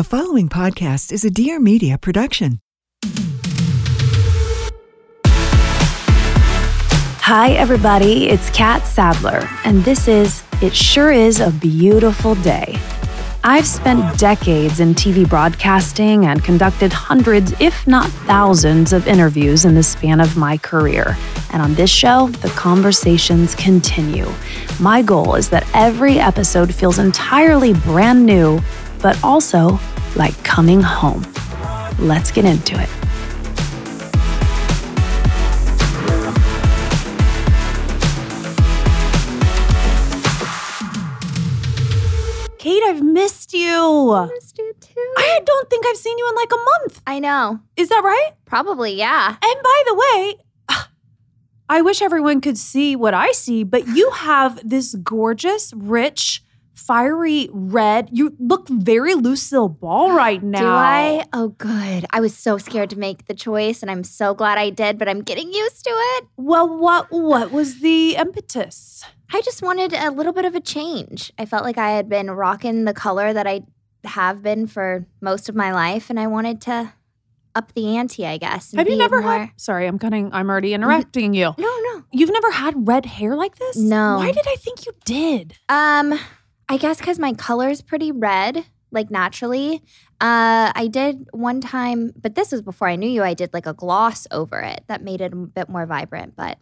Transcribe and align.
The 0.00 0.04
following 0.04 0.48
podcast 0.48 1.12
is 1.12 1.26
a 1.26 1.30
Dear 1.30 1.60
Media 1.60 1.98
production. 1.98 2.60
Hi, 7.20 7.50
everybody. 7.50 8.30
It's 8.30 8.48
Catt 8.48 8.86
Sadler, 8.86 9.46
and 9.66 9.84
this 9.84 10.08
is 10.08 10.42
It 10.62 10.74
Sure 10.74 11.12
Is 11.12 11.40
a 11.40 11.50
Beautiful 11.50 12.34
Day. 12.36 12.78
I've 13.44 13.66
spent 13.66 14.18
decades 14.18 14.80
in 14.80 14.94
TV 14.94 15.28
broadcasting 15.28 16.24
and 16.24 16.42
conducted 16.42 16.94
hundreds, 16.94 17.52
if 17.60 17.86
not 17.86 18.08
thousands, 18.24 18.94
of 18.94 19.06
interviews 19.06 19.66
in 19.66 19.74
the 19.74 19.82
span 19.82 20.18
of 20.18 20.34
my 20.34 20.56
career. 20.56 21.14
And 21.52 21.60
on 21.60 21.74
this 21.74 21.90
show, 21.90 22.28
the 22.28 22.48
conversations 22.48 23.54
continue. 23.54 24.32
My 24.80 25.02
goal 25.02 25.34
is 25.34 25.50
that 25.50 25.66
every 25.74 26.18
episode 26.18 26.74
feels 26.74 26.98
entirely 26.98 27.74
brand 27.74 28.24
new, 28.24 28.62
but 29.02 29.22
also 29.24 29.78
like 30.16 30.42
coming 30.44 30.80
home. 30.80 31.26
Let's 31.98 32.30
get 32.30 32.44
into 32.44 32.80
it. 32.80 32.88
Cait, 42.58 42.82
I've 42.82 43.02
missed 43.02 43.54
you. 43.54 44.28
missed 44.34 44.58
you 44.58 44.74
too. 44.80 45.14
I 45.16 45.40
don't 45.46 45.70
think 45.70 45.86
I've 45.86 45.96
seen 45.96 46.18
you 46.18 46.28
in 46.28 46.34
like 46.34 46.52
a 46.52 46.56
month. 46.56 47.02
I 47.06 47.18
know. 47.18 47.60
Is 47.76 47.88
that 47.88 48.02
right? 48.04 48.32
Probably, 48.44 48.92
yeah. 48.92 49.28
And 49.28 49.62
by 49.62 49.82
the 49.86 49.94
way, 49.94 50.34
I 51.70 51.80
wish 51.80 52.02
everyone 52.02 52.42
could 52.42 52.58
see 52.58 52.96
what 52.96 53.14
I 53.14 53.32
see, 53.32 53.64
but 53.64 53.88
you 53.88 54.10
have 54.10 54.60
this 54.62 54.94
gorgeous, 54.94 55.72
rich, 55.74 56.42
fiery 56.80 57.48
red. 57.52 58.08
You 58.12 58.34
look 58.38 58.68
very 58.68 59.14
Lucille 59.14 59.68
Ball 59.68 60.12
right 60.16 60.42
now. 60.42 60.60
Do 60.60 60.66
I? 60.66 61.24
Oh, 61.32 61.48
good. 61.48 62.06
I 62.10 62.20
was 62.20 62.36
so 62.36 62.58
scared 62.58 62.90
to 62.90 62.98
make 62.98 63.26
the 63.26 63.34
choice, 63.34 63.82
and 63.82 63.90
I'm 63.90 64.04
so 64.04 64.34
glad 64.34 64.58
I 64.58 64.70
did, 64.70 64.98
but 64.98 65.08
I'm 65.08 65.22
getting 65.22 65.52
used 65.52 65.84
to 65.84 65.90
it. 65.90 66.24
Well, 66.36 66.68
what 66.78 67.06
what 67.10 67.52
was 67.52 67.80
the 67.80 68.16
impetus? 68.16 69.04
I 69.32 69.40
just 69.42 69.62
wanted 69.62 69.92
a 69.92 70.10
little 70.10 70.32
bit 70.32 70.44
of 70.44 70.54
a 70.54 70.60
change. 70.60 71.32
I 71.38 71.46
felt 71.46 71.62
like 71.64 71.78
I 71.78 71.90
had 71.90 72.08
been 72.08 72.30
rocking 72.30 72.84
the 72.84 72.94
color 72.94 73.32
that 73.32 73.46
I 73.46 73.62
have 74.04 74.42
been 74.42 74.66
for 74.66 75.06
most 75.20 75.48
of 75.48 75.54
my 75.54 75.72
life, 75.72 76.10
and 76.10 76.18
I 76.18 76.26
wanted 76.26 76.60
to 76.62 76.92
up 77.54 77.72
the 77.72 77.96
ante, 77.96 78.24
I 78.26 78.38
guess. 78.38 78.72
Have 78.76 78.88
you 78.88 78.96
never 78.96 79.20
more- 79.20 79.38
had? 79.38 79.50
Sorry, 79.56 79.86
I'm 79.86 79.98
cutting. 79.98 80.30
I'm 80.32 80.48
already 80.48 80.72
interrupting 80.72 81.34
you. 81.34 81.52
No, 81.58 81.78
no. 81.82 82.04
You've 82.12 82.30
never 82.32 82.50
had 82.50 82.88
red 82.88 83.06
hair 83.06 83.34
like 83.36 83.56
this? 83.56 83.76
No. 83.76 84.16
Why 84.18 84.32
did 84.32 84.46
I 84.48 84.54
think 84.56 84.86
you 84.86 84.92
did? 85.04 85.54
Um, 85.68 86.18
I 86.70 86.76
guess 86.76 86.98
because 87.00 87.18
my 87.18 87.32
color's 87.32 87.82
pretty 87.82 88.12
red, 88.12 88.64
like 88.92 89.10
naturally. 89.10 89.82
Uh, 90.20 90.70
I 90.72 90.88
did 90.88 91.26
one 91.32 91.60
time, 91.60 92.12
but 92.14 92.36
this 92.36 92.52
was 92.52 92.62
before 92.62 92.86
I 92.86 92.94
knew 92.94 93.10
you. 93.10 93.24
I 93.24 93.34
did 93.34 93.52
like 93.52 93.66
a 93.66 93.74
gloss 93.74 94.28
over 94.30 94.60
it 94.60 94.84
that 94.86 95.02
made 95.02 95.20
it 95.20 95.32
a 95.32 95.36
bit 95.36 95.68
more 95.68 95.84
vibrant, 95.84 96.36
but 96.36 96.58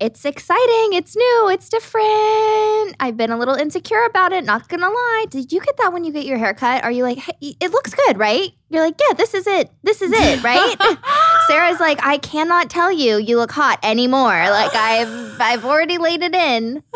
it's 0.00 0.24
exciting. 0.24 0.94
It's 0.94 1.14
new. 1.14 1.48
It's 1.48 1.68
different. 1.68 2.96
I've 2.98 3.16
been 3.16 3.30
a 3.30 3.38
little 3.38 3.54
insecure 3.54 4.02
about 4.04 4.32
it. 4.32 4.42
Not 4.42 4.66
gonna 4.66 4.88
lie. 4.88 5.26
Did 5.30 5.52
you 5.52 5.60
get 5.60 5.76
that 5.76 5.92
when 5.92 6.02
you 6.02 6.12
get 6.12 6.24
your 6.24 6.38
haircut? 6.38 6.82
Are 6.82 6.90
you 6.90 7.04
like, 7.04 7.18
hey, 7.18 7.54
it 7.60 7.70
looks 7.70 7.94
good, 7.94 8.18
right? 8.18 8.50
You're 8.68 8.82
like, 8.82 8.98
yeah, 8.98 9.14
this 9.14 9.34
is 9.34 9.46
it. 9.46 9.70
This 9.84 10.02
is 10.02 10.10
it, 10.12 10.42
right? 10.42 10.74
Sarah's 11.46 11.78
like, 11.78 12.04
I 12.04 12.18
cannot 12.18 12.68
tell 12.68 12.90
you 12.90 13.18
you 13.18 13.36
look 13.36 13.52
hot 13.52 13.78
anymore. 13.84 14.50
Like 14.50 14.74
I've 14.74 15.40
I've 15.40 15.64
already 15.64 15.98
laid 15.98 16.22
it 16.22 16.34
in. 16.34 16.82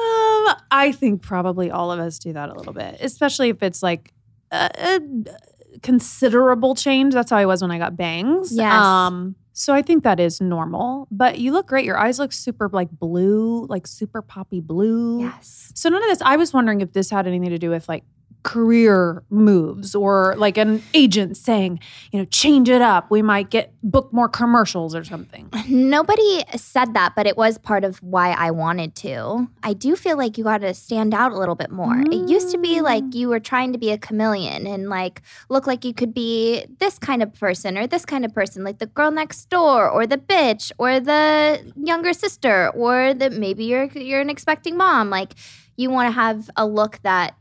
Um, 0.46 0.56
I 0.70 0.92
think 0.92 1.22
probably 1.22 1.70
all 1.70 1.90
of 1.92 2.00
us 2.00 2.18
do 2.18 2.32
that 2.32 2.48
a 2.48 2.54
little 2.54 2.72
bit, 2.72 2.98
especially 3.00 3.48
if 3.48 3.62
it's 3.62 3.82
like 3.82 4.12
a, 4.50 4.70
a 4.78 5.78
considerable 5.80 6.74
change. 6.74 7.14
That's 7.14 7.30
how 7.30 7.36
I 7.36 7.46
was 7.46 7.62
when 7.62 7.70
I 7.70 7.78
got 7.78 7.96
bangs. 7.96 8.56
Yes. 8.56 8.72
Um, 8.72 9.36
so 9.52 9.72
I 9.72 9.82
think 9.82 10.02
that 10.02 10.18
is 10.18 10.40
normal. 10.40 11.06
But 11.10 11.38
you 11.38 11.52
look 11.52 11.66
great. 11.66 11.84
Your 11.84 11.98
eyes 11.98 12.18
look 12.18 12.32
super 12.32 12.68
like 12.72 12.90
blue, 12.90 13.66
like 13.66 13.86
super 13.86 14.20
poppy 14.20 14.60
blue. 14.60 15.20
Yes. 15.20 15.72
So 15.74 15.88
none 15.88 16.02
of 16.02 16.08
this. 16.08 16.22
I 16.22 16.36
was 16.36 16.52
wondering 16.52 16.80
if 16.80 16.92
this 16.92 17.10
had 17.10 17.26
anything 17.26 17.50
to 17.50 17.58
do 17.58 17.70
with 17.70 17.88
like 17.88 18.04
career 18.44 19.24
moves 19.30 19.94
or 19.94 20.34
like 20.36 20.56
an 20.56 20.82
agent 20.92 21.36
saying, 21.36 21.80
you 22.12 22.18
know, 22.18 22.24
change 22.26 22.68
it 22.68 22.82
up. 22.82 23.10
We 23.10 23.22
might 23.22 23.50
get 23.50 23.72
book 23.82 24.12
more 24.12 24.28
commercials 24.28 24.94
or 24.94 25.02
something. 25.02 25.48
Nobody 25.68 26.44
said 26.54 26.94
that, 26.94 27.14
but 27.16 27.26
it 27.26 27.36
was 27.36 27.58
part 27.58 27.84
of 27.84 28.00
why 28.02 28.30
I 28.32 28.50
wanted 28.52 28.94
to. 28.96 29.48
I 29.62 29.72
do 29.72 29.96
feel 29.96 30.16
like 30.16 30.38
you 30.38 30.44
got 30.44 30.58
to 30.58 30.74
stand 30.74 31.14
out 31.14 31.32
a 31.32 31.38
little 31.38 31.54
bit 31.54 31.70
more. 31.70 31.98
It 31.98 32.28
used 32.28 32.50
to 32.50 32.58
be 32.58 32.76
mm. 32.76 32.82
like 32.82 33.14
you 33.14 33.28
were 33.28 33.40
trying 33.40 33.72
to 33.72 33.78
be 33.78 33.90
a 33.90 33.98
chameleon 33.98 34.66
and 34.66 34.88
like 34.88 35.22
look 35.48 35.66
like 35.66 35.84
you 35.84 35.94
could 35.94 36.12
be 36.12 36.66
this 36.78 36.98
kind 36.98 37.22
of 37.22 37.32
person 37.34 37.78
or 37.78 37.86
this 37.86 38.04
kind 38.04 38.24
of 38.24 38.34
person, 38.34 38.62
like 38.62 38.78
the 38.78 38.86
girl 38.86 39.10
next 39.10 39.48
door 39.48 39.88
or 39.88 40.06
the 40.06 40.18
bitch 40.18 40.70
or 40.78 41.00
the 41.00 41.72
younger 41.76 42.12
sister 42.12 42.70
or 42.74 43.14
the 43.14 43.30
maybe 43.30 43.64
you're 43.64 43.86
you're 43.86 44.20
an 44.20 44.30
expecting 44.30 44.76
mom. 44.76 45.08
Like 45.08 45.34
you 45.76 45.90
want 45.90 46.08
to 46.08 46.12
have 46.12 46.50
a 46.56 46.66
look 46.66 47.00
that 47.02 47.36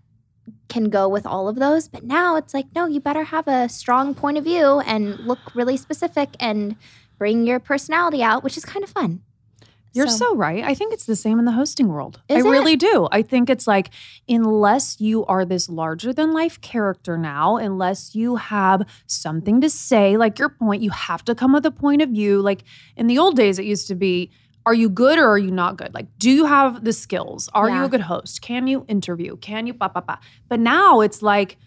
can 0.68 0.90
go 0.90 1.08
with 1.08 1.26
all 1.26 1.48
of 1.48 1.56
those. 1.56 1.88
But 1.88 2.04
now 2.04 2.36
it's 2.36 2.54
like, 2.54 2.66
no, 2.76 2.86
you 2.86 3.00
better 3.00 3.24
have 3.24 3.48
a 3.48 3.70
strong 3.70 4.14
point 4.14 4.38
of 4.38 4.44
view 4.44 4.80
and 4.81 5.20
look 5.20 5.56
really 5.56 5.78
specific 5.78 6.36
and 6.40 6.76
bring 7.18 7.46
your 7.46 7.59
personality 7.59 8.24
out, 8.24 8.44
which 8.44 8.58
is 8.58 8.66
kind 8.66 8.84
of 8.84 8.90
fun. 8.90 9.22
You're 9.96 10.08
so, 10.08 10.36
right. 10.36 10.64
I 10.64 10.74
think 10.74 10.92
it's 10.92 11.06
the 11.06 11.16
same 11.16 11.38
in 11.38 11.46
the 11.46 11.52
hosting 11.52 11.88
world. 11.88 12.20
I 12.28 12.40
it? 12.40 12.44
really 12.44 12.76
do. 12.76 13.08
I 13.12 13.22
think 13.22 13.48
it's 13.48 13.68
like, 13.68 13.92
unless 14.28 15.00
you 15.00 15.24
are 15.26 15.46
this 15.46 15.70
larger 15.70 16.12
than 16.12 16.34
life 16.34 16.59
character 16.62 17.16
now, 17.16 17.58
unless 17.58 18.16
you 18.16 18.38
have 18.38 18.88
something 19.06 19.62
to 19.62 19.70
say, 19.70 20.18
like 20.18 20.40
your 20.40 20.50
point, 20.50 20.82
you 20.82 20.90
have 20.90 21.24
to 21.26 21.36
come 21.36 21.53
with 21.53 21.66
a 21.68 21.72
point 21.72 22.02
of 22.02 22.09
view. 22.09 22.42
Like 22.42 22.64
in 22.98 23.06
the 23.06 23.20
old 23.20 23.36
days, 23.36 23.59
it 23.59 23.66
used 23.66 23.88
to 23.88 23.96
be, 23.96 24.32
are 24.66 24.74
you 24.74 24.90
good 24.90 25.18
or 25.18 25.28
are 25.28 25.38
you 25.38 25.51
not 25.51 25.78
good? 25.78 25.94
Like, 25.94 26.07
do 26.18 26.29
you 26.31 26.46
have 26.46 26.84
the 26.84 26.94
skills? 26.94 27.50
Are 27.53 27.69
you 27.69 27.84
a 27.84 27.90
good 27.90 28.01
host? 28.01 28.41
Can 28.41 28.68
you 28.68 28.85
interview? 28.88 29.38
Can 29.38 29.68
you 29.68 29.74
ba 29.74 29.90
ba 29.94 30.01
ba? 30.01 30.19
But 30.47 30.59
now 30.59 31.01
it's 31.01 31.22
like, 31.22 31.57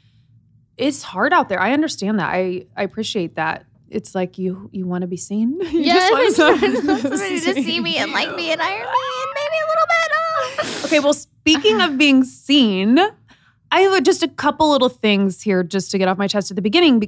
it's 0.77 1.03
hard 1.03 1.33
out 1.33 1.49
there. 1.49 1.61
I 1.61 1.73
understand 1.73 2.19
that. 2.21 2.29
I 2.33 2.67
I 2.77 2.83
appreciate 2.83 3.37
that. 3.37 3.67
It's 3.89 4.15
like 4.15 4.39
you 4.39 4.69
you 4.73 4.87
want 4.87 5.03
to 5.03 5.07
be 5.07 5.17
seen. 5.17 5.59
You 5.73 5.81
Yes, 5.81 6.13
I 6.13 6.23
just 6.25 6.39
want 6.39 6.87
want 6.87 7.01
somebody 7.03 7.41
to 7.41 7.55
see 7.63 7.81
me 7.81 7.97
and 7.99 8.13
like 8.13 8.35
me 8.35 8.51
and 8.53 8.61
hire 8.61 8.79
me 8.79 8.85
and 8.85 9.33
maybe 9.35 9.57
a 9.57 9.69
little 9.69 9.87
bit. 9.89 10.11
Oh. 10.13 10.83
Okay, 10.87 11.01
well, 11.01 11.15
speaking 11.15 11.81
of 11.81 11.99
being 11.99 12.25
seen, 12.25 12.99
I 13.71 13.81
have 13.81 14.03
just 14.03 14.23
a 14.23 14.29
couple 14.29 14.71
little 14.71 14.89
things 14.89 15.43
here 15.43 15.63
just 15.63 15.91
to 15.91 15.99
get 15.99 16.09
off 16.09 16.19
my 16.19 16.29
chest 16.29 16.51
at 16.51 16.57
the 16.57 16.63
beginning. 16.63 17.03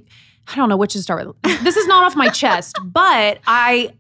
I 0.49 0.57
don't 0.57 0.69
know 0.69 0.77
which 0.77 0.95
to 0.95 1.03
start 1.03 1.27
with. 1.27 1.37
This 1.63 1.77
is 1.77 1.87
not 1.87 2.05
off 2.05 2.17
my 2.17 2.29
chest, 2.29 2.77
but 2.85 3.39
I. 3.47 3.95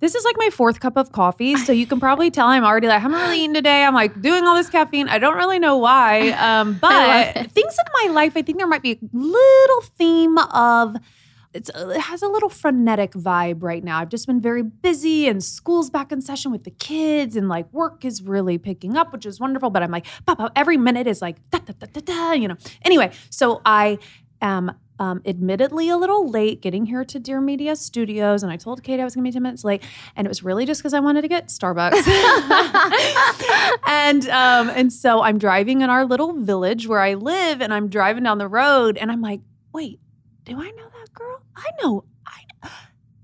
This 0.00 0.14
is 0.14 0.24
like 0.24 0.36
my 0.38 0.50
fourth 0.50 0.80
cup 0.80 0.96
of 0.96 1.12
coffee, 1.12 1.56
so 1.56 1.72
you 1.72 1.86
can 1.86 2.00
probably 2.00 2.30
tell 2.30 2.48
I'm 2.48 2.64
already 2.64 2.86
like 2.86 2.96
I 2.96 3.00
haven't 3.00 3.20
really 3.20 3.40
eaten 3.40 3.54
today. 3.54 3.84
I'm 3.84 3.94
like 3.94 4.20
doing 4.20 4.44
all 4.44 4.54
this 4.54 4.70
caffeine. 4.70 5.08
I 5.08 5.18
don't 5.18 5.36
really 5.36 5.58
know 5.58 5.76
why, 5.76 6.30
um, 6.30 6.74
but 6.80 7.34
things 7.52 7.76
in 7.78 8.08
my 8.08 8.14
life, 8.14 8.32
I 8.36 8.42
think 8.42 8.58
there 8.58 8.66
might 8.66 8.82
be 8.82 8.92
a 8.92 8.98
little 9.12 9.80
theme 9.96 10.38
of 10.38 10.96
it's, 11.52 11.68
it 11.74 12.00
has 12.00 12.22
a 12.22 12.28
little 12.28 12.48
frenetic 12.48 13.12
vibe 13.12 13.62
right 13.62 13.82
now. 13.82 13.98
I've 13.98 14.08
just 14.08 14.26
been 14.26 14.40
very 14.40 14.62
busy 14.62 15.28
and 15.28 15.42
school's 15.42 15.90
back 15.90 16.12
in 16.12 16.20
session 16.20 16.52
with 16.52 16.64
the 16.64 16.70
kids 16.70 17.34
and 17.34 17.48
like 17.48 17.72
work 17.72 18.04
is 18.04 18.22
really 18.22 18.56
picking 18.56 18.96
up, 18.96 19.12
which 19.12 19.26
is 19.26 19.40
wonderful. 19.40 19.68
But 19.70 19.82
I'm 19.82 19.90
like, 19.90 20.06
Papa, 20.26 20.52
every 20.54 20.76
minute 20.76 21.08
is 21.08 21.20
like, 21.20 21.36
da, 21.50 21.58
da, 21.58 21.72
da, 21.78 21.86
da, 21.92 22.00
da, 22.00 22.32
you 22.32 22.46
know. 22.46 22.56
Anyway, 22.84 23.10
so 23.30 23.62
I 23.66 23.98
am 24.40 24.72
um, 25.00 25.22
admittedly 25.24 25.88
a 25.88 25.96
little 25.96 26.28
late 26.28 26.60
getting 26.60 26.86
here 26.86 27.04
to 27.06 27.18
Dear 27.18 27.40
Media 27.40 27.74
Studios. 27.74 28.42
And 28.42 28.52
I 28.52 28.56
told 28.56 28.82
Cait 28.84 29.00
I 29.00 29.04
was 29.04 29.14
going 29.14 29.24
to 29.24 29.28
be 29.28 29.32
10 29.32 29.42
minutes 29.42 29.64
late. 29.64 29.82
And 30.14 30.26
it 30.26 30.28
was 30.28 30.44
really 30.44 30.66
just 30.66 30.80
because 30.80 30.92
I 30.94 31.00
wanted 31.00 31.22
to 31.22 31.28
get 31.28 31.48
Starbucks. 31.48 32.06
and 33.88 34.28
um, 34.28 34.68
and 34.70 34.92
so 34.92 35.22
I'm 35.22 35.38
driving 35.38 35.80
in 35.80 35.88
our 35.90 36.04
little 36.04 36.34
village 36.34 36.86
where 36.86 37.00
I 37.00 37.14
live, 37.14 37.62
and 37.62 37.72
I'm 37.72 37.88
driving 37.88 38.24
down 38.24 38.38
the 38.38 38.48
road, 38.48 38.98
and 38.98 39.10
I'm 39.10 39.22
like, 39.22 39.40
wait, 39.72 39.98
do 40.44 40.60
I 40.60 40.70
know 40.70 40.88
that 41.00 41.14
girl? 41.14 41.42
I 41.56 41.66
know. 41.82 42.04
I 42.26 42.42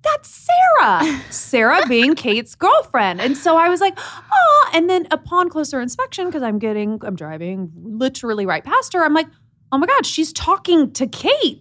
that's 0.03 0.49
Sarah. 0.81 1.21
Sarah 1.31 1.83
being 1.89 2.15
Cait's 2.17 2.55
girlfriend. 2.55 3.21
And 3.21 3.37
so 3.37 3.57
I 3.57 3.69
was 3.69 3.81
like, 3.81 3.99
oh. 3.99 4.71
And 4.73 4.89
then 4.89 5.09
upon 5.11 5.51
closer 5.51 5.81
inspection, 5.81 6.27
because 6.27 6.43
I'm 6.43 6.59
getting, 6.59 7.01
I'm 7.03 7.17
driving 7.17 7.73
literally 7.75 8.47
right 8.47 8.65
past 8.65 8.93
her, 8.93 9.05
I'm 9.05 9.15
like, 9.15 9.27
oh 9.73 9.79
my 9.79 9.87
God, 9.87 10.07
she's 10.07 10.33
talking 10.33 10.93
to 10.93 11.07
Cait. 11.07 11.61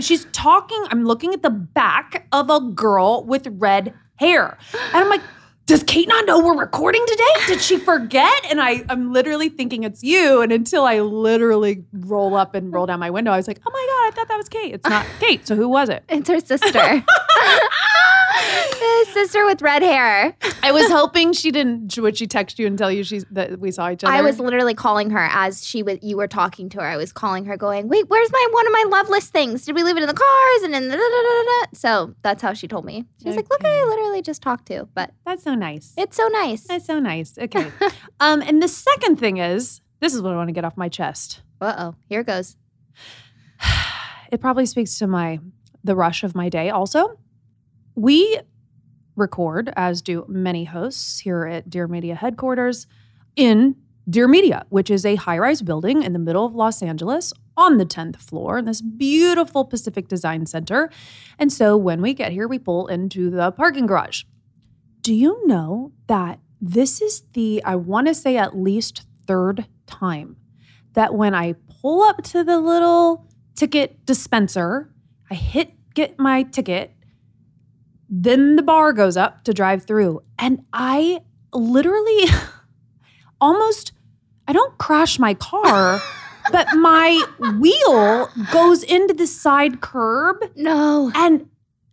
She's 0.00 0.26
talking, 0.32 0.82
I'm 0.90 1.04
looking 1.04 1.32
at 1.32 1.42
the 1.42 1.50
back 1.50 2.26
of 2.32 2.50
a 2.50 2.60
girl 2.60 3.24
with 3.24 3.46
red 3.50 3.94
hair. 4.16 4.58
And 4.72 4.96
I'm 4.96 5.08
like, 5.08 5.22
does 5.66 5.82
Cait 5.82 6.06
not 6.06 6.26
know 6.26 6.38
we're 6.38 6.56
recording 6.56 7.04
today? 7.08 7.46
Did 7.48 7.60
she 7.60 7.76
forget? 7.76 8.44
And 8.48 8.60
I, 8.60 8.84
I'm 8.88 9.12
literally 9.12 9.48
thinking 9.48 9.82
it's 9.82 10.00
you. 10.02 10.40
And 10.40 10.52
until 10.52 10.84
I 10.84 11.00
literally 11.00 11.84
roll 11.92 12.36
up 12.36 12.54
and 12.54 12.72
roll 12.72 12.86
down 12.86 13.00
my 13.00 13.10
window, 13.10 13.32
I 13.32 13.36
was 13.36 13.48
like, 13.48 13.60
oh 13.66 13.70
my 13.72 13.86
God, 13.88 14.06
I 14.06 14.10
thought 14.14 14.28
that 14.28 14.36
was 14.36 14.48
Cait. 14.48 14.74
It's 14.74 14.88
not 14.88 15.04
Cait. 15.18 15.46
So 15.46 15.56
who 15.56 15.68
was 15.68 15.88
it? 15.88 16.04
It's 16.08 16.28
her 16.28 16.38
sister. 16.38 16.68
Sister 19.12 19.44
with 19.46 19.62
red 19.62 19.82
hair. 19.82 20.36
I 20.62 20.72
was 20.72 20.90
hoping 20.90 21.32
she 21.32 21.50
didn't. 21.50 21.96
Would 21.96 22.18
she 22.18 22.26
text 22.26 22.58
you 22.58 22.66
and 22.66 22.76
tell 22.76 22.90
you 22.92 23.02
she's 23.02 23.24
that 23.30 23.58
we 23.58 23.70
saw 23.70 23.90
each 23.90 24.04
other? 24.04 24.12
I 24.12 24.20
was 24.20 24.38
literally 24.38 24.74
calling 24.74 25.10
her 25.10 25.28
as 25.32 25.64
she 25.66 25.82
was. 25.82 25.98
You 26.02 26.16
were 26.16 26.26
talking 26.28 26.68
to 26.70 26.80
her. 26.80 26.86
I 26.86 26.96
was 26.96 27.12
calling 27.12 27.46
her, 27.46 27.56
going, 27.56 27.88
"Wait, 27.88 28.08
where's 28.08 28.30
my 28.30 28.48
one 28.52 28.66
of 28.66 28.72
my 28.72 28.84
love 28.88 29.08
list 29.08 29.32
things? 29.32 29.64
Did 29.64 29.74
we 29.74 29.82
leave 29.84 29.96
it 29.96 30.02
in 30.02 30.08
the 30.08 30.14
cars?" 30.14 30.62
And 30.64 30.74
in 30.74 30.88
the 30.88 30.96
da, 30.96 31.02
da, 31.02 31.22
da, 31.22 31.42
da, 31.42 31.66
so 31.78 32.14
that's 32.22 32.42
how 32.42 32.52
she 32.52 32.68
told 32.68 32.84
me. 32.84 33.04
She 33.22 33.28
was 33.28 33.36
like, 33.36 33.48
"Look, 33.48 33.60
Okay. 33.60 33.68
I 33.70 33.84
literally 33.84 34.22
just 34.22 34.42
talked 34.42 34.66
to." 34.66 34.86
But 34.94 35.12
That's 35.24 35.42
so 35.42 35.54
nice. 35.54 35.94
it's 35.96 36.16
so 36.16 36.28
nice. 36.28 36.62
That's 36.64 36.86
so 36.86 36.98
nice. 36.98 37.38
Okay. 37.38 37.70
um, 38.20 38.42
and 38.42 38.62
the 38.62 38.68
second 38.68 39.16
thing 39.16 39.38
is, 39.38 39.80
this 40.00 40.14
is 40.14 40.20
what 40.20 40.32
I 40.32 40.36
want 40.36 40.48
to 40.48 40.52
get 40.52 40.64
off 40.64 40.76
my 40.76 40.88
chest. 40.88 41.42
Uh 41.60 41.74
oh, 41.78 41.94
here 42.08 42.20
it 42.20 42.26
goes. 42.26 42.56
It 44.32 44.40
probably 44.40 44.66
speaks 44.66 44.98
to 44.98 45.06
my 45.06 45.38
the 45.84 45.94
rush 45.94 46.24
of 46.24 46.34
my 46.34 46.48
day. 46.48 46.68
Also, 46.68 47.16
we 47.96 48.38
record, 49.16 49.72
as 49.76 50.02
do 50.02 50.24
many 50.28 50.64
hosts 50.64 51.18
here 51.20 51.46
at 51.46 51.68
Dear 51.68 51.88
Media 51.88 52.14
headquarters, 52.14 52.86
in 53.34 53.76
Dear 54.08 54.28
Media, 54.28 54.66
which 54.68 54.90
is 54.90 55.04
a 55.04 55.16
high-rise 55.16 55.62
building 55.62 56.02
in 56.02 56.12
the 56.12 56.18
middle 56.18 56.44
of 56.44 56.54
Los 56.54 56.82
Angeles 56.82 57.32
on 57.56 57.78
the 57.78 57.86
10th 57.86 58.16
floor 58.16 58.58
in 58.58 58.66
this 58.66 58.82
beautiful 58.82 59.64
Pacific 59.64 60.06
Design 60.08 60.46
Center. 60.46 60.90
And 61.38 61.52
so 61.52 61.76
when 61.76 62.02
we 62.02 62.14
get 62.14 62.30
here, 62.30 62.46
we 62.46 62.58
pull 62.58 62.86
into 62.86 63.30
the 63.30 63.50
parking 63.50 63.86
garage. 63.86 64.24
Do 65.00 65.14
you 65.14 65.44
know 65.46 65.92
that 66.06 66.38
this 66.60 67.00
is 67.00 67.22
the, 67.32 67.62
I 67.64 67.76
want 67.76 68.06
to 68.08 68.14
say 68.14 68.36
at 68.36 68.56
least 68.56 69.06
third 69.26 69.66
time 69.86 70.36
that 70.92 71.14
when 71.14 71.34
I 71.34 71.54
pull 71.80 72.02
up 72.02 72.22
to 72.24 72.44
the 72.44 72.60
little 72.60 73.26
ticket 73.54 74.04
dispenser, 74.04 74.92
I 75.30 75.34
hit 75.34 75.72
get 75.94 76.18
my 76.18 76.42
ticket, 76.42 76.92
then 78.08 78.56
the 78.56 78.62
bar 78.62 78.92
goes 78.92 79.16
up 79.16 79.44
to 79.44 79.52
drive 79.52 79.84
through. 79.84 80.22
And 80.38 80.64
I 80.72 81.20
literally 81.52 82.24
almost, 83.40 83.92
I 84.46 84.52
don't 84.52 84.76
crash 84.78 85.18
my 85.18 85.34
car, 85.34 86.00
but 86.52 86.68
my 86.76 87.24
wheel 87.58 88.28
goes 88.52 88.82
into 88.82 89.14
the 89.14 89.26
side 89.26 89.80
curb 89.80 90.36
No. 90.56 91.10
and 91.14 91.48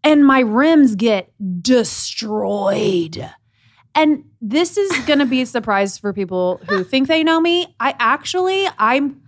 and 0.06 0.26
my 0.26 0.42
rims 0.42 0.96
get 0.96 1.32
destroyed. 1.62 3.30
And 3.96 4.26
this 4.42 4.76
is 4.78 4.92
going 5.06 5.20
to 5.20 5.26
be 5.26 5.42
a 5.42 5.46
surprise 5.46 5.98
for 5.98 6.12
people 6.14 6.60
who 6.68 6.84
think 6.84 7.08
they 7.08 7.24
know 7.24 7.40
me. 7.40 7.74
I 7.80 7.96
actually 8.00 8.68
I'm 8.78 9.22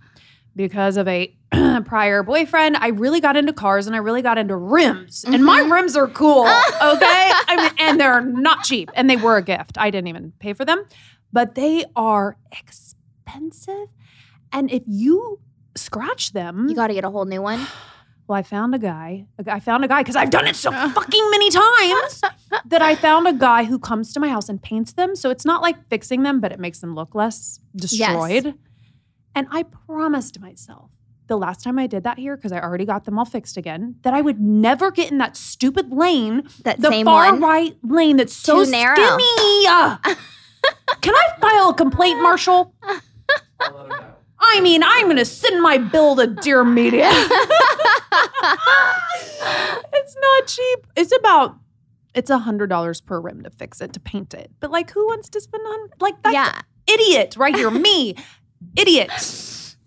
because 0.54 0.96
of 0.96 1.08
a 1.08 1.34
prior 1.84 2.22
boyfriend, 2.22 2.76
I 2.76 2.88
really 2.88 3.20
got 3.20 3.36
into 3.36 3.52
cars 3.52 3.86
and 3.86 3.94
I 3.94 3.98
really 3.98 4.22
got 4.22 4.38
into 4.38 4.56
rims. 4.56 5.24
And 5.24 5.44
my 5.44 5.60
mm-hmm. 5.60 5.72
rims 5.72 5.96
are 5.96 6.08
cool, 6.08 6.42
okay? 6.82 7.30
I 7.48 7.56
mean, 7.56 7.70
and 7.78 8.00
they're 8.00 8.20
not 8.20 8.64
cheap 8.64 8.90
and 8.94 9.08
they 9.08 9.16
were 9.16 9.36
a 9.36 9.42
gift. 9.42 9.78
I 9.78 9.90
didn't 9.90 10.08
even 10.08 10.32
pay 10.38 10.52
for 10.52 10.64
them, 10.64 10.84
but 11.32 11.54
they 11.54 11.84
are 11.94 12.36
expensive. 12.52 13.88
And 14.52 14.70
if 14.70 14.82
you 14.86 15.40
scratch 15.74 16.32
them, 16.32 16.68
You 16.68 16.74
got 16.74 16.88
to 16.88 16.94
get 16.94 17.04
a 17.04 17.10
whole 17.10 17.24
new 17.24 17.42
one. 17.42 17.66
well, 18.26 18.38
I 18.38 18.42
found 18.42 18.74
a 18.74 18.78
guy. 18.78 19.26
a 19.38 19.44
guy- 19.44 19.56
I 19.56 19.60
found 19.60 19.84
a 19.84 19.88
guy 19.88 20.02
because 20.02 20.16
I've 20.16 20.30
done 20.30 20.46
it 20.46 20.56
so 20.56 20.72
uh. 20.72 20.90
fucking 20.90 21.30
many 21.30 21.50
times 21.50 22.22
that 22.66 22.82
I 22.82 22.94
found 22.94 23.26
a 23.28 23.32
guy 23.32 23.64
who 23.64 23.78
comes 23.78 24.12
to 24.14 24.20
my 24.20 24.28
house 24.28 24.48
and 24.48 24.60
paints 24.62 24.92
them. 24.92 25.14
So 25.14 25.30
it's 25.30 25.44
not 25.44 25.62
like 25.62 25.88
fixing 25.88 26.22
them, 26.22 26.40
but 26.40 26.52
it 26.52 26.58
makes 26.58 26.80
them 26.80 26.94
look 26.94 27.14
less 27.14 27.60
destroyed. 27.74 28.54
And 29.34 29.46
I 29.50 29.64
promised 29.64 30.40
myself 30.40 30.90
the 31.28 31.36
last 31.36 31.62
time 31.64 31.78
I 31.78 31.86
did 31.86 32.04
that 32.04 32.18
here, 32.18 32.36
because 32.36 32.52
I 32.52 32.60
already 32.60 32.84
got 32.84 33.04
them 33.04 33.18
all 33.18 33.24
fixed 33.24 33.56
again, 33.56 33.96
that 34.02 34.14
I 34.14 34.20
would 34.20 34.40
never 34.40 34.90
get 34.90 35.10
in 35.10 35.18
that 35.18 35.36
stupid 35.36 35.92
lane, 35.92 36.48
That 36.64 36.80
the 36.80 36.88
same 36.90 37.04
far 37.06 37.32
one. 37.32 37.40
right 37.40 37.76
lane 37.82 38.16
that's 38.16 38.34
so 38.34 38.64
Too 38.64 38.70
narrow. 38.70 38.94
skinny. 38.96 39.66
Uh, 39.68 39.96
Can 41.00 41.14
I 41.14 41.26
file 41.40 41.70
a 41.70 41.74
complaint, 41.74 42.20
Marshall? 42.22 42.74
I 44.38 44.60
mean, 44.60 44.82
I'm 44.84 45.06
going 45.06 45.16
to 45.16 45.24
send 45.24 45.60
my 45.62 45.78
bill 45.78 46.14
to 46.16 46.26
Dear 46.28 46.62
Media. 46.64 47.08
it's 49.92 50.16
not 50.20 50.46
cheap. 50.46 50.86
It's 50.96 51.12
about 51.16 51.56
it's 52.14 52.30
a 52.30 52.38
hundred 52.38 52.68
dollars 52.68 53.00
per 53.00 53.20
rim 53.20 53.42
to 53.42 53.50
fix 53.50 53.80
it 53.80 53.92
to 53.94 54.00
paint 54.00 54.34
it. 54.34 54.50
But 54.60 54.70
like, 54.70 54.90
who 54.90 55.06
wants 55.06 55.28
to 55.30 55.40
spend 55.40 55.64
on 55.66 55.88
like 56.00 56.22
that? 56.22 56.32
Yeah. 56.32 56.60
idiot 56.94 57.36
right 57.36 57.54
here, 57.54 57.70
me, 57.70 58.14
idiot. 58.76 59.10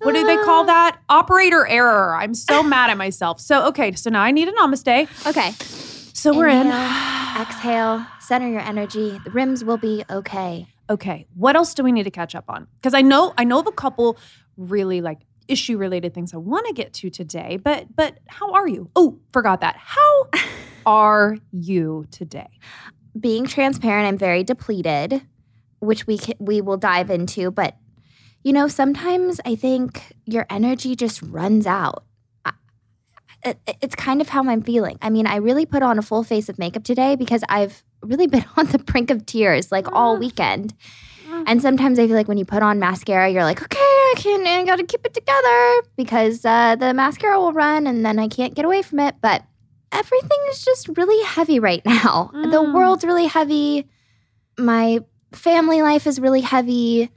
What 0.01 0.15
do 0.15 0.25
they 0.25 0.37
call 0.37 0.61
ah. 0.61 0.65
that? 0.65 0.99
Operator 1.09 1.67
error. 1.67 2.15
I'm 2.15 2.33
so 2.33 2.63
mad 2.75 2.89
at 2.89 2.97
myself. 2.97 3.39
So 3.39 3.67
okay, 3.67 3.93
so 3.93 4.09
now 4.09 4.21
I 4.21 4.31
need 4.31 4.47
a 4.47 4.51
namaste. 4.53 5.27
Okay. 5.27 5.51
So 6.13 6.35
we're 6.35 6.47
in. 6.47 6.67
Exhale. 7.39 8.05
Center 8.19 8.49
your 8.49 8.61
energy. 8.61 9.19
The 9.23 9.31
rims 9.31 9.63
will 9.63 9.77
be 9.77 10.03
okay. 10.09 10.67
Okay, 10.89 11.27
what 11.35 11.55
else 11.55 11.75
do 11.75 11.83
we 11.83 11.91
need 11.91 12.03
to 12.03 12.11
catch 12.11 12.33
up 12.33 12.45
on? 12.49 12.67
Because 12.75 12.93
I 12.93 13.01
know 13.01 13.33
I 13.37 13.43
know 13.43 13.59
of 13.59 13.67
a 13.67 13.71
couple 13.71 14.17
really 14.57 15.01
like 15.01 15.19
issue 15.47 15.77
related 15.77 16.13
things 16.13 16.33
I 16.33 16.37
want 16.37 16.65
to 16.67 16.73
get 16.73 16.93
to 16.93 17.09
today. 17.09 17.57
But 17.57 17.95
but 17.95 18.19
how 18.27 18.53
are 18.53 18.67
you? 18.67 18.89
Oh, 18.95 19.19
forgot 19.31 19.61
that. 19.61 19.75
How 19.77 20.29
are 20.85 21.37
you 21.51 22.05
today? 22.11 22.49
being 23.19 23.45
transparent, 23.45 24.07
I'm 24.07 24.17
very 24.17 24.43
depleted, 24.43 25.21
which 25.79 26.07
we 26.07 26.17
ca- 26.17 26.35
we 26.39 26.61
will 26.61 26.77
dive 26.77 27.09
into. 27.09 27.51
But 27.51 27.75
you 28.43 28.53
know, 28.53 28.67
sometimes 28.67 29.39
I 29.45 29.55
think 29.55 30.15
your 30.25 30.45
energy 30.49 30.95
just 30.95 31.21
runs 31.21 31.65
out. 31.67 32.03
I- 32.45 32.53
it- 33.67 33.77
It's 33.81 33.95
kind 33.95 34.19
of 34.21 34.29
how 34.29 34.43
I'm 34.47 34.61
feeling. 34.61 34.97
I 35.01 35.09
mean, 35.09 35.25
I 35.27 35.37
really 35.37 35.65
put 35.65 35.81
on 35.83 35.97
a 35.97 36.01
full 36.01 36.23
face 36.23 36.49
of 36.49 36.59
makeup 36.59 36.83
today 36.83 37.15
because 37.15 37.43
I've 37.49 37.83
really 38.01 38.27
been 38.35 38.45
on 38.57 38.65
the 38.67 38.79
brink 38.79 39.09
of 39.11 39.25
tears 39.25 39.71
like 39.71 39.87
all 39.91 40.15
Ah. 40.15 40.19
weekend. 40.19 40.73
And 41.45 41.61
sometimes 41.61 41.99
I 41.99 42.07
feel 42.07 42.15
like 42.15 42.27
when 42.27 42.37
you 42.39 42.43
put 42.45 42.63
on 42.63 42.79
mascara, 42.79 43.29
you're 43.29 43.43
like, 43.43 43.61
okay, 43.61 43.77
I 43.79 44.13
can, 44.17 44.45
I 44.47 44.63
gotta 44.65 44.83
keep 44.83 45.05
it 45.05 45.13
together 45.13 45.81
because 45.95 46.43
uh, 46.43 46.75
the 46.75 46.93
mascara 46.93 47.39
will 47.39 47.53
run 47.53 47.85
and 47.87 48.03
then 48.05 48.17
I 48.19 48.27
can't 48.27 48.55
get 48.55 48.65
away 48.65 48.81
from 48.81 48.99
it. 48.99 49.15
But 49.21 49.43
everything 49.91 50.39
is 50.49 50.65
just 50.65 50.89
really 50.97 51.23
heavy 51.25 51.59
right 51.59 51.85
now. 51.85 52.31
The 52.33 52.61
Mm. 52.63 52.73
world's 52.73 53.05
really 53.05 53.27
heavy. 53.27 53.87
My 54.57 54.99
family 55.31 55.81
life 55.83 56.07
is 56.07 56.19
really 56.19 56.41
heavy. 56.41 57.09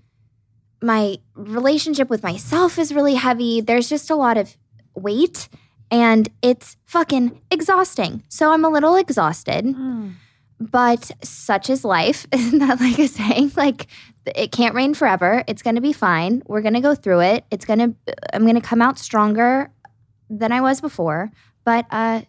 My 0.83 1.19
relationship 1.35 2.11
with 2.11 2.23
myself 2.23 2.79
is 2.79 2.93
really 2.93 3.15
heavy. 3.15 3.61
There's 3.61 3.89
just 3.89 4.11
a 4.11 4.17
lot 4.17 4.37
of 4.37 4.57
weight 4.95 5.49
and 5.91 6.29
it's 6.43 6.77
fucking 6.87 7.41
exhausting. 7.51 8.25
So 8.29 8.53
I'm 8.53 8.65
a 8.65 8.69
little 8.69 8.97
exhausted 8.97 9.75
but 10.71 11.11
such 11.23 11.71
is 11.71 11.85
life. 11.85 12.27
Isn't 12.33 12.61
that 12.61 12.81
like 12.81 12.99
a 12.99 13.09
saying? 13.09 13.53
Like 13.57 13.87
it 14.27 14.53
can't 14.53 14.75
rain 14.75 14.95
forever. 14.95 15.43
It's 15.47 15.63
going 15.63 15.75
to 15.75 15.81
be 15.81 15.93
fine. 15.93 16.43
We're 16.47 16.61
going 16.61 16.75
to 16.75 16.81
go 16.81 16.95
through 16.95 17.21
it. 17.21 17.45
It's 17.51 17.65
going 17.65 17.79
to 17.79 18.15
I'm 18.33 18.43
going 18.43 18.55
to 18.55 18.61
come 18.61 18.83
out 18.83 18.99
stronger 18.99 19.71
than 20.31 20.53
I 20.53 20.61
was 20.61 20.81
before, 20.81 21.31
but 21.65 21.87
uh 21.91 22.23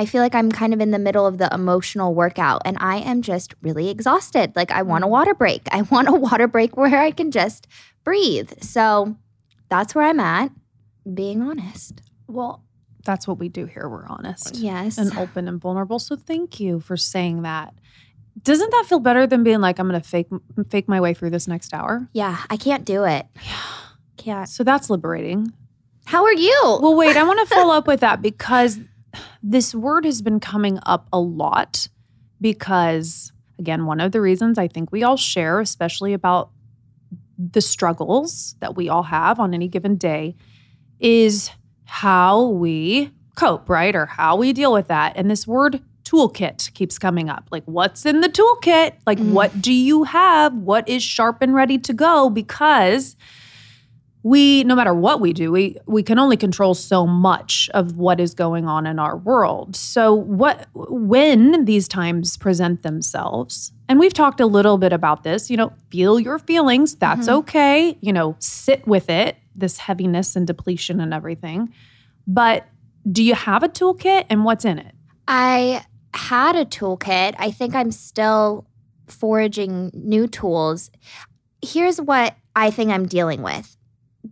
I 0.00 0.06
feel 0.06 0.22
like 0.22 0.34
I'm 0.34 0.50
kind 0.50 0.72
of 0.72 0.80
in 0.80 0.92
the 0.92 0.98
middle 0.98 1.26
of 1.26 1.36
the 1.36 1.52
emotional 1.52 2.14
workout 2.14 2.62
and 2.64 2.78
I 2.80 2.96
am 3.00 3.20
just 3.20 3.54
really 3.60 3.90
exhausted. 3.90 4.56
Like 4.56 4.70
I 4.70 4.80
want 4.80 5.04
a 5.04 5.06
mm. 5.06 5.10
water 5.10 5.34
break. 5.34 5.68
I 5.72 5.82
want 5.82 6.08
a 6.08 6.12
water 6.12 6.48
break 6.48 6.74
where 6.74 6.98
I 6.98 7.10
can 7.10 7.30
just 7.30 7.66
breathe. 8.02 8.50
So 8.62 9.14
that's 9.68 9.94
where 9.94 10.06
I'm 10.06 10.18
at, 10.18 10.52
being 11.12 11.42
honest. 11.42 12.00
Well, 12.26 12.64
that's 13.04 13.28
what 13.28 13.38
we 13.38 13.50
do 13.50 13.66
here. 13.66 13.90
We're 13.90 14.06
honest 14.06 14.56
Yes. 14.56 14.96
and 14.96 15.14
open 15.18 15.46
and 15.48 15.60
vulnerable. 15.60 15.98
So 15.98 16.16
thank 16.16 16.58
you 16.58 16.80
for 16.80 16.96
saying 16.96 17.42
that. 17.42 17.74
Doesn't 18.42 18.70
that 18.70 18.86
feel 18.88 19.00
better 19.00 19.26
than 19.26 19.44
being 19.44 19.60
like 19.60 19.78
I'm 19.78 19.86
going 19.86 20.00
to 20.00 20.08
fake 20.08 20.28
fake 20.70 20.88
my 20.88 21.02
way 21.02 21.12
through 21.12 21.30
this 21.30 21.46
next 21.46 21.74
hour? 21.74 22.08
yeah, 22.14 22.38
I 22.48 22.56
can't 22.56 22.86
do 22.86 23.04
it. 23.04 23.26
Yeah. 23.42 23.58
Can't. 24.16 24.48
So 24.48 24.64
that's 24.64 24.88
liberating. 24.90 25.52
How 26.04 26.24
are 26.24 26.32
you? 26.32 26.78
Well, 26.82 26.94
wait, 26.96 27.16
I 27.16 27.22
want 27.22 27.38
to 27.40 27.54
follow 27.54 27.72
up 27.74 27.86
with 27.86 28.00
that 28.00 28.20
because 28.30 28.78
this 29.42 29.74
word 29.74 30.04
has 30.04 30.22
been 30.22 30.40
coming 30.40 30.78
up 30.84 31.08
a 31.12 31.18
lot 31.20 31.88
because, 32.40 33.32
again, 33.58 33.86
one 33.86 34.00
of 34.00 34.12
the 34.12 34.20
reasons 34.20 34.58
I 34.58 34.68
think 34.68 34.90
we 34.92 35.02
all 35.02 35.16
share, 35.16 35.60
especially 35.60 36.12
about 36.12 36.50
the 37.38 37.60
struggles 37.60 38.54
that 38.60 38.76
we 38.76 38.88
all 38.88 39.04
have 39.04 39.40
on 39.40 39.54
any 39.54 39.68
given 39.68 39.96
day, 39.96 40.36
is 40.98 41.50
how 41.84 42.46
we 42.48 43.10
cope, 43.36 43.68
right? 43.68 43.94
Or 43.96 44.06
how 44.06 44.36
we 44.36 44.52
deal 44.52 44.72
with 44.72 44.88
that. 44.88 45.14
And 45.16 45.30
this 45.30 45.46
word 45.46 45.80
toolkit 46.04 46.72
keeps 46.74 46.98
coming 46.98 47.28
up. 47.30 47.48
Like, 47.50 47.64
what's 47.64 48.04
in 48.04 48.20
the 48.20 48.28
toolkit? 48.28 48.94
Like, 49.06 49.18
Mm. 49.18 49.32
what 49.32 49.62
do 49.62 49.72
you 49.72 50.04
have? 50.04 50.54
What 50.54 50.88
is 50.88 51.02
sharp 51.02 51.40
and 51.40 51.54
ready 51.54 51.78
to 51.78 51.92
go? 51.92 52.28
Because 52.30 53.16
we 54.22 54.64
no 54.64 54.74
matter 54.74 54.92
what 54.92 55.20
we 55.20 55.32
do 55.32 55.50
we 55.50 55.76
we 55.86 56.02
can 56.02 56.18
only 56.18 56.36
control 56.36 56.74
so 56.74 57.06
much 57.06 57.70
of 57.74 57.96
what 57.96 58.20
is 58.20 58.34
going 58.34 58.66
on 58.66 58.86
in 58.86 58.98
our 58.98 59.16
world 59.16 59.74
so 59.74 60.12
what 60.14 60.66
when 60.74 61.64
these 61.64 61.88
times 61.88 62.36
present 62.36 62.82
themselves 62.82 63.72
and 63.88 63.98
we've 63.98 64.12
talked 64.12 64.40
a 64.40 64.46
little 64.46 64.76
bit 64.78 64.92
about 64.92 65.22
this 65.22 65.50
you 65.50 65.56
know 65.56 65.72
feel 65.90 66.20
your 66.20 66.38
feelings 66.38 66.94
that's 66.96 67.28
Mhm. 67.28 67.32
okay 67.38 67.96
you 68.00 68.12
know 68.12 68.36
sit 68.40 68.86
with 68.86 69.08
it 69.08 69.36
this 69.56 69.78
heaviness 69.78 70.36
and 70.36 70.46
depletion 70.46 71.00
and 71.00 71.14
everything 71.14 71.72
but 72.26 72.66
do 73.10 73.22
you 73.24 73.34
have 73.34 73.62
a 73.62 73.68
toolkit 73.68 74.26
and 74.28 74.44
what's 74.44 74.64
in 74.66 74.78
it 74.78 74.94
I 75.28 75.84
had 76.12 76.56
a 76.56 76.64
toolkit. 76.64 77.34
I 77.38 77.52
think 77.52 77.76
I'm 77.76 77.92
still 77.92 78.66
foraging 79.06 79.90
new 79.94 80.26
tools. 80.26 80.90
Here's 81.62 82.00
what 82.00 82.34
I 82.56 82.70
think 82.72 82.90
I'm 82.90 83.06
dealing 83.06 83.40
with. 83.42 83.76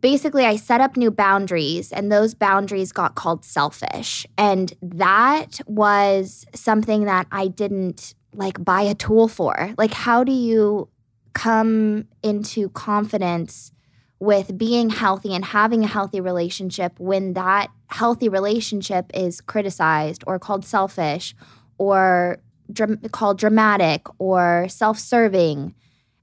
Basically, 0.00 0.44
I 0.44 0.56
set 0.56 0.80
up 0.80 0.96
new 0.96 1.10
boundaries, 1.10 1.92
and 1.92 2.12
those 2.12 2.34
boundaries 2.34 2.92
got 2.92 3.14
called 3.14 3.44
selfish. 3.44 4.26
And 4.36 4.72
that 4.82 5.60
was 5.66 6.44
something 6.54 7.04
that 7.04 7.26
I 7.32 7.48
didn't 7.48 8.14
like 8.34 8.62
buy 8.64 8.82
a 8.82 8.94
tool 8.94 9.28
for. 9.28 9.74
Like, 9.78 9.92
how 9.92 10.24
do 10.24 10.32
you 10.32 10.88
come 11.32 12.06
into 12.22 12.68
confidence 12.70 13.72
with 14.20 14.58
being 14.58 14.90
healthy 14.90 15.34
and 15.34 15.44
having 15.44 15.84
a 15.84 15.86
healthy 15.86 16.20
relationship 16.20 16.98
when 16.98 17.34
that 17.34 17.68
healthy 17.88 18.28
relationship 18.28 19.10
is 19.14 19.40
criticized 19.40 20.24
or 20.26 20.38
called 20.38 20.64
selfish 20.64 21.34
or 21.78 22.38
dr- 22.72 23.10
called 23.12 23.38
dramatic 23.38 24.06
or 24.18 24.66
self 24.68 24.98
serving? 24.98 25.74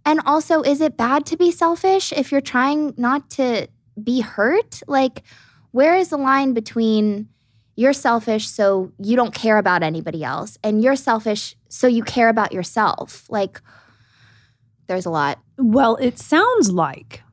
And 0.05 0.21
also, 0.25 0.62
is 0.62 0.81
it 0.81 0.97
bad 0.97 1.25
to 1.27 1.38
be 1.38 1.51
selfish 1.51 2.12
if 2.13 2.31
you're 2.31 2.41
trying 2.41 2.93
not 2.97 3.29
to 3.31 3.67
be 4.01 4.21
hurt? 4.21 4.81
Like, 4.88 5.24
where 5.71 5.95
is 5.95 6.09
the 6.09 6.17
line 6.17 6.53
between 6.53 7.27
you're 7.75 7.91
selfish 7.93 8.47
so 8.47 8.91
you 9.00 9.15
don't 9.15 9.33
care 9.33 9.57
about 9.57 9.83
anybody 9.83 10.24
else 10.24 10.57
and 10.63 10.81
you're 10.81 10.95
selfish 10.95 11.55
so 11.69 11.88
you 11.88 12.03
care 12.03 12.29
about 12.29 12.53
yourself? 12.53 13.25
Like, 13.29 13.59
there's 14.88 15.05
a 15.05 15.09
lot. 15.09 15.39
Well, 15.57 15.95
it 15.95 16.19
sounds 16.19 16.71
like 16.71 17.24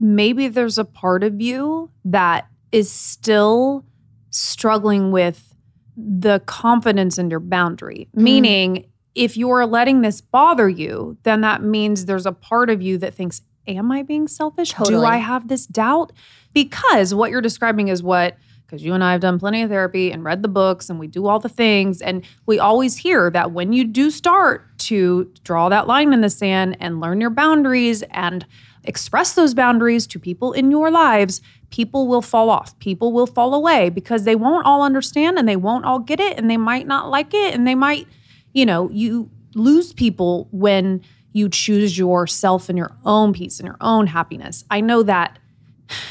maybe 0.00 0.48
there's 0.48 0.78
a 0.78 0.84
part 0.84 1.22
of 1.22 1.40
you 1.40 1.90
that 2.06 2.46
is 2.72 2.90
still 2.90 3.84
struggling 4.30 5.10
with 5.10 5.52
the 5.96 6.40
confidence 6.46 7.18
in 7.18 7.28
your 7.28 7.40
boundary, 7.40 8.08
Mm. 8.16 8.22
meaning 8.22 8.86
if 9.18 9.36
you're 9.36 9.66
letting 9.66 10.02
this 10.02 10.20
bother 10.20 10.68
you, 10.68 11.18
then 11.24 11.40
that 11.40 11.62
means 11.62 12.04
there's 12.04 12.26
a 12.26 12.32
part 12.32 12.70
of 12.70 12.80
you 12.80 12.98
that 12.98 13.14
thinks, 13.14 13.42
Am 13.66 13.92
I 13.92 14.02
being 14.02 14.28
selfish? 14.28 14.72
Do 14.72 15.04
I 15.04 15.18
have 15.18 15.48
this 15.48 15.66
doubt? 15.66 16.12
Because 16.54 17.14
what 17.14 17.30
you're 17.30 17.42
describing 17.42 17.88
is 17.88 18.02
what, 18.02 18.38
because 18.64 18.82
you 18.82 18.94
and 18.94 19.04
I 19.04 19.12
have 19.12 19.20
done 19.20 19.38
plenty 19.38 19.60
of 19.60 19.68
therapy 19.68 20.10
and 20.10 20.24
read 20.24 20.40
the 20.40 20.48
books 20.48 20.88
and 20.88 20.98
we 20.98 21.06
do 21.06 21.26
all 21.26 21.38
the 21.38 21.50
things. 21.50 22.00
And 22.00 22.24
we 22.46 22.58
always 22.58 22.96
hear 22.96 23.28
that 23.30 23.52
when 23.52 23.74
you 23.74 23.84
do 23.84 24.10
start 24.10 24.78
to 24.78 25.30
draw 25.44 25.68
that 25.68 25.86
line 25.86 26.14
in 26.14 26.22
the 26.22 26.30
sand 26.30 26.78
and 26.80 26.98
learn 26.98 27.20
your 27.20 27.28
boundaries 27.28 28.02
and 28.10 28.46
express 28.84 29.34
those 29.34 29.52
boundaries 29.52 30.06
to 30.06 30.18
people 30.18 30.52
in 30.54 30.70
your 30.70 30.90
lives, 30.90 31.42
people 31.68 32.08
will 32.08 32.22
fall 32.22 32.48
off. 32.48 32.78
People 32.78 33.12
will 33.12 33.26
fall 33.26 33.52
away 33.52 33.90
because 33.90 34.24
they 34.24 34.36
won't 34.36 34.64
all 34.64 34.82
understand 34.82 35.38
and 35.38 35.46
they 35.46 35.56
won't 35.56 35.84
all 35.84 35.98
get 35.98 36.20
it 36.20 36.38
and 36.38 36.48
they 36.50 36.56
might 36.56 36.86
not 36.86 37.10
like 37.10 37.34
it 37.34 37.54
and 37.54 37.66
they 37.66 37.74
might, 37.74 38.06
you 38.52 38.66
know, 38.66 38.90
you 38.90 39.30
lose 39.54 39.92
people 39.92 40.48
when 40.50 41.02
you 41.32 41.48
choose 41.48 41.96
yourself 41.96 42.68
and 42.68 42.78
your 42.78 42.96
own 43.04 43.32
peace 43.32 43.58
and 43.58 43.66
your 43.66 43.76
own 43.80 44.06
happiness. 44.06 44.64
I 44.70 44.80
know 44.80 45.02
that 45.02 45.38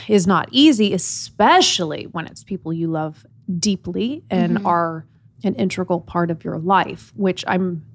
is 0.07 0.25
not 0.25 0.49
easy, 0.51 0.93
especially 0.93 2.05
when 2.05 2.25
it's 2.27 2.43
people 2.43 2.73
you 2.73 2.87
love 2.87 3.25
deeply 3.59 4.23
and 4.29 4.57
mm-hmm. 4.57 4.67
are 4.67 5.05
an 5.43 5.55
integral 5.55 6.01
part 6.01 6.31
of 6.31 6.43
your 6.43 6.57
life, 6.57 7.13
which 7.15 7.43
I'm 7.47 7.85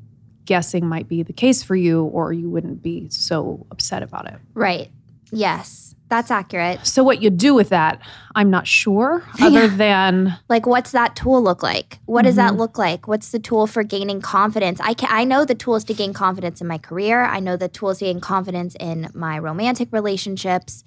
guessing 0.45 0.87
might 0.87 1.09
be 1.09 1.23
the 1.23 1.33
case 1.33 1.63
for 1.63 1.77
you, 1.77 2.05
or 2.05 2.33
you 2.33 2.51
wouldn't 2.51 2.83
be 2.83 3.09
so 3.09 3.67
upset 3.71 4.03
about 4.03 4.27
it. 4.29 4.39
Right. 4.55 4.91
Yes, 5.31 5.92
that's 6.13 6.31
accurate. 6.31 6.87
So, 6.87 7.03
what 7.03 7.23
you 7.23 7.31
do 7.31 7.55
with 7.55 7.71
that, 7.71 7.99
I'm 8.35 8.51
not 8.51 8.67
sure, 8.67 9.25
other 9.41 9.67
than 9.67 10.39
Like, 10.47 10.67
what's 10.67 10.93
that 10.93 11.17
tool 11.17 11.43
look 11.43 11.63
like? 11.63 12.01
What 12.05 12.23
does 12.23 12.37
that 12.37 12.51
mm-hmm. 12.51 12.61
look 12.61 12.77
like? 12.77 13.09
What's 13.09 13.31
the 13.31 13.39
tool 13.39 13.67
for 13.67 13.83
gaining 13.83 14.21
confidence? 14.21 14.79
I 14.83 14.93
can 14.93 15.09
I 15.11 15.25
know 15.25 15.47
the 15.47 15.55
tools 15.55 15.85
to 15.85 15.95
gain 15.95 16.13
confidence 16.13 16.61
in 16.61 16.67
my 16.67 16.77
career. 16.77 17.25
I 17.25 17.41
know 17.41 17.57
the 17.57 17.69
tools 17.69 17.99
to 18.01 18.05
gain 18.05 18.21
confidence 18.21 18.77
in 18.79 19.09
my 19.15 19.39
romantic 19.39 19.89
relationships, 19.91 20.85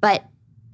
but 0.00 0.24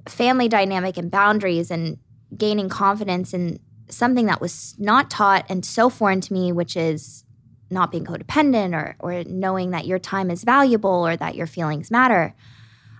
family 0.07 0.47
dynamic 0.47 0.95
and 0.95 1.11
boundaries 1.11 1.69
and 1.69 1.97
gaining 2.37 2.69
confidence 2.69 3.33
in 3.33 3.59
something 3.89 4.27
that 4.27 4.39
was 4.39 4.75
not 4.79 5.11
taught 5.11 5.45
and 5.49 5.65
so 5.65 5.89
foreign 5.89 6.21
to 6.21 6.31
me, 6.31 6.53
which 6.53 6.77
is 6.77 7.25
not 7.69 7.91
being 7.91 8.05
codependent 8.05 8.73
or 8.73 8.95
or 8.99 9.25
knowing 9.25 9.71
that 9.71 9.85
your 9.85 9.99
time 9.99 10.31
is 10.31 10.45
valuable 10.45 11.05
or 11.05 11.17
that 11.17 11.35
your 11.35 11.47
feelings 11.47 11.91
matter. 11.91 12.33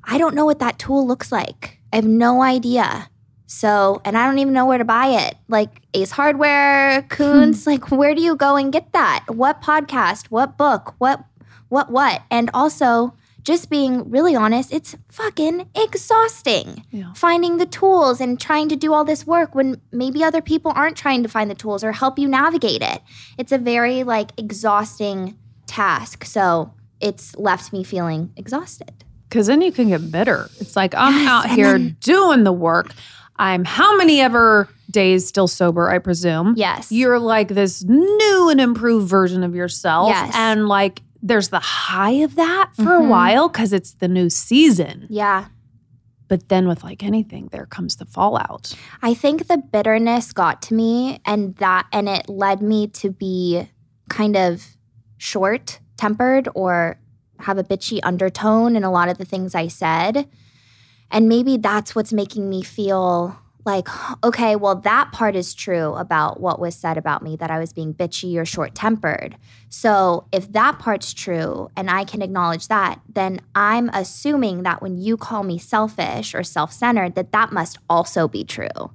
I 0.03 0.17
don't 0.17 0.35
know 0.35 0.45
what 0.45 0.59
that 0.59 0.79
tool 0.79 1.07
looks 1.07 1.31
like. 1.31 1.79
I 1.91 1.97
have 1.97 2.05
no 2.05 2.41
idea. 2.41 3.09
So, 3.45 4.01
and 4.03 4.17
I 4.17 4.25
don't 4.25 4.39
even 4.39 4.53
know 4.53 4.65
where 4.65 4.79
to 4.79 4.85
buy 4.85 5.07
it. 5.07 5.35
Like 5.47 5.81
Ace 5.93 6.11
Hardware, 6.11 7.03
Koontz, 7.09 7.67
like 7.67 7.91
where 7.91 8.15
do 8.15 8.21
you 8.21 8.35
go 8.35 8.55
and 8.55 8.73
get 8.73 8.93
that? 8.93 9.25
What 9.27 9.61
podcast? 9.61 10.27
What 10.27 10.57
book? 10.57 10.95
What 10.97 11.23
what 11.69 11.91
what? 11.91 12.23
And 12.31 12.49
also, 12.53 13.15
just 13.43 13.69
being 13.69 14.09
really 14.09 14.35
honest, 14.35 14.73
it's 14.73 14.95
fucking 15.09 15.69
exhausting. 15.75 16.85
Yeah. 16.91 17.13
Finding 17.13 17.57
the 17.57 17.65
tools 17.65 18.21
and 18.21 18.39
trying 18.39 18.69
to 18.69 18.75
do 18.75 18.93
all 18.93 19.03
this 19.03 19.27
work 19.27 19.53
when 19.53 19.81
maybe 19.91 20.23
other 20.23 20.41
people 20.41 20.71
aren't 20.75 20.97
trying 20.97 21.23
to 21.23 21.29
find 21.29 21.49
the 21.49 21.55
tools 21.55 21.83
or 21.83 21.91
help 21.91 22.17
you 22.17 22.27
navigate 22.27 22.81
it. 22.81 23.01
It's 23.37 23.51
a 23.51 23.57
very 23.57 24.03
like 24.03 24.31
exhausting 24.37 25.37
task. 25.67 26.25
So, 26.25 26.73
it's 26.99 27.35
left 27.35 27.73
me 27.73 27.83
feeling 27.83 28.31
exhausted. 28.37 29.03
Because 29.33 29.47
then 29.47 29.61
you 29.61 29.71
can 29.71 29.87
get 29.87 30.11
bitter. 30.11 30.47
It's 30.59 30.75
like 30.75 30.93
I'm 30.93 31.15
Yes, 31.23 31.27
out 31.27 31.49
here 31.49 31.71
then- 31.71 31.97
doing 32.01 32.43
the 32.43 32.53
work. 32.53 32.93
I'm 33.37 33.65
how 33.65 33.97
many 33.97 34.21
ever 34.21 34.69
days 34.91 35.27
still 35.27 35.47
sober, 35.47 35.89
I 35.89 35.97
presume. 35.97 36.53
Yes. 36.55 36.91
You're 36.91 37.17
like 37.17 37.47
this 37.47 37.83
new 37.83 38.49
and 38.49 38.61
improved 38.61 39.07
version 39.09 39.43
of 39.43 39.55
yourself. 39.55 40.09
Yes. 40.09 40.31
And 40.35 40.67
like 40.67 41.01
there's 41.23 41.49
the 41.49 41.59
high 41.59 42.21
of 42.21 42.35
that 42.35 42.69
for 42.75 42.95
a 42.97 43.01
Mhm. 43.01 43.07
while 43.09 43.49
because 43.49 43.73
it's 43.73 43.93
the 43.93 44.07
new 44.07 44.29
season. 44.29 45.07
yeah. 45.09 45.45
But 46.27 46.49
then 46.49 46.67
with 46.67 46.83
like 46.83 47.03
anything, 47.03 47.49
there 47.51 47.65
comes 47.65 47.95
the 47.95 48.05
fallout. 48.05 48.73
I 49.01 49.13
think 49.15 49.47
the 49.47 49.57
bitterness 49.57 50.31
got 50.31 50.61
to 50.63 50.73
me 50.75 51.19
and 51.25 51.55
that 51.55 51.87
and 51.91 52.07
it 52.07 52.29
led 52.29 52.61
me 52.61 52.85
to 53.01 53.09
be 53.09 53.67
kind 54.09 54.35
of 54.37 54.63
short 55.17 55.79
tempered 55.97 56.49
or 56.53 56.97
have 57.43 57.57
a 57.57 57.63
bitchy 57.63 57.99
undertone 58.03 58.75
in 58.75 58.83
a 58.83 58.91
lot 58.91 59.09
of 59.09 59.17
the 59.17 59.25
things 59.25 59.55
I 59.55 59.67
said. 59.67 60.27
And 61.11 61.29
maybe 61.29 61.57
that's 61.57 61.95
what's 61.95 62.11
making 62.11 62.49
me 62.49 62.63
feel 62.63 63.37
like, 63.65 63.87
okay, 64.23 64.55
well, 64.55 64.75
that 64.75 65.11
part 65.13 65.35
is 65.35 65.53
true 65.53 65.93
about 65.93 66.39
what 66.41 66.59
was 66.59 66.75
said 66.75 66.97
about 66.97 67.21
me 67.21 67.37
that 67.37 67.49
I 67.49 67.59
was 67.59 67.71
being 67.71 67.93
bitchy 67.93 68.35
or 68.37 68.45
short 68.45 68.75
tempered. 68.75 69.37
So 69.69 70.27
if 70.31 70.51
that 70.51 70.79
part's 70.79 71.13
true 71.13 71.69
and 71.77 71.89
I 71.89 72.03
can 72.03 72.21
acknowledge 72.21 72.67
that, 72.67 72.99
then 73.07 73.39
I'm 73.55 73.89
assuming 73.89 74.63
that 74.63 74.81
when 74.81 74.97
you 74.97 75.15
call 75.15 75.43
me 75.43 75.57
selfish 75.57 76.35
or 76.35 76.43
self 76.43 76.73
centered, 76.73 77.15
that 77.15 77.31
that 77.31 77.53
must 77.53 77.77
also 77.89 78.27
be 78.27 78.43
true. 78.43 78.91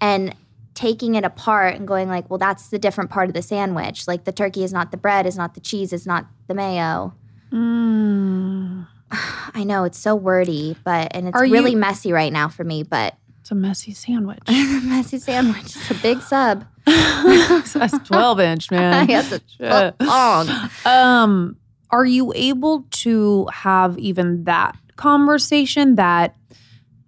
And 0.00 0.34
taking 0.74 1.14
it 1.14 1.24
apart 1.24 1.76
and 1.76 1.88
going 1.88 2.08
like, 2.08 2.28
well, 2.28 2.38
that's 2.38 2.68
the 2.68 2.78
different 2.78 3.10
part 3.10 3.28
of 3.28 3.34
the 3.34 3.42
sandwich. 3.42 4.06
Like 4.06 4.24
the 4.24 4.32
turkey 4.32 4.64
is 4.64 4.72
not 4.72 4.90
the 4.90 4.96
bread, 4.96 5.24
is 5.24 5.36
not 5.36 5.54
the 5.54 5.60
cheese, 5.60 5.92
is 5.92 6.06
not 6.06 6.26
the 6.46 6.54
mayo. 6.54 7.14
Mm, 7.54 8.86
I 9.54 9.64
know 9.64 9.84
it's 9.84 9.98
so 9.98 10.14
wordy, 10.14 10.76
but 10.84 11.08
and 11.14 11.28
it's 11.28 11.36
Are 11.36 11.42
really 11.44 11.72
you- 11.72 11.76
messy 11.78 12.12
right 12.12 12.32
now 12.32 12.48
for 12.48 12.64
me, 12.64 12.82
but 12.82 13.16
it's 13.40 13.50
a 13.50 13.54
messy 13.54 13.92
sandwich. 13.92 14.40
messy 14.48 15.18
sandwich. 15.18 15.76
It's 15.76 15.90
a 15.90 15.94
big 15.94 16.20
sub. 16.22 16.64
That's 16.86 17.98
12 18.04 18.40
inch, 18.40 18.70
man. 18.70 19.08
Yes, 19.08 19.32
it's 19.32 19.56
long. 20.00 20.48
Um, 20.86 21.56
are 21.90 22.06
you 22.06 22.32
able 22.34 22.86
to 22.90 23.46
have 23.52 23.98
even 23.98 24.44
that 24.44 24.76
conversation 24.96 25.96
that 25.96 26.34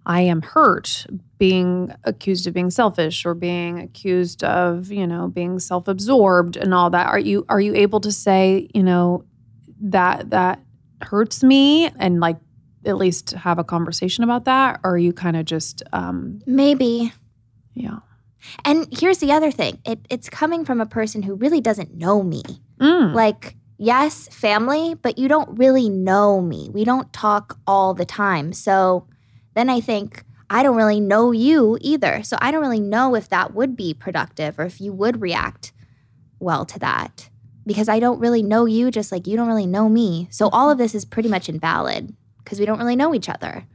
I 0.05 0.21
am 0.21 0.41
hurt 0.43 1.05
being 1.39 1.91
accused 2.03 2.47
of 2.47 2.53
being 2.53 2.69
selfish 2.69 3.25
or 3.25 3.33
being 3.33 3.79
accused 3.79 4.43
of, 4.43 4.91
you 4.91 5.05
know, 5.07 5.27
being 5.27 5.59
self-absorbed 5.59 6.55
and 6.55 6.73
all 6.73 6.89
that? 6.91 7.07
Are 7.07 7.19
you 7.19 7.45
are 7.49 7.59
you 7.59 7.73
able 7.75 7.99
to 8.01 8.11
say, 8.11 8.69
you 8.73 8.83
know, 8.83 9.25
that 9.81 10.29
that 10.31 10.59
hurts 11.01 11.43
me 11.43 11.87
and 11.99 12.19
like 12.19 12.37
at 12.85 12.97
least 12.97 13.31
have 13.31 13.59
a 13.59 13.63
conversation 13.63 14.23
about 14.23 14.45
that? 14.45 14.79
Or 14.83 14.91
are 14.91 14.97
you 14.97 15.13
kind 15.13 15.35
of 15.35 15.45
just 15.45 15.83
um 15.93 16.41
Maybe. 16.45 17.13
yeah. 17.73 17.99
And 18.63 18.87
here's 18.97 19.17
the 19.17 19.31
other 19.31 19.51
thing. 19.51 19.79
It, 19.85 19.99
it's 20.09 20.29
coming 20.29 20.63
from 20.63 20.79
a 20.79 20.85
person 20.85 21.21
who 21.23 21.35
really 21.35 21.59
doesn't 21.59 21.95
know 21.95 22.23
me. 22.23 22.43
Mm. 22.79 23.13
Like, 23.13 23.55
yes, 23.77 24.27
family, 24.29 24.93
but 24.93 25.17
you 25.17 25.27
don't 25.27 25.57
really 25.57 25.89
know 25.89 26.39
me. 26.39 26.69
We 26.71 26.85
don't 26.85 27.11
talk 27.11 27.57
all 27.67 27.93
the 27.93 28.05
time. 28.05 28.53
So 28.53 29.07
then 29.53 29.69
I 29.69 29.81
think 29.81 30.23
I 30.49 30.63
don't 30.63 30.77
really 30.77 31.01
know 31.01 31.31
you 31.31 31.77
either. 31.81 32.23
So 32.23 32.37
I 32.39 32.51
don't 32.51 32.61
really 32.61 32.79
know 32.79 33.15
if 33.15 33.27
that 33.29 33.53
would 33.53 33.75
be 33.75 33.93
productive 33.93 34.59
or 34.59 34.63
if 34.65 34.79
you 34.79 34.93
would 34.93 35.21
react 35.21 35.73
well 36.39 36.63
to 36.65 36.79
that 36.79 37.29
because 37.67 37.87
I 37.89 37.99
don't 37.99 38.19
really 38.19 38.41
know 38.41 38.65
you, 38.65 38.89
just 38.89 39.11
like 39.11 39.27
you 39.27 39.35
don't 39.37 39.47
really 39.47 39.67
know 39.67 39.87
me. 39.89 40.27
So 40.31 40.49
all 40.49 40.71
of 40.71 40.77
this 40.77 40.95
is 40.95 41.05
pretty 41.05 41.29
much 41.29 41.49
invalid 41.49 42.15
because 42.43 42.59
we 42.59 42.65
don't 42.65 42.79
really 42.79 42.95
know 42.95 43.13
each 43.13 43.29
other. 43.29 43.65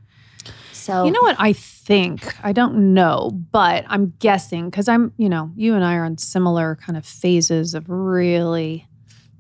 So 0.72 1.04
You 1.04 1.12
know 1.12 1.20
what 1.20 1.37
I 1.38 1.52
think? 1.52 2.34
I 2.44 2.52
don't 2.52 2.94
know, 2.94 3.30
but 3.52 3.84
I'm 3.87 4.14
guessing 4.18 4.68
because 4.68 4.88
I'm, 4.88 5.12
you 5.16 5.28
know, 5.28 5.52
you 5.54 5.75
and 5.75 5.84
I 5.84 5.94
are 5.94 6.04
in 6.04 6.18
similar 6.18 6.76
kind 6.84 6.96
of 6.96 7.06
phases 7.06 7.75
of 7.75 7.88
really 7.88 8.88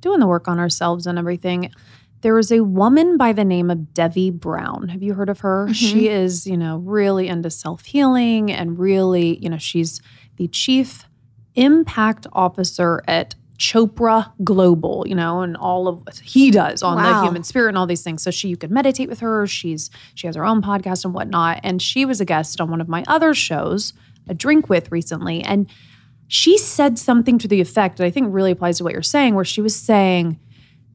doing 0.00 0.20
the 0.20 0.26
work 0.28 0.46
on 0.46 0.60
ourselves 0.60 1.06
and 1.06 1.18
everything. 1.18 1.72
There 2.20 2.34
was 2.34 2.52
a 2.52 2.60
woman 2.62 3.16
by 3.16 3.32
the 3.32 3.44
name 3.44 3.70
of 3.70 3.92
Devi 3.94 4.30
Brown. 4.30 4.88
Have 4.90 5.02
you 5.02 5.14
heard 5.14 5.28
of 5.28 5.40
her? 5.40 5.66
Mhm. 5.70 5.74
She 5.74 6.08
is, 6.08 6.46
you 6.46 6.56
know, 6.56 6.76
really 6.76 7.26
into 7.26 7.50
self 7.50 7.84
healing 7.86 8.52
and 8.52 8.78
really, 8.78 9.38
you 9.38 9.48
know, 9.48 9.58
she's 9.58 10.00
the 10.36 10.46
chief 10.46 11.08
impact 11.56 12.26
officer 12.32 13.02
at 13.08 13.34
Chopra 13.62 14.32
Global, 14.42 15.04
you 15.06 15.14
know, 15.14 15.40
and 15.42 15.56
all 15.56 15.86
of 15.86 16.18
he 16.18 16.50
does 16.50 16.82
on 16.82 17.00
the 17.00 17.22
human 17.22 17.44
spirit 17.44 17.68
and 17.68 17.78
all 17.78 17.86
these 17.86 18.02
things. 18.02 18.20
So 18.20 18.32
she 18.32 18.48
you 18.48 18.56
can 18.56 18.74
meditate 18.74 19.08
with 19.08 19.20
her. 19.20 19.46
She's 19.46 19.88
she 20.16 20.26
has 20.26 20.34
her 20.34 20.44
own 20.44 20.62
podcast 20.62 21.04
and 21.04 21.14
whatnot. 21.14 21.60
And 21.62 21.80
she 21.80 22.04
was 22.04 22.20
a 22.20 22.24
guest 22.24 22.60
on 22.60 22.70
one 22.70 22.80
of 22.80 22.88
my 22.88 23.04
other 23.06 23.34
shows, 23.34 23.92
a 24.28 24.34
drink 24.34 24.68
with 24.68 24.90
recently. 24.90 25.42
And 25.44 25.68
she 26.26 26.58
said 26.58 26.98
something 26.98 27.38
to 27.38 27.46
the 27.46 27.60
effect 27.60 27.98
that 27.98 28.04
I 28.04 28.10
think 28.10 28.34
really 28.34 28.50
applies 28.50 28.78
to 28.78 28.84
what 28.84 28.94
you're 28.94 29.02
saying, 29.02 29.36
where 29.36 29.44
she 29.44 29.60
was 29.60 29.76
saying, 29.76 30.40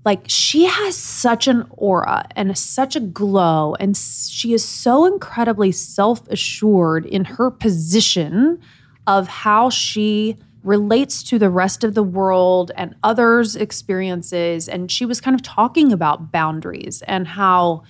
like, 0.03 0.25
she 0.27 0.65
has 0.65 0.97
such 0.97 1.47
an 1.47 1.67
aura 1.69 2.27
and 2.35 2.57
such 2.57 2.97
a 2.97 2.99
glow, 2.99 3.75
and 3.79 3.95
she 3.95 4.51
is 4.51 4.63
so 4.65 5.05
incredibly 5.05 5.71
self 5.71 6.27
assured 6.27 7.05
in 7.05 7.23
her 7.23 7.49
position 7.49 8.59
of 9.05 9.29
how 9.29 9.69
she 9.69 10.37
relates 10.67 11.23
to 11.23 11.39
the 11.39 11.49
rest 11.49 11.83
of 11.83 11.93
the 11.95 12.03
world 12.03 12.71
and 12.75 12.95
others' 13.03 13.55
experiences. 13.55 14.67
And 14.67 14.91
she 14.91 15.05
was 15.05 15.21
kind 15.21 15.33
of 15.33 15.41
talking 15.41 15.93
about 15.93 16.31
boundaries 16.31 17.01
and 17.07 17.27
how, 17.27 17.83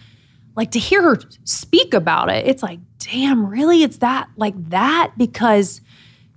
like, 0.56 0.72
to 0.72 0.80
hear 0.80 1.02
her 1.02 1.20
speak 1.44 1.94
about 1.94 2.30
it, 2.30 2.48
it's 2.48 2.64
like, 2.64 2.80
damn, 3.00 3.46
really? 3.46 3.84
It's 3.84 3.98
that, 3.98 4.30
like 4.38 4.70
that? 4.70 5.14
Because 5.18 5.82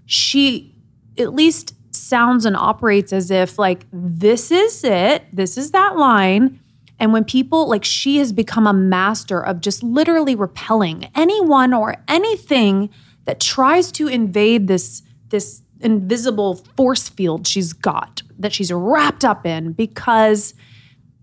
she 0.06 0.74
at 1.18 1.34
least 1.34 1.74
sounds 1.94 2.44
and 2.44 2.56
operates 2.56 3.12
as 3.12 3.30
if 3.30 3.58
like 3.58 3.84
this 3.92 4.50
is 4.50 4.84
it 4.84 5.24
this 5.32 5.58
is 5.58 5.72
that 5.72 5.96
line 5.96 6.60
and 7.00 7.12
when 7.12 7.24
people 7.24 7.68
like 7.68 7.84
she 7.84 8.18
has 8.18 8.32
become 8.32 8.66
a 8.66 8.72
master 8.72 9.44
of 9.44 9.60
just 9.60 9.82
literally 9.82 10.34
repelling 10.34 11.10
anyone 11.14 11.74
or 11.74 11.96
anything 12.06 12.90
that 13.24 13.40
tries 13.40 13.90
to 13.90 14.06
invade 14.06 14.68
this 14.68 15.02
this 15.30 15.62
invisible 15.80 16.56
force 16.76 17.08
field 17.08 17.46
she's 17.46 17.72
got 17.72 18.22
that 18.38 18.52
she's 18.52 18.72
wrapped 18.72 19.24
up 19.24 19.46
in 19.46 19.72
because 19.72 20.54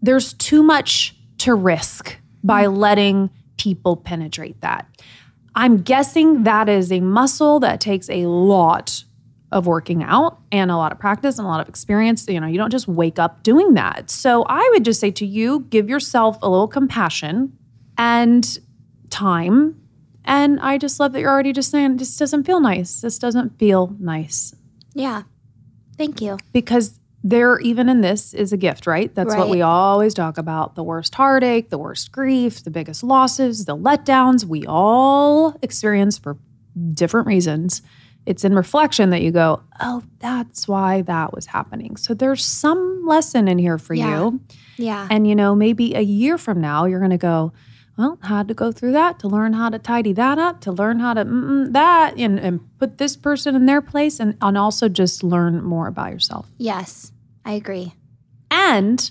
there's 0.01 0.33
too 0.33 0.63
much 0.63 1.15
to 1.39 1.53
risk 1.53 2.17
by 2.43 2.65
letting 2.67 3.29
people 3.57 3.95
penetrate 3.95 4.59
that. 4.61 4.87
I'm 5.55 5.81
guessing 5.81 6.43
that 6.43 6.69
is 6.69 6.91
a 6.91 6.99
muscle 6.99 7.59
that 7.61 7.81
takes 7.81 8.09
a 8.09 8.27
lot 8.27 9.03
of 9.51 9.65
working 9.65 10.03
out 10.03 10.39
and 10.51 10.69
a 10.69 10.75
lot 10.75 10.91
of 10.91 10.99
practice 10.99 11.39
and 11.39 11.45
a 11.45 11.49
lot 11.49 11.61
of 11.61 11.69
experience. 11.69 12.27
You 12.27 12.39
know, 12.39 12.47
you 12.47 12.57
don't 12.57 12.69
just 12.69 12.87
wake 12.87 13.17
up 13.17 13.43
doing 13.43 13.73
that. 13.73 14.09
So 14.09 14.43
I 14.47 14.69
would 14.73 14.85
just 14.85 14.99
say 14.99 15.09
to 15.11 15.25
you, 15.25 15.61
give 15.69 15.89
yourself 15.89 16.37
a 16.41 16.49
little 16.49 16.67
compassion 16.67 17.57
and 17.97 18.59
time. 19.09 19.81
And 20.27 20.59
I 20.59 20.77
just 20.77 20.99
love 20.99 21.13
that 21.13 21.21
you're 21.21 21.31
already 21.31 21.53
just 21.53 21.71
saying, 21.71 21.97
this 21.97 22.15
doesn't 22.17 22.43
feel 22.43 22.59
nice. 22.59 23.01
This 23.01 23.17
doesn't 23.17 23.57
feel 23.57 23.95
nice. 23.99 24.53
yeah. 24.93 25.23
Thank 25.97 26.21
you. 26.21 26.37
Because 26.53 26.99
there, 27.23 27.59
even 27.61 27.89
in 27.89 28.01
this, 28.01 28.35
is 28.35 28.53
a 28.53 28.57
gift, 28.57 28.85
right? 28.85 29.13
That's 29.15 29.35
what 29.35 29.49
we 29.49 29.63
always 29.63 30.13
talk 30.13 30.37
about 30.37 30.75
the 30.75 30.83
worst 30.83 31.15
heartache, 31.15 31.69
the 31.71 31.79
worst 31.79 32.11
grief, 32.11 32.63
the 32.63 32.69
biggest 32.69 33.03
losses, 33.03 33.65
the 33.65 33.75
letdowns 33.75 34.43
we 34.45 34.63
all 34.67 35.57
experience 35.63 36.19
for 36.19 36.37
different 36.93 37.25
reasons. 37.25 37.81
It's 38.27 38.43
in 38.45 38.53
reflection 38.53 39.09
that 39.09 39.23
you 39.23 39.31
go, 39.31 39.63
oh, 39.81 40.03
that's 40.19 40.67
why 40.67 41.01
that 41.03 41.33
was 41.33 41.47
happening. 41.47 41.97
So 41.97 42.13
there's 42.13 42.45
some 42.45 43.03
lesson 43.07 43.47
in 43.47 43.57
here 43.57 43.79
for 43.79 43.95
Yeah. 43.95 44.19
you. 44.25 44.39
Yeah. 44.77 45.07
And, 45.09 45.27
you 45.27 45.33
know, 45.35 45.55
maybe 45.55 45.95
a 45.95 46.01
year 46.01 46.37
from 46.37 46.61
now, 46.61 46.85
you're 46.85 46.99
going 46.99 47.09
to 47.09 47.17
go, 47.17 47.53
well, 47.97 48.19
had 48.23 48.47
to 48.47 48.53
go 48.53 48.71
through 48.71 48.91
that 48.91 49.19
to 49.19 49.27
learn 49.27 49.53
how 49.53 49.69
to 49.69 49.79
tidy 49.79 50.13
that 50.13 50.37
up, 50.37 50.61
to 50.61 50.71
learn 50.71 50.99
how 50.99 51.13
to 51.15 51.23
that 51.71 52.15
and, 52.17 52.39
and 52.39 52.59
put 52.77 52.97
this 52.99 53.15
person 53.17 53.55
in 53.55 53.65
their 53.65 53.81
place, 53.81 54.19
and, 54.19 54.37
and 54.41 54.57
also 54.57 54.87
just 54.87 55.23
learn 55.23 55.63
more 55.63 55.87
about 55.87 56.11
yourself. 56.11 56.47
yes. 56.57 57.11
I 57.45 57.53
agree. 57.53 57.93
And 58.51 59.09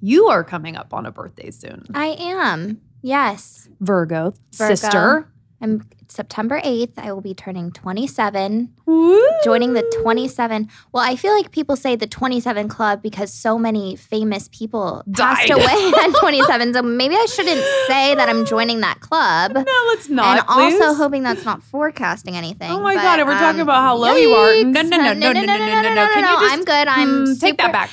you 0.00 0.28
are 0.28 0.44
coming 0.44 0.76
up 0.76 0.92
on 0.92 1.06
a 1.06 1.10
birthday 1.10 1.50
soon. 1.50 1.86
I 1.94 2.08
am. 2.18 2.82
Yes. 3.00 3.66
Virgo, 3.80 4.34
Virgo. 4.52 4.74
sister. 4.74 5.32
I'm 5.60 5.88
September 6.06 6.60
8th. 6.60 6.92
I 6.98 7.12
will 7.12 7.20
be 7.20 7.34
turning 7.34 7.72
27. 7.72 8.72
Woo! 8.86 9.18
joining 9.44 9.72
the 9.74 9.82
27 10.02 10.68
well 10.92 11.04
i 11.04 11.14
feel 11.14 11.32
like 11.36 11.52
people 11.52 11.76
say 11.76 11.94
the 11.94 12.06
27 12.08 12.68
club 12.68 13.00
because 13.02 13.32
so 13.32 13.56
many 13.58 13.94
famous 13.94 14.48
people 14.48 15.04
passed 15.14 15.46
Died. 15.46 15.50
away 15.56 15.92
at 16.04 16.14
27 16.18 16.74
so 16.74 16.82
maybe 16.82 17.14
i 17.14 17.24
shouldn't 17.26 17.60
say 17.86 18.14
that 18.16 18.28
i'm 18.28 18.44
joining 18.44 18.80
that 18.80 18.98
club 19.00 19.52
No, 19.54 19.84
let's 19.88 20.08
not. 20.08 20.38
and 20.38 20.46
also 20.48 20.94
hoping 20.94 21.22
that's 21.22 21.44
not 21.44 21.62
forecasting 21.62 22.36
anything 22.36 22.70
Oh 22.70 22.80
my 22.80 22.94
but, 22.96 23.02
God, 23.02 23.20
and 23.20 23.28
we're 23.28 23.38
talking 23.38 23.60
um, 23.60 23.68
about 23.68 23.82
how 23.82 23.96
low 23.96 24.14
you 24.16 24.30
are. 24.30 24.64
No, 24.64 24.80
yikes. 24.82 24.90
no, 24.90 24.96
no, 24.96 25.12
no, 25.12 25.12
no, 25.12 25.32
no, 25.32 25.42
no, 25.44 25.56
no, 25.56 25.82
no, 25.82 25.94
no. 25.94 26.06
Can 26.14 26.24
you 26.24 26.40
just- 26.40 26.54
i'm 26.54 26.64
good 26.64 26.88
i'm 26.88 27.08
Mm, 27.08 27.40
take 27.40 27.56
that 27.58 27.66
super- 27.66 27.72
back. 27.72 27.90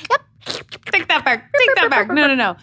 Take 0.92 1.08
that 1.08 1.24
back. 1.24 1.52
Take 1.58 1.74
that 1.76 1.90
back. 1.90 2.08
No, 2.08 2.26
no, 2.26 2.34
no. 2.34 2.56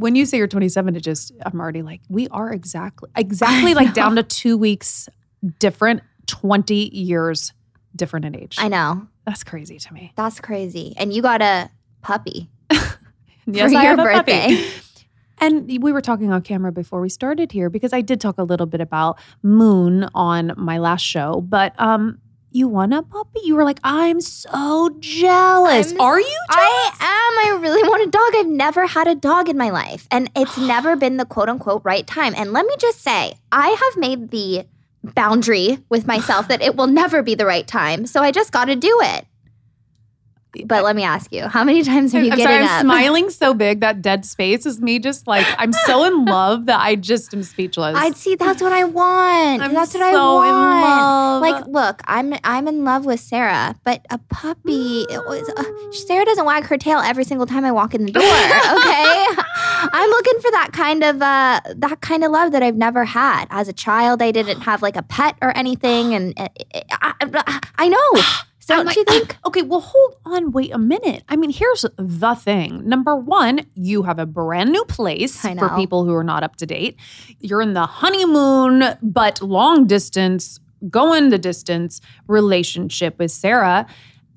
When 0.00 0.16
you 0.16 0.24
say 0.26 0.38
you're 0.38 0.46
27, 0.48 0.96
it 0.96 1.00
just 1.00 1.32
I'm 1.44 1.60
already 1.60 1.82
like 1.82 2.00
we 2.08 2.26
are 2.28 2.52
exactly 2.52 3.10
exactly 3.16 3.74
like 3.74 3.92
down 3.94 4.16
to 4.16 4.22
two 4.22 4.56
weeks 4.56 5.08
different, 5.58 6.02
20 6.26 6.74
years 6.96 7.52
different 7.96 8.24
in 8.24 8.36
age. 8.36 8.56
i 8.58 8.68
know 8.68 9.06
That's 9.26 9.42
crazy 9.42 9.78
to 9.78 9.92
me. 9.94 10.12
that's 10.16 10.38
crazy 10.40 10.94
and 10.96 11.12
you 11.12 11.22
got 11.22 11.42
a 11.42 11.68
puppy 12.02 12.48
Yes, 13.46 13.72
for 13.72 13.78
I 13.78 13.82
your 13.82 13.96
have 13.96 13.98
a 13.98 14.12
puppy. 14.12 14.32
birthday 14.32 14.70
And 15.42 15.82
we 15.82 15.90
were 15.90 16.02
talking 16.02 16.30
on 16.32 16.42
camera 16.42 16.70
before 16.70 17.00
we 17.00 17.08
started 17.08 17.50
here 17.50 17.68
because 17.70 17.92
I 17.94 18.00
did 18.02 18.20
talk 18.20 18.36
a 18.38 18.42
little 18.44 18.66
bit 18.66 18.80
about 18.82 19.18
Moon 19.42 20.06
on 20.14 20.52
my 20.56 20.76
last 20.78 21.00
show, 21.02 21.40
but 21.40 21.74
um 21.80 22.18
you 22.52 22.68
want 22.68 22.94
a 22.94 23.02
puppy? 23.02 23.40
You 23.44 23.56
were 23.56 23.64
like, 23.64 23.80
I'm 23.84 24.20
so 24.20 24.94
jealous. 24.98 25.92
I'm 25.92 26.00
Are 26.00 26.20
you 26.20 26.26
jealous? 26.26 26.50
I 26.50 26.90
am. 27.00 27.56
I 27.56 27.60
really 27.60 27.82
want 27.88 28.06
a 28.06 28.10
dog. 28.10 28.32
I've 28.34 28.46
never 28.46 28.86
had 28.86 29.06
a 29.06 29.14
dog 29.14 29.48
in 29.48 29.56
my 29.56 29.70
life. 29.70 30.06
And 30.10 30.30
it's 30.34 30.56
never 30.58 30.96
been 30.96 31.16
the 31.16 31.24
quote 31.24 31.48
unquote 31.48 31.82
right 31.84 32.06
time. 32.06 32.34
And 32.36 32.52
let 32.52 32.66
me 32.66 32.74
just 32.78 33.00
say, 33.00 33.34
I 33.52 33.68
have 33.68 34.00
made 34.00 34.30
the 34.30 34.66
boundary 35.02 35.78
with 35.88 36.06
myself 36.06 36.48
that 36.48 36.62
it 36.62 36.76
will 36.76 36.86
never 36.86 37.22
be 37.22 37.34
the 37.34 37.46
right 37.46 37.66
time. 37.66 38.06
So 38.06 38.22
I 38.22 38.30
just 38.32 38.52
got 38.52 38.66
to 38.66 38.76
do 38.76 38.98
it. 39.02 39.26
But 40.64 40.84
let 40.84 40.96
me 40.96 41.02
ask 41.04 41.32
you, 41.32 41.46
how 41.48 41.64
many 41.64 41.82
times 41.82 42.12
have 42.12 42.24
you 42.24 42.32
I'm 42.32 42.38
getting 42.38 42.52
sorry, 42.52 42.64
up? 42.64 42.70
I'm 42.70 42.80
smiling 42.84 43.30
so 43.30 43.54
big 43.60 43.80
that 43.80 44.02
dead 44.02 44.24
space 44.24 44.66
is 44.66 44.80
me 44.80 44.98
just 44.98 45.26
like 45.26 45.46
I'm 45.58 45.72
so 45.72 46.04
in 46.04 46.24
love 46.24 46.66
that 46.66 46.80
I 46.80 46.96
just 46.96 47.32
am 47.34 47.42
speechless. 47.42 47.96
I'd 47.96 48.16
see 48.16 48.34
that's 48.34 48.62
what 48.62 48.72
I 48.72 48.84
want. 48.84 49.62
I'm 49.62 49.72
that's 49.74 49.94
what 49.94 50.02
I 50.02 50.12
want. 50.12 50.48
in 50.48 50.54
love. 50.54 51.42
Like, 51.42 51.66
look, 51.66 52.02
I'm 52.06 52.34
I'm 52.44 52.68
in 52.68 52.84
love 52.84 53.06
with 53.06 53.20
Sarah, 53.20 53.76
but 53.84 54.04
a 54.10 54.18
puppy. 54.18 55.06
Was, 55.10 55.48
uh, 55.56 55.92
Sarah 55.92 56.24
doesn't 56.24 56.44
wag 56.44 56.64
her 56.64 56.76
tail 56.76 56.98
every 56.98 57.24
single 57.24 57.46
time 57.46 57.64
I 57.64 57.72
walk 57.72 57.94
in 57.94 58.06
the 58.06 58.12
door. 58.12 58.22
Okay, 58.70 59.26
I'm 59.92 60.10
looking 60.10 60.40
for 60.40 60.50
that 60.52 60.70
kind 60.72 61.02
of 61.02 61.22
uh, 61.22 61.60
that 61.76 62.00
kind 62.00 62.24
of 62.24 62.30
love 62.30 62.52
that 62.52 62.62
I've 62.62 62.76
never 62.76 63.04
had 63.04 63.46
as 63.50 63.68
a 63.68 63.72
child. 63.72 64.22
I 64.22 64.30
didn't 64.30 64.62
have 64.62 64.82
like 64.82 64.96
a 64.96 65.02
pet 65.02 65.36
or 65.42 65.56
anything, 65.56 66.14
and 66.14 66.34
uh, 66.38 66.48
I, 66.92 67.60
I 67.78 67.88
know. 67.88 68.22
Don't 68.70 68.86
like, 68.86 68.96
you 68.96 69.04
think? 69.04 69.36
Ah, 69.36 69.48
okay, 69.48 69.62
well, 69.62 69.80
hold 69.80 70.16
on, 70.24 70.52
wait 70.52 70.72
a 70.72 70.78
minute. 70.78 71.24
I 71.28 71.36
mean, 71.36 71.50
here's 71.50 71.84
the 71.96 72.34
thing. 72.34 72.88
Number 72.88 73.16
one, 73.16 73.66
you 73.74 74.02
have 74.02 74.18
a 74.18 74.26
brand 74.26 74.70
new 74.70 74.84
place 74.84 75.40
for 75.40 75.68
people 75.76 76.04
who 76.04 76.14
are 76.14 76.24
not 76.24 76.42
up 76.42 76.56
to 76.56 76.66
date. 76.66 76.96
You're 77.40 77.62
in 77.62 77.74
the 77.74 77.86
honeymoon, 77.86 78.96
but 79.02 79.42
long 79.42 79.86
distance, 79.86 80.60
going 80.88 81.30
the 81.30 81.38
distance 81.38 82.00
relationship 82.26 83.18
with 83.18 83.32
Sarah. 83.32 83.86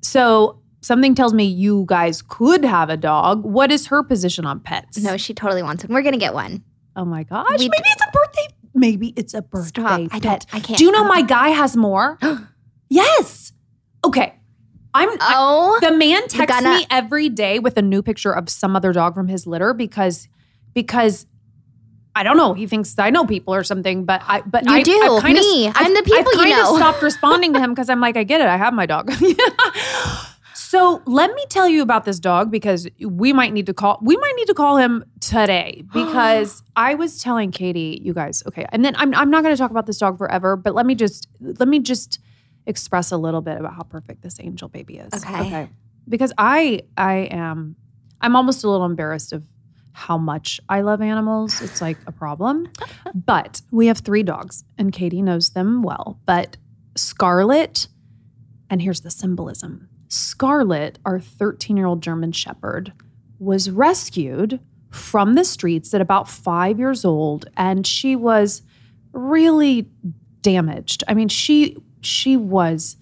So 0.02 0.58
something 0.80 1.14
tells 1.14 1.32
me 1.32 1.44
you 1.44 1.84
guys 1.86 2.20
could 2.20 2.64
have 2.64 2.90
a 2.90 2.96
dog. 2.96 3.44
What 3.44 3.72
is 3.72 3.86
her 3.86 4.02
position 4.02 4.44
on 4.46 4.60
pets? 4.60 4.98
No, 4.98 5.16
she 5.16 5.32
totally 5.32 5.62
wants 5.62 5.84
one. 5.84 5.94
We're 5.94 6.02
gonna 6.02 6.18
get 6.18 6.34
one. 6.34 6.62
Oh 6.96 7.04
my 7.04 7.24
gosh. 7.24 7.58
We 7.58 7.68
maybe 7.68 7.82
d- 7.82 7.90
it's 7.90 8.02
a 8.02 8.12
birthday. 8.12 8.54
Maybe 8.74 9.14
it's 9.16 9.34
a 9.34 9.42
birthday 9.42 9.82
Stop. 9.82 10.00
I 10.12 10.20
pet. 10.20 10.22
don't. 10.22 10.46
I 10.52 10.60
can't. 10.60 10.78
Do 10.78 10.84
you 10.84 10.92
know 10.92 11.04
my 11.04 11.20
uh-huh. 11.20 11.26
guy 11.26 11.48
has 11.50 11.76
more? 11.76 12.18
yes. 12.88 13.52
Okay. 14.04 14.34
I'm 14.96 15.08
I- 15.20 15.34
Oh, 15.36 15.78
the 15.80 15.90
man 15.92 16.28
texts 16.28 16.60
gonna- 16.60 16.76
me 16.78 16.86
every 16.90 17.28
day 17.28 17.58
with 17.58 17.76
a 17.76 17.82
new 17.82 18.02
picture 18.02 18.32
of 18.32 18.48
some 18.48 18.76
other 18.76 18.92
dog 18.92 19.14
from 19.14 19.28
his 19.28 19.46
litter 19.46 19.74
because 19.74 20.28
because 20.72 21.26
I 22.16 22.22
don't 22.22 22.36
know. 22.36 22.54
He 22.54 22.68
thinks 22.68 22.96
I 22.96 23.10
know 23.10 23.24
people 23.26 23.54
or 23.54 23.64
something, 23.64 24.04
but 24.04 24.22
I 24.28 24.42
but 24.42 24.64
You 24.66 24.72
I, 24.72 24.82
do. 24.82 25.18
Kinda, 25.20 25.40
Me. 25.40 25.66
I've- 25.66 25.74
I'm 25.84 25.94
the 25.94 26.02
people 26.02 26.18
I've 26.18 26.26
you 26.26 26.32
kind 26.38 26.52
of 26.52 26.58
know. 26.58 26.76
stopped 26.76 27.02
responding 27.02 27.52
to 27.54 27.60
him 27.60 27.70
because 27.74 27.90
I'm 27.90 28.00
like, 28.00 28.16
I 28.16 28.22
get 28.22 28.40
it. 28.40 28.46
I 28.46 28.56
have 28.56 28.72
my 28.74 28.86
dog. 28.86 29.10
So 30.56 31.02
let 31.06 31.32
me 31.34 31.44
tell 31.50 31.68
you 31.68 31.82
about 31.82 32.04
this 32.04 32.18
dog 32.18 32.50
because 32.50 32.88
we 33.00 33.32
might 33.32 33.52
need 33.52 33.66
to 33.66 33.74
call 33.74 33.98
we 34.02 34.16
might 34.16 34.32
need 34.36 34.46
to 34.46 34.54
call 34.54 34.76
him 34.76 35.04
today 35.20 35.84
because 35.92 36.62
I 36.74 36.94
was 36.94 37.22
telling 37.22 37.52
Katie, 37.52 38.00
you 38.02 38.12
guys, 38.12 38.42
okay, 38.48 38.66
and 38.70 38.84
then 38.84 38.94
I'm 38.96 39.14
I'm 39.14 39.30
not 39.30 39.42
gonna 39.44 39.56
talk 39.56 39.70
about 39.70 39.86
this 39.86 39.98
dog 39.98 40.18
forever, 40.18 40.56
but 40.56 40.74
let 40.74 40.84
me 40.86 40.94
just 40.96 41.28
let 41.40 41.68
me 41.68 41.78
just 41.78 42.18
express 42.66 43.12
a 43.12 43.16
little 43.16 43.40
bit 43.40 43.58
about 43.58 43.74
how 43.74 43.82
perfect 43.82 44.22
this 44.22 44.38
angel 44.40 44.68
baby 44.68 44.98
is. 44.98 45.12
Okay. 45.12 45.40
Okay. 45.40 45.68
Because 46.08 46.32
I 46.38 46.82
I 46.96 47.28
am 47.30 47.76
I'm 48.20 48.36
almost 48.36 48.64
a 48.64 48.70
little 48.70 48.86
embarrassed 48.86 49.32
of 49.32 49.44
how 49.92 50.18
much 50.18 50.60
I 50.68 50.80
love 50.80 51.00
animals. 51.00 51.62
It's 51.62 51.80
like 51.80 51.98
a 52.06 52.12
problem. 52.12 52.68
but 53.14 53.62
we 53.70 53.86
have 53.86 53.98
three 53.98 54.22
dogs 54.22 54.64
and 54.76 54.92
Katie 54.92 55.22
knows 55.22 55.50
them 55.50 55.82
well. 55.82 56.18
But 56.26 56.56
Scarlet, 56.96 57.88
and 58.70 58.82
here's 58.82 59.02
the 59.02 59.10
symbolism 59.10 59.88
Scarlet, 60.08 60.98
our 61.04 61.20
13 61.20 61.76
year 61.76 61.86
old 61.86 62.02
German 62.02 62.32
Shepherd, 62.32 62.92
was 63.38 63.70
rescued 63.70 64.60
from 64.90 65.34
the 65.34 65.44
streets 65.44 65.92
at 65.92 66.00
about 66.00 66.28
five 66.28 66.78
years 66.78 67.04
old, 67.04 67.46
and 67.56 67.84
she 67.84 68.14
was 68.14 68.62
really 69.12 69.88
damaged. 70.40 71.02
I 71.08 71.14
mean, 71.14 71.28
she 71.28 71.76
she 72.04 72.36
was 72.36 72.96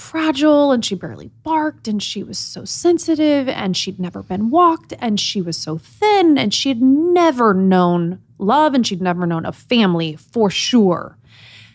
fragile 0.00 0.72
and 0.72 0.84
she 0.84 0.94
barely 0.94 1.28
barked 1.42 1.86
and 1.86 2.02
she 2.02 2.22
was 2.22 2.38
so 2.38 2.64
sensitive 2.64 3.48
and 3.48 3.76
she'd 3.76 4.00
never 4.00 4.22
been 4.22 4.50
walked 4.50 4.94
and 4.98 5.20
she 5.20 5.42
was 5.42 5.56
so 5.56 5.76
thin 5.78 6.38
and 6.38 6.54
she 6.54 6.70
had 6.70 6.80
never 6.80 7.52
known 7.52 8.20
love 8.38 8.74
and 8.74 8.86
she'd 8.86 9.02
never 9.02 9.26
known 9.26 9.44
a 9.44 9.52
family 9.52 10.16
for 10.16 10.50
sure. 10.50 11.18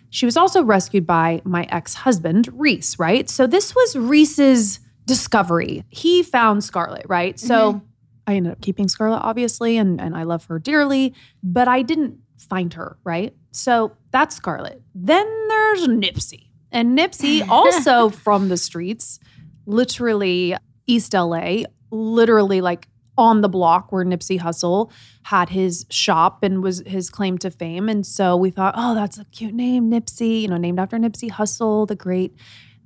She 0.09 0.25
was 0.25 0.37
also 0.37 0.63
rescued 0.63 1.05
by 1.05 1.41
my 1.43 1.67
ex 1.69 1.93
husband, 1.93 2.49
Reese, 2.53 2.97
right? 2.97 3.29
So 3.29 3.47
this 3.47 3.75
was 3.75 3.95
Reese's 3.95 4.79
discovery. 5.05 5.83
He 5.89 6.23
found 6.23 6.63
Scarlet, 6.63 7.05
right? 7.07 7.39
So 7.39 7.73
mm-hmm. 7.73 7.85
I 8.25 8.35
ended 8.35 8.53
up 8.53 8.61
keeping 8.61 8.87
Scarlet, 8.87 9.19
obviously, 9.19 9.77
and, 9.77 10.01
and 10.01 10.15
I 10.15 10.23
love 10.23 10.45
her 10.45 10.57
dearly, 10.57 11.13
but 11.43 11.67
I 11.67 11.83
didn't 11.83 12.19
find 12.37 12.73
her, 12.73 12.97
right? 13.03 13.35
So 13.51 13.95
that's 14.11 14.35
Scarlet. 14.35 14.81
Then 14.93 15.27
there's 15.47 15.87
Nipsey. 15.87 16.44
And 16.75 16.97
Nipsey, 16.97 17.47
also 17.47 18.09
from 18.23 18.49
the 18.49 18.57
streets, 18.57 19.19
literally 19.65 20.55
East 20.85 21.13
LA, 21.13 21.63
literally 21.89 22.59
like 22.59 22.89
on 23.17 23.39
the 23.39 23.47
block 23.47 23.93
where 23.93 24.03
Nipsey 24.03 24.37
Hussle 24.39 24.91
had 25.23 25.47
his 25.47 25.85
shop 25.89 26.43
and 26.43 26.61
was 26.61 26.83
his 26.85 27.09
claim 27.09 27.37
to 27.37 27.49
fame. 27.49 27.87
And 27.87 28.05
so 28.05 28.35
we 28.35 28.49
thought, 28.49 28.73
oh, 28.77 28.93
that's 28.93 29.17
a 29.17 29.23
cute 29.25 29.53
name, 29.53 29.89
Nipsey, 29.89 30.41
you 30.41 30.49
know, 30.49 30.57
named 30.57 30.77
after 30.77 30.97
Nipsey 30.97 31.31
Hussle, 31.31 31.87
the 31.87 31.95
great 31.95 32.35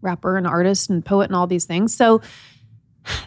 rapper 0.01 0.37
and 0.37 0.45
artist 0.45 0.89
and 0.91 1.03
poet 1.03 1.25
and 1.25 1.35
all 1.35 1.47
these 1.47 1.65
things. 1.65 1.95
So 1.95 2.21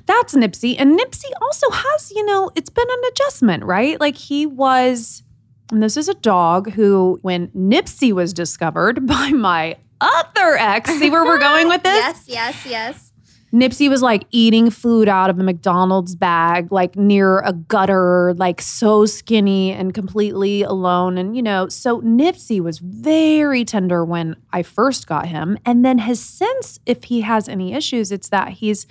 that's 0.07 0.35
Nipsey. 0.35 0.77
And 0.79 0.97
Nipsey 0.97 1.31
also 1.43 1.71
has, 1.71 2.13
you 2.13 2.25
know, 2.25 2.53
it's 2.55 2.71
been 2.71 2.89
an 2.89 3.03
adjustment, 3.11 3.65
right? 3.65 3.99
Like 3.99 4.17
he 4.17 4.47
was, 4.47 5.25
and 5.73 5.83
this 5.83 5.97
is 5.97 6.09
a 6.09 6.15
dog 6.15 6.71
who, 6.71 7.19
when 7.23 7.49
Nipsey 7.49 8.13
was 8.13 8.33
discovered 8.33 9.07
by 9.09 9.31
my 9.31 9.77
other 10.03 10.57
ex, 10.57 10.91
see 10.99 11.11
where 11.11 11.25
we're 11.25 11.39
going 11.39 11.69
with 11.69 11.83
this? 11.85 11.95
Yes, 11.95 12.25
yes, 12.29 12.67
yes. 12.67 13.13
Nipsey 13.53 13.91
was 13.91 14.01
like 14.01 14.25
eating 14.31 14.71
food 14.71 15.09
out 15.09 15.29
of 15.29 15.39
a 15.39 15.43
McDonald's 15.43 16.15
bag, 16.15 16.73
like 16.73 16.97
near 16.97 17.41
a 17.41 17.53
gutter, 17.53 18.33
like 18.39 18.63
so 18.63 19.05
skinny 19.05 19.73
and 19.73 19.93
completely 19.93 20.63
alone. 20.63 21.19
And, 21.19 21.37
you 21.37 21.43
know, 21.43 21.69
so 21.69 22.01
Nipsey 22.01 22.61
was 22.61 22.79
very 22.79 23.65
tender 23.67 24.07
when 24.07 24.37
I 24.55 24.63
first 24.63 25.07
got 25.07 25.29
him. 25.29 25.59
And 25.67 25.85
then 25.85 25.99
has 25.99 26.19
since, 26.19 26.81
if 26.87 27.05
he 27.05 27.21
has 27.21 27.47
any 27.47 27.75
issues, 27.75 28.11
it's 28.11 28.31
that 28.31 28.49
he's 28.49 28.87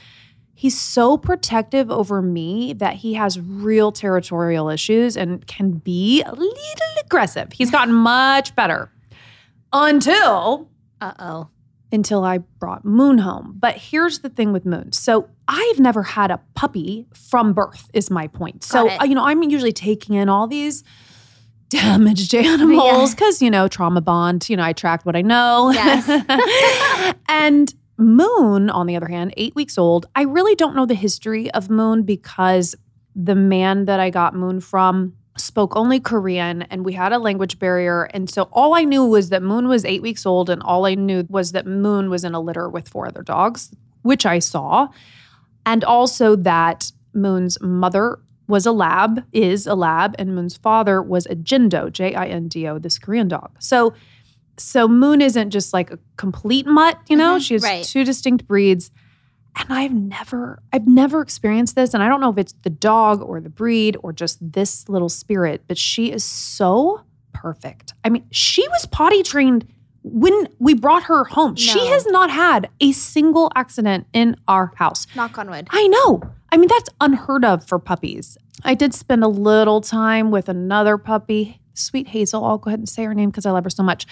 he's 0.54 0.80
so 0.80 1.18
protective 1.18 1.90
over 1.90 2.22
me 2.22 2.74
that 2.74 2.94
he 2.94 3.16
has 3.16 3.40
real 3.40 3.92
territorial 3.92 4.70
issues 4.70 5.18
and 5.18 5.48
can 5.48 5.72
be 5.72 6.22
a 6.22 6.32
little 6.32 6.54
aggressive. 7.04 7.52
He's 7.52 7.72
gotten 7.72 7.96
much 7.96 8.56
better 8.56 8.92
until 9.74 10.70
Uh 11.02 11.14
oh. 11.20 11.50
until 11.92 12.24
I 12.24 12.38
brought 12.38 12.86
Moon 12.86 13.18
home. 13.18 13.56
But 13.60 13.76
here's 13.76 14.20
the 14.20 14.30
thing 14.30 14.54
with 14.54 14.66
Moon. 14.66 14.92
So 14.94 15.30
I've 15.48 15.80
never 15.80 16.04
had 16.04 16.32
a 16.32 16.40
puppy 16.54 17.08
from 17.14 17.54
birth, 17.54 17.90
is 17.94 18.10
my 18.10 18.28
point. 18.28 18.64
So, 18.64 18.88
uh, 18.88 19.04
you 19.04 19.16
know, 19.16 19.26
I'm 19.26 19.44
usually 19.44 19.74
taking 19.74 20.16
in 20.16 20.30
all 20.30 20.48
these 20.48 20.84
damaged 21.70 22.34
animals 22.36 23.16
because, 23.16 23.42
you 23.42 23.50
know, 23.50 23.68
trauma 23.68 24.00
bond, 24.02 24.48
you 24.50 24.56
know, 24.56 24.64
I 24.64 24.70
attract 24.70 25.06
what 25.06 25.16
I 25.16 25.22
know. 25.22 25.72
Yes. 25.72 26.08
and 27.28 27.74
Moon, 27.98 28.70
on 28.70 28.88
the 28.88 28.96
other 28.96 29.08
hand, 29.08 29.34
eight 29.38 29.56
weeks 29.56 29.78
old, 29.78 30.06
I 30.16 30.24
really 30.24 30.56
don't 30.56 30.76
know 30.76 30.86
the 30.86 30.96
history 30.96 31.52
of 31.52 31.70
Moon 31.70 32.04
because 32.04 32.76
the 33.16 33.36
man 33.36 33.86
that 33.86 34.00
I 34.00 34.10
got 34.10 34.34
Moon 34.34 34.60
from 34.60 35.18
spoke 35.38 35.76
only 35.76 36.00
Korean 36.00 36.64
and 36.64 36.84
we 36.84 36.94
had 36.94 37.14
a 37.14 37.18
language 37.18 37.58
barrier. 37.58 38.04
And 38.14 38.30
so 38.30 38.50
all 38.52 38.74
I 38.76 38.84
knew 38.84 39.06
was 39.06 39.30
that 39.30 39.42
Moon 39.42 39.68
was 39.68 39.86
eight 39.86 40.02
weeks 40.02 40.26
old, 40.26 40.50
and 40.50 40.62
all 40.64 40.86
I 40.86 40.96
knew 40.96 41.26
was 41.30 41.54
that 41.54 41.66
Moon 41.66 42.10
was 42.10 42.24
in 42.24 42.34
a 42.34 42.40
litter 42.40 42.70
with 42.70 42.90
four 42.90 43.08
other 43.08 43.24
dogs, 43.24 43.74
which 44.02 44.26
I 44.26 44.40
saw. 44.40 44.88
And 45.66 45.84
also 45.84 46.36
that 46.36 46.92
Moon's 47.14 47.60
mother 47.62 48.20
was 48.48 48.66
a 48.66 48.72
lab, 48.72 49.24
is 49.32 49.66
a 49.66 49.76
lab, 49.76 50.16
and 50.20 50.36
Moon's 50.36 50.58
father 50.58 51.02
was 51.02 51.26
a 51.28 51.36
Jindo, 51.36 51.92
J 51.92 52.14
I 52.14 52.28
N 52.28 52.48
D 52.48 52.68
O, 52.68 52.80
this 52.80 53.00
Korean 53.00 53.28
dog. 53.28 53.52
So 53.60 53.94
so 54.58 54.88
Moon 54.88 55.22
isn't 55.22 55.50
just 55.50 55.74
like 55.74 55.92
a 55.92 56.00
complete 56.18 56.68
mutt, 56.68 57.00
you 57.08 57.16
know? 57.16 57.38
Mhm, 57.38 57.42
she 57.42 57.54
has 57.56 57.64
right. 57.64 57.84
two 57.84 58.04
distinct 58.04 58.48
breeds. 58.48 58.92
And 59.56 59.68
I've 59.70 59.94
never, 59.94 60.62
I've 60.72 60.88
never 60.88 61.22
experienced 61.22 61.76
this. 61.76 61.94
And 61.94 62.02
I 62.02 62.08
don't 62.08 62.22
know 62.22 62.32
if 62.32 62.38
it's 62.38 62.54
the 62.64 62.70
dog 62.70 63.22
or 63.22 63.42
the 63.42 63.50
breed 63.50 63.98
or 64.02 64.14
just 64.14 64.38
this 64.42 64.88
little 64.88 65.10
spirit, 65.10 65.64
but 65.68 65.78
she 65.78 66.12
is 66.12 66.24
so 66.24 67.02
perfect. 67.34 67.94
I 68.04 68.10
mean, 68.10 68.26
she 68.32 68.68
was 68.70 68.86
potty 68.86 69.24
trained 69.24 69.68
when 70.04 70.48
we 70.60 70.74
brought 70.74 71.04
her 71.04 71.26
home. 71.26 71.56
She 71.56 71.88
has 71.88 72.06
not 72.08 72.32
had 72.32 72.70
a 72.80 72.92
single 72.92 73.52
accident 73.56 74.08
in 74.14 74.36
our 74.48 74.72
house. 74.76 75.06
Knock 75.16 75.38
on 75.38 75.50
wood. 75.50 75.68
I 75.70 75.88
know. 75.88 76.22
I 76.52 76.58
mean, 76.58 76.68
that's 76.68 76.90
unheard 77.00 77.46
of 77.46 77.66
for 77.66 77.78
puppies. 77.80 78.38
I 78.64 78.74
did 78.74 78.94
spend 78.94 79.24
a 79.24 79.28
little 79.28 79.82
time 79.82 80.32
with 80.32 80.50
another 80.50 80.98
puppy, 80.98 81.62
sweet 81.74 82.08
Hazel. 82.10 82.44
I'll 82.44 82.58
go 82.58 82.70
ahead 82.70 82.80
and 82.80 82.90
say 82.90 83.04
her 83.04 83.14
name 83.14 83.30
because 83.30 83.46
I 83.46 83.52
love 83.52 83.64
her 83.64 83.70
so 83.70 83.84
much. 83.84 84.06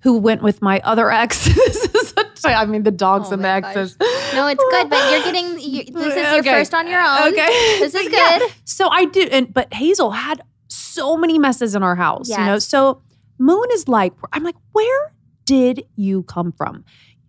Who 0.00 0.18
went 0.18 0.42
with 0.42 0.62
my 0.62 0.80
other 0.84 1.10
ex? 1.10 1.44
this 1.46 1.84
is 1.94 2.14
a, 2.16 2.52
I 2.52 2.66
mean, 2.66 2.82
the 2.82 2.90
dogs 2.90 3.28
Oh 3.30 3.34
and 3.34 3.44
the 3.44 3.48
exes. 3.48 3.96
No, 4.34 4.46
it's 4.48 4.64
good, 4.70 4.90
but 4.90 5.10
you're 5.10 5.22
getting 5.22 5.58
you, 5.60 5.84
this 5.84 6.16
is 6.16 6.30
your 6.32 6.40
Okay. 6.40 6.50
first 6.50 6.74
on 6.74 6.86
your 6.88 7.00
own. 7.00 7.28
Okay, 7.32 7.46
This 7.80 7.94
is 7.94 8.08
Yeah. 8.12 8.38
good. 8.38 8.50
So 8.64 8.88
I 8.88 9.04
did, 9.06 9.28
and 9.30 9.52
but 9.52 9.72
Hazel 9.72 10.10
had 10.10 10.42
so 10.68 11.16
many 11.16 11.38
messes 11.38 11.74
in 11.74 11.82
our 11.82 11.94
house. 11.96 12.28
You 12.28 12.38
know, 12.44 12.58
so 12.58 13.02
Moon 13.38 13.64
is 13.72 13.88
like, 13.88 14.12
I'm 14.32 14.42
like, 14.42 14.56
where 14.72 15.12
did 15.44 15.84
you 15.96 16.22
come 16.24 16.52
from? 16.52 16.84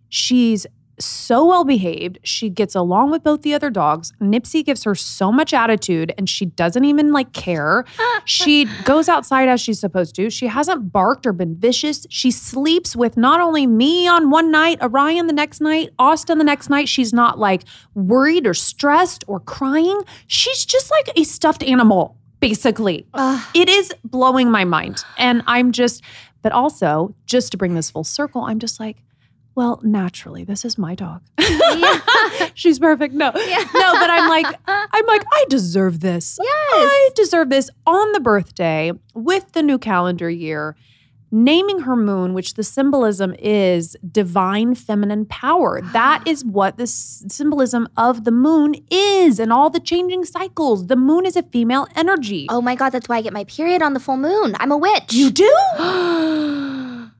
She's 0.08 0.66
so 0.98 1.44
well 1.44 1.64
behaved. 1.64 2.18
She 2.22 2.48
gets 2.48 2.74
along 2.74 3.10
with 3.10 3.22
both 3.22 3.42
the 3.42 3.54
other 3.54 3.70
dogs. 3.70 4.12
Nipsey 4.20 4.64
gives 4.64 4.84
her 4.84 4.94
so 4.94 5.30
much 5.30 5.52
attitude 5.52 6.12
and 6.16 6.28
she 6.28 6.46
doesn't 6.46 6.84
even 6.84 7.12
like 7.12 7.32
care. 7.32 7.84
She 8.24 8.64
goes 8.84 9.08
outside 9.08 9.48
as 9.48 9.60
she's 9.60 9.80
supposed 9.80 10.14
to. 10.16 10.30
She 10.30 10.46
hasn't 10.46 10.92
barked 10.92 11.26
or 11.26 11.32
been 11.32 11.56
vicious. 11.56 12.06
She 12.10 12.30
sleeps 12.30 12.96
with 12.96 13.16
not 13.16 13.40
only 13.40 13.66
me 13.66 14.08
on 14.08 14.30
one 14.30 14.50
night, 14.50 14.80
Orion 14.82 15.26
the 15.26 15.32
next 15.32 15.60
night, 15.60 15.90
Austin 15.98 16.38
the 16.38 16.44
next 16.44 16.70
night. 16.70 16.88
She's 16.88 17.12
not 17.12 17.38
like 17.38 17.64
worried 17.94 18.46
or 18.46 18.54
stressed 18.54 19.24
or 19.26 19.40
crying. 19.40 20.00
She's 20.26 20.64
just 20.64 20.90
like 20.90 21.10
a 21.16 21.24
stuffed 21.24 21.62
animal, 21.62 22.16
basically. 22.40 23.06
Ugh. 23.14 23.42
It 23.54 23.68
is 23.68 23.92
blowing 24.04 24.50
my 24.50 24.64
mind. 24.64 25.04
And 25.18 25.42
I'm 25.46 25.72
just, 25.72 26.02
but 26.42 26.52
also, 26.52 27.14
just 27.26 27.52
to 27.52 27.58
bring 27.58 27.74
this 27.74 27.90
full 27.90 28.04
circle, 28.04 28.42
I'm 28.42 28.58
just 28.58 28.78
like, 28.80 28.98
well, 29.56 29.80
naturally, 29.82 30.44
this 30.44 30.64
is 30.64 30.78
my 30.78 30.94
dog. 30.94 31.22
Yeah. 31.76 32.00
She's 32.54 32.78
perfect. 32.78 33.12
No, 33.14 33.32
Yeah. 33.34 33.64
no, 33.74 33.92
but 33.94 34.08
I'm 34.10 34.28
like, 34.28 34.46
I'm 34.66 35.06
like, 35.06 35.22
I 35.32 35.44
deserve 35.48 36.00
this. 36.00 36.38
Yes. 36.42 36.50
I 36.72 37.10
deserve 37.14 37.50
this 37.50 37.68
on 37.86 38.12
the 38.12 38.20
birthday 38.20 38.92
with 39.14 39.52
the 39.52 39.62
new 39.62 39.78
calendar 39.78 40.30
year. 40.30 40.76
Naming 41.32 41.80
her 41.80 41.96
moon, 41.96 42.34
which 42.34 42.54
the 42.54 42.62
symbolism 42.62 43.34
is 43.38 43.96
divine 44.10 44.74
feminine 44.74 45.26
power. 45.26 45.80
That 45.92 46.22
is 46.26 46.44
what 46.44 46.76
the 46.78 46.86
symbolism 46.86 47.88
of 47.96 48.24
the 48.24 48.30
moon 48.30 48.76
is 48.90 49.38
and 49.40 49.52
all 49.52 49.68
the 49.68 49.80
changing 49.80 50.24
cycles. 50.24 50.86
The 50.86 50.96
moon 50.96 51.26
is 51.26 51.36
a 51.36 51.42
female 51.42 51.88
energy. 51.96 52.46
Oh 52.48 52.62
my 52.62 52.74
god, 52.74 52.90
that's 52.90 53.08
why 53.08 53.16
I 53.18 53.22
get 53.22 53.32
my 53.32 53.44
period 53.44 53.82
on 53.82 53.92
the 53.92 54.00
full 54.00 54.16
moon. 54.16 54.54
I'm 54.60 54.72
a 54.72 54.76
witch. 54.78 55.12
You 55.12 55.30
do? 55.30 55.52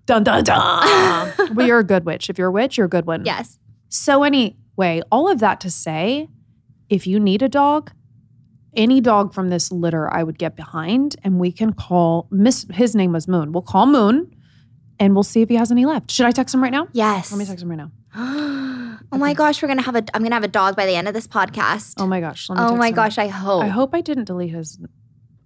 dun 0.07 0.25
dun 0.25 0.42
dun. 0.45 1.33
well, 1.55 1.66
you're 1.66 1.79
a 1.81 1.85
good 1.85 2.05
witch. 2.05 2.31
If 2.31 2.38
you're 2.38 2.49
a 2.49 2.53
witch, 2.53 2.77
you're 2.79 2.87
a 2.87 2.90
good 2.90 3.07
one. 3.07 3.25
yes. 3.25 3.59
So, 3.88 4.25
anyway, 4.25 5.03
all 5.12 5.29
of 5.31 5.38
that 5.40 5.61
to 5.61 5.71
say, 5.71 6.29
if 6.88 7.07
you 7.07 7.21
need 7.21 7.40
a 7.42 7.49
dog, 7.49 7.92
any 8.75 9.01
dog 9.01 9.33
from 9.33 9.49
this 9.49 9.71
litter 9.71 10.12
I 10.12 10.23
would 10.23 10.38
get 10.38 10.57
behind, 10.57 11.16
and 11.23 11.38
we 11.38 11.53
can 11.53 11.73
call 11.73 12.27
Miss. 12.31 12.66
His 12.73 12.95
name 12.95 13.12
was 13.12 13.29
Moon. 13.29 13.53
We'll 13.53 13.62
call 13.62 13.87
Moon, 13.87 14.35
and 14.99 15.14
we'll 15.14 15.23
see 15.23 15.40
if 15.42 15.49
he 15.49 15.55
has 15.55 15.71
any 15.71 15.87
left. 15.87 16.11
Should 16.11 16.27
I 16.27 16.31
text 16.33 16.55
him 16.55 16.62
right 16.62 16.73
now? 16.73 16.88
Yes. 16.92 17.31
Let 17.31 17.38
me 17.38 17.45
text 17.47 17.62
him 17.62 17.71
right 17.71 17.79
now. 17.79 17.90
Oh 19.12 19.19
my 19.19 19.35
gosh, 19.35 19.62
we're 19.62 19.69
gonna 19.69 19.83
have 19.83 19.95
a. 19.95 20.03
I'm 20.14 20.23
gonna 20.25 20.35
have 20.35 20.42
a 20.42 20.49
dog 20.49 20.75
by 20.75 20.85
the 20.85 20.97
end 20.97 21.07
of 21.07 21.14
this 21.14 21.29
podcast. 21.29 21.95
Oh 21.99 22.07
my 22.09 22.21
gosh. 22.21 22.49
let 22.49 22.57
me 22.59 22.64
Oh 22.64 22.69
text 22.71 22.79
my 22.79 22.88
him. 22.88 22.95
gosh, 22.95 23.19
I 23.19 23.29
hope. 23.29 23.62
I 23.62 23.69
hope 23.69 23.95
I 23.95 24.01
didn't 24.01 24.25
delete 24.25 24.51
his. 24.53 24.81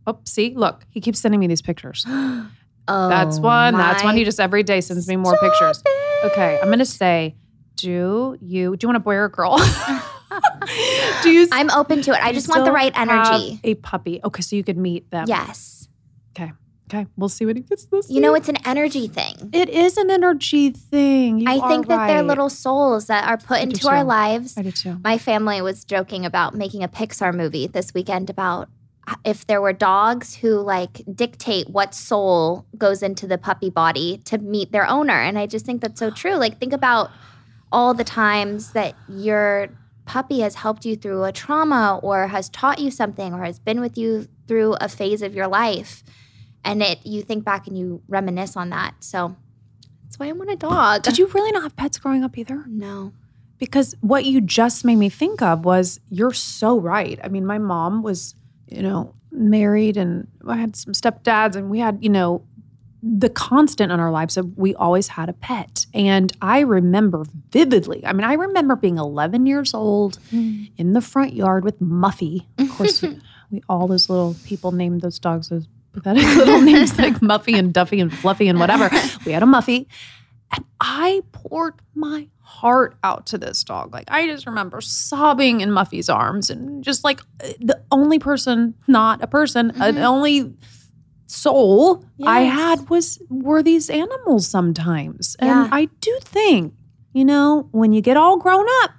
Oh, 0.06 0.18
see, 0.24 0.54
look, 0.56 0.86
he 0.88 1.00
keeps 1.00 1.20
sending 1.20 1.38
me 1.40 1.46
these 1.46 1.60
pictures. 1.60 2.06
Oh, 2.90 3.08
That's 3.08 3.38
one. 3.38 3.74
That's 3.74 4.02
one. 4.02 4.16
He 4.16 4.24
just 4.24 4.40
every 4.40 4.62
day 4.62 4.80
sends 4.80 5.06
me 5.08 5.16
more 5.16 5.38
pictures. 5.38 5.82
it. 5.84 6.26
Okay, 6.32 6.58
I'm 6.60 6.68
gonna 6.68 6.84
say, 6.84 7.36
do 7.76 8.36
you 8.40 8.76
do 8.76 8.84
you 8.84 8.88
want 8.88 8.96
a 8.96 9.00
boy 9.00 9.14
or 9.14 9.24
a 9.26 9.30
girl? 9.30 9.58
do 11.22 11.30
you? 11.30 11.48
I'm 11.52 11.70
open 11.70 12.02
to 12.02 12.10
it. 12.12 12.18
I 12.22 12.32
just 12.32 12.48
want 12.48 12.64
the 12.64 12.72
right 12.72 12.92
energy. 12.96 13.60
A 13.64 13.74
puppy. 13.76 14.20
Okay, 14.24 14.42
so 14.42 14.56
you 14.56 14.64
could 14.64 14.76
meet 14.76 15.10
them. 15.10 15.26
Yes. 15.28 15.88
Okay, 16.36 16.52
Okay, 16.92 17.06
we'll 17.16 17.28
see 17.28 17.46
what 17.46 17.54
he 17.56 17.62
gets 17.62 17.84
this. 17.84 18.10
You 18.10 18.20
know, 18.20 18.34
it's 18.34 18.48
an 18.48 18.56
energy 18.66 19.06
thing. 19.06 19.50
it 19.52 19.68
is 19.68 19.96
an 19.96 20.10
energy 20.10 20.70
thing. 20.70 21.38
You 21.38 21.48
I 21.48 21.68
think 21.68 21.86
that 21.86 22.08
they're 22.08 22.22
little 22.24 22.50
souls 22.50 23.06
that 23.06 23.28
are 23.28 23.36
put 23.36 23.58
I 23.58 23.60
into 23.60 23.88
our 23.88 24.02
lives. 24.02 24.58
I 24.58 24.62
do 24.62 24.72
too. 24.72 24.98
My 25.04 25.16
family 25.16 25.62
was 25.62 25.84
joking 25.84 26.26
about 26.26 26.54
making 26.56 26.82
a 26.82 26.88
Pixar 26.88 27.32
movie 27.32 27.68
this 27.68 27.94
weekend 27.94 28.28
about 28.28 28.68
if 29.24 29.46
there 29.46 29.60
were 29.60 29.72
dogs 29.72 30.36
who 30.36 30.60
like 30.60 31.02
dictate 31.14 31.68
what 31.70 31.94
soul 31.94 32.66
goes 32.76 33.02
into 33.02 33.26
the 33.26 33.38
puppy 33.38 33.70
body 33.70 34.18
to 34.26 34.38
meet 34.38 34.70
their 34.72 34.86
owner. 34.86 35.20
And 35.20 35.38
I 35.38 35.46
just 35.46 35.66
think 35.66 35.80
that's 35.80 35.98
so 35.98 36.10
true. 36.10 36.34
Like, 36.36 36.58
think 36.58 36.72
about 36.72 37.10
all 37.72 37.94
the 37.94 38.04
times 38.04 38.72
that 38.72 38.94
your 39.08 39.68
puppy 40.04 40.40
has 40.40 40.56
helped 40.56 40.84
you 40.84 40.96
through 40.96 41.24
a 41.24 41.32
trauma 41.32 42.00
or 42.02 42.28
has 42.28 42.48
taught 42.48 42.78
you 42.78 42.90
something 42.90 43.32
or 43.32 43.44
has 43.44 43.58
been 43.58 43.80
with 43.80 43.96
you 43.96 44.28
through 44.48 44.74
a 44.80 44.88
phase 44.88 45.22
of 45.22 45.34
your 45.34 45.48
life. 45.48 46.02
And 46.64 46.82
it 46.82 46.98
you 47.04 47.22
think 47.22 47.44
back 47.44 47.66
and 47.66 47.78
you 47.78 48.02
reminisce 48.08 48.56
on 48.56 48.70
that. 48.70 48.94
So 49.00 49.36
that's 50.02 50.18
why 50.18 50.28
I 50.28 50.32
want 50.32 50.50
a 50.50 50.56
dog. 50.56 51.02
Did 51.02 51.18
you 51.18 51.26
really 51.28 51.52
not 51.52 51.62
have 51.62 51.76
pets 51.76 51.98
growing 51.98 52.22
up 52.22 52.36
either? 52.36 52.64
No. 52.66 53.12
because 53.60 53.94
what 54.00 54.24
you 54.24 54.40
just 54.40 54.84
made 54.84 54.96
me 54.96 55.08
think 55.08 55.40
of 55.42 55.64
was 55.64 56.00
you're 56.08 56.32
so 56.32 56.80
right. 56.80 57.20
I 57.22 57.28
mean, 57.28 57.46
my 57.46 57.58
mom 57.58 58.02
was, 58.02 58.34
you 58.70 58.82
know, 58.82 59.14
married 59.32 59.96
and 59.96 60.26
I 60.46 60.56
had 60.56 60.76
some 60.76 60.92
stepdads 60.92 61.56
and 61.56 61.70
we 61.70 61.78
had, 61.78 61.98
you 62.02 62.10
know, 62.10 62.42
the 63.02 63.30
constant 63.30 63.90
in 63.90 63.98
our 63.98 64.10
lives 64.10 64.36
of 64.36 64.56
we 64.58 64.74
always 64.74 65.08
had 65.08 65.28
a 65.28 65.32
pet. 65.32 65.86
And 65.94 66.32
I 66.42 66.60
remember 66.60 67.24
vividly, 67.50 68.04
I 68.04 68.12
mean, 68.12 68.24
I 68.24 68.34
remember 68.34 68.76
being 68.76 68.98
11 68.98 69.46
years 69.46 69.72
old 69.72 70.18
mm. 70.30 70.70
in 70.76 70.92
the 70.92 71.00
front 71.00 71.32
yard 71.32 71.64
with 71.64 71.80
Muffy. 71.80 72.46
Of 72.58 72.70
course, 72.70 73.02
we, 73.02 73.18
we 73.50 73.62
all 73.68 73.86
those 73.86 74.10
little 74.10 74.36
people 74.44 74.72
named 74.72 75.00
those 75.00 75.18
dogs 75.18 75.48
those 75.48 75.66
pathetic 75.92 76.24
little 76.36 76.60
names 76.60 76.98
like 76.98 77.14
Muffy 77.14 77.58
and 77.58 77.72
Duffy 77.72 78.00
and 78.00 78.12
Fluffy 78.12 78.48
and 78.48 78.58
whatever. 78.58 78.90
We 79.26 79.32
had 79.32 79.42
a 79.42 79.46
Muffy. 79.46 79.86
And 80.52 80.64
I 80.80 81.22
poured 81.32 81.74
my 81.94 82.28
heart 82.40 82.96
out 83.04 83.26
to 83.26 83.38
this 83.38 83.62
dog. 83.62 83.92
Like 83.92 84.04
I 84.10 84.26
just 84.26 84.46
remember 84.46 84.80
sobbing 84.80 85.60
in 85.60 85.70
Muffy's 85.70 86.08
arms 86.08 86.50
and 86.50 86.82
just 86.82 87.04
like 87.04 87.20
uh, 87.44 87.48
the 87.60 87.80
only 87.92 88.18
person, 88.18 88.74
not 88.88 89.22
a 89.22 89.26
person, 89.26 89.70
an 89.76 89.94
Mhm. 89.96 90.02
only 90.04 90.52
soul 91.26 92.04
I 92.26 92.40
had 92.40 92.88
was 92.90 93.20
were 93.28 93.62
these 93.62 93.88
animals 93.88 94.46
sometimes. 94.48 95.36
And 95.38 95.48
Yeah. 95.48 95.68
I 95.70 95.84
do 96.00 96.18
think, 96.22 96.74
you 97.12 97.24
know, 97.24 97.68
when 97.70 97.92
you 97.92 98.00
get 98.00 98.16
all 98.16 98.36
grown 98.36 98.66
up, 98.82 98.90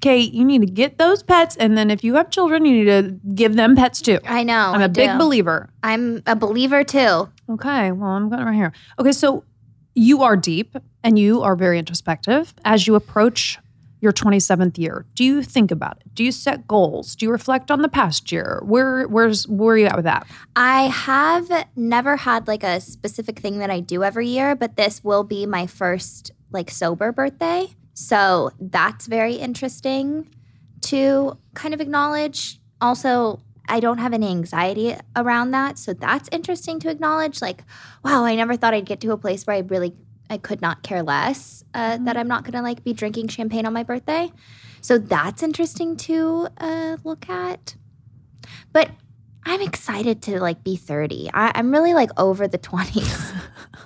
Cait, 0.00 0.32
you 0.32 0.44
need 0.44 0.60
to 0.60 0.66
get 0.66 0.98
those 0.98 1.24
pets. 1.24 1.56
And 1.56 1.76
then 1.76 1.90
if 1.90 2.04
you 2.04 2.14
have 2.14 2.30
children, 2.30 2.64
you 2.64 2.72
need 2.72 2.84
to 2.84 3.18
give 3.34 3.56
them 3.56 3.74
pets 3.74 4.00
too. 4.00 4.18
I 4.26 4.44
know. 4.44 4.70
I'm 4.74 4.80
a 4.82 4.84
a 4.84 4.88
big 4.88 5.18
believer. 5.18 5.70
I'm 5.82 6.22
a 6.26 6.36
believer 6.36 6.84
too. 6.84 7.28
Okay, 7.50 7.90
well, 7.90 8.10
I'm 8.10 8.28
going 8.28 8.44
right 8.44 8.54
here. 8.54 8.72
Okay, 9.00 9.10
so 9.10 9.42
you 9.96 10.22
are 10.22 10.36
deep 10.36 10.76
and 11.02 11.18
you 11.18 11.42
are 11.42 11.56
very 11.56 11.78
introspective 11.78 12.54
as 12.64 12.86
you 12.86 12.94
approach 12.94 13.58
your 14.00 14.12
27th 14.12 14.78
year. 14.78 15.06
Do 15.14 15.24
you 15.24 15.42
think 15.42 15.70
about 15.70 15.98
it? 15.98 16.14
Do 16.14 16.24
you 16.24 16.32
set 16.32 16.68
goals? 16.68 17.16
Do 17.16 17.26
you 17.26 17.32
reflect 17.32 17.70
on 17.70 17.82
the 17.82 17.88
past 17.88 18.30
year? 18.30 18.60
Where 18.64 19.06
where's 19.08 19.46
where 19.48 19.74
are 19.74 19.78
you 19.78 19.86
at 19.86 19.96
with 19.96 20.04
that? 20.04 20.26
I 20.54 20.82
have 20.82 21.50
never 21.74 22.16
had 22.16 22.46
like 22.46 22.62
a 22.62 22.80
specific 22.80 23.40
thing 23.40 23.58
that 23.58 23.70
I 23.70 23.80
do 23.80 24.04
every 24.04 24.28
year, 24.28 24.54
but 24.54 24.76
this 24.76 25.02
will 25.02 25.24
be 25.24 25.46
my 25.46 25.66
first 25.66 26.30
like 26.50 26.70
sober 26.70 27.12
birthday. 27.12 27.68
So 27.94 28.52
that's 28.60 29.06
very 29.06 29.34
interesting 29.34 30.28
to 30.82 31.36
kind 31.54 31.74
of 31.74 31.80
acknowledge. 31.80 32.60
Also, 32.80 33.40
I 33.68 33.80
don't 33.80 33.98
have 33.98 34.14
any 34.14 34.28
anxiety 34.28 34.94
around 35.16 35.50
that. 35.50 35.78
So 35.78 35.92
that's 35.92 36.28
interesting 36.32 36.78
to 36.80 36.90
acknowledge. 36.90 37.42
Like, 37.42 37.64
wow, 38.04 38.24
I 38.24 38.34
never 38.36 38.56
thought 38.56 38.74
I'd 38.74 38.86
get 38.86 39.00
to 39.00 39.10
a 39.12 39.18
place 39.18 39.46
where 39.46 39.56
I 39.56 39.60
really 39.60 39.94
I 40.30 40.36
could 40.38 40.60
not 40.60 40.82
care 40.82 41.02
less 41.02 41.64
uh, 41.74 41.98
that 41.98 42.16
I'm 42.16 42.28
not 42.28 42.44
gonna 42.44 42.62
like 42.62 42.84
be 42.84 42.92
drinking 42.92 43.28
champagne 43.28 43.66
on 43.66 43.72
my 43.72 43.82
birthday. 43.82 44.30
So 44.80 44.98
that's 44.98 45.42
interesting 45.42 45.96
to 45.98 46.48
uh, 46.58 46.96
look 47.04 47.28
at. 47.28 47.74
But 48.72 48.90
I'm 49.44 49.60
excited 49.60 50.22
to 50.22 50.40
like 50.40 50.62
be 50.62 50.76
30. 50.76 51.30
I, 51.34 51.52
I'm 51.54 51.70
really 51.72 51.94
like 51.94 52.10
over 52.18 52.46
the 52.46 52.58
20s. 52.58 53.32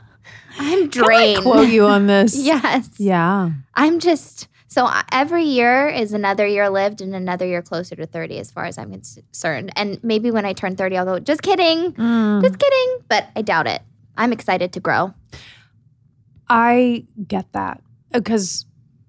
I'm 0.59 0.91
Can 0.91 1.03
I 1.05 1.07
drained. 1.07 1.43
quote 1.43 1.69
you 1.69 1.87
on 1.87 2.07
this? 2.09 2.37
yes. 2.37 2.91
Yeah. 2.99 3.51
I'm 3.75 3.99
just 4.01 4.49
so 4.69 4.89
every 5.11 5.45
year 5.45 5.87
is 5.89 6.13
another 6.13 6.47
year 6.47 6.69
lived 6.71 7.01
and 7.01 7.15
another 7.15 7.47
year 7.47 7.63
closer 7.63 7.95
to 7.97 8.07
30 8.07 8.39
as 8.39 8.51
far 8.51 8.65
as 8.65 8.79
I'm 8.79 8.91
concerned. 8.91 9.71
And 9.77 10.03
maybe 10.03 10.31
when 10.31 10.45
I 10.45 10.53
turn 10.53 10.77
30 10.77 10.97
I'll 10.99 11.05
go 11.05 11.19
just 11.21 11.43
kidding. 11.43 11.93
Mm. 11.93 12.43
Just 12.43 12.59
kidding, 12.59 12.99
but 13.09 13.29
I 13.37 13.43
doubt 13.43 13.67
it. 13.67 13.83
I'm 14.17 14.33
excited 14.33 14.73
to 14.75 14.81
grow. 14.81 15.15
I 16.49 17.07
get 17.27 17.53
that 17.53 17.83
because 18.13 18.67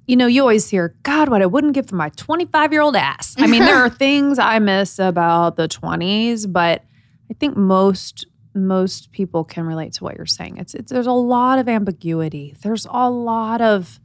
you 0.08 0.16
know 0.16 0.28
you 0.28 0.42
always 0.42 0.70
hear 0.70 0.96
God, 1.04 1.30
what 1.30 1.42
I 1.42 1.46
wouldn't 1.46 1.74
give 1.74 1.88
for 1.88 1.96
my 1.96 2.10
25 2.10 2.72
year 2.72 2.82
old 2.82 2.96
ass. 2.96 3.36
I 3.38 3.48
mean, 3.48 3.64
there 3.66 3.78
are 3.84 3.90
things 4.06 4.40
I 4.40 4.60
miss 4.60 5.00
about 5.00 5.56
the 5.58 5.68
20s, 5.68 6.52
but 6.52 6.84
I 7.30 7.34
think 7.34 7.56
most 7.58 8.26
most 8.56 9.12
people 9.12 9.44
can 9.44 9.66
relate 9.66 9.94
to 9.94 10.04
what 10.04 10.16
you're 10.16 10.26
saying. 10.28 10.58
It's, 10.58 10.76
it's 10.76 10.92
there's 10.92 11.08
a 11.08 11.12
lot 11.12 11.58
of 11.58 11.68
ambiguity. 11.68 12.56
There's 12.62 12.86
a 12.90 13.10
lot 13.10 13.62
of 13.62 14.00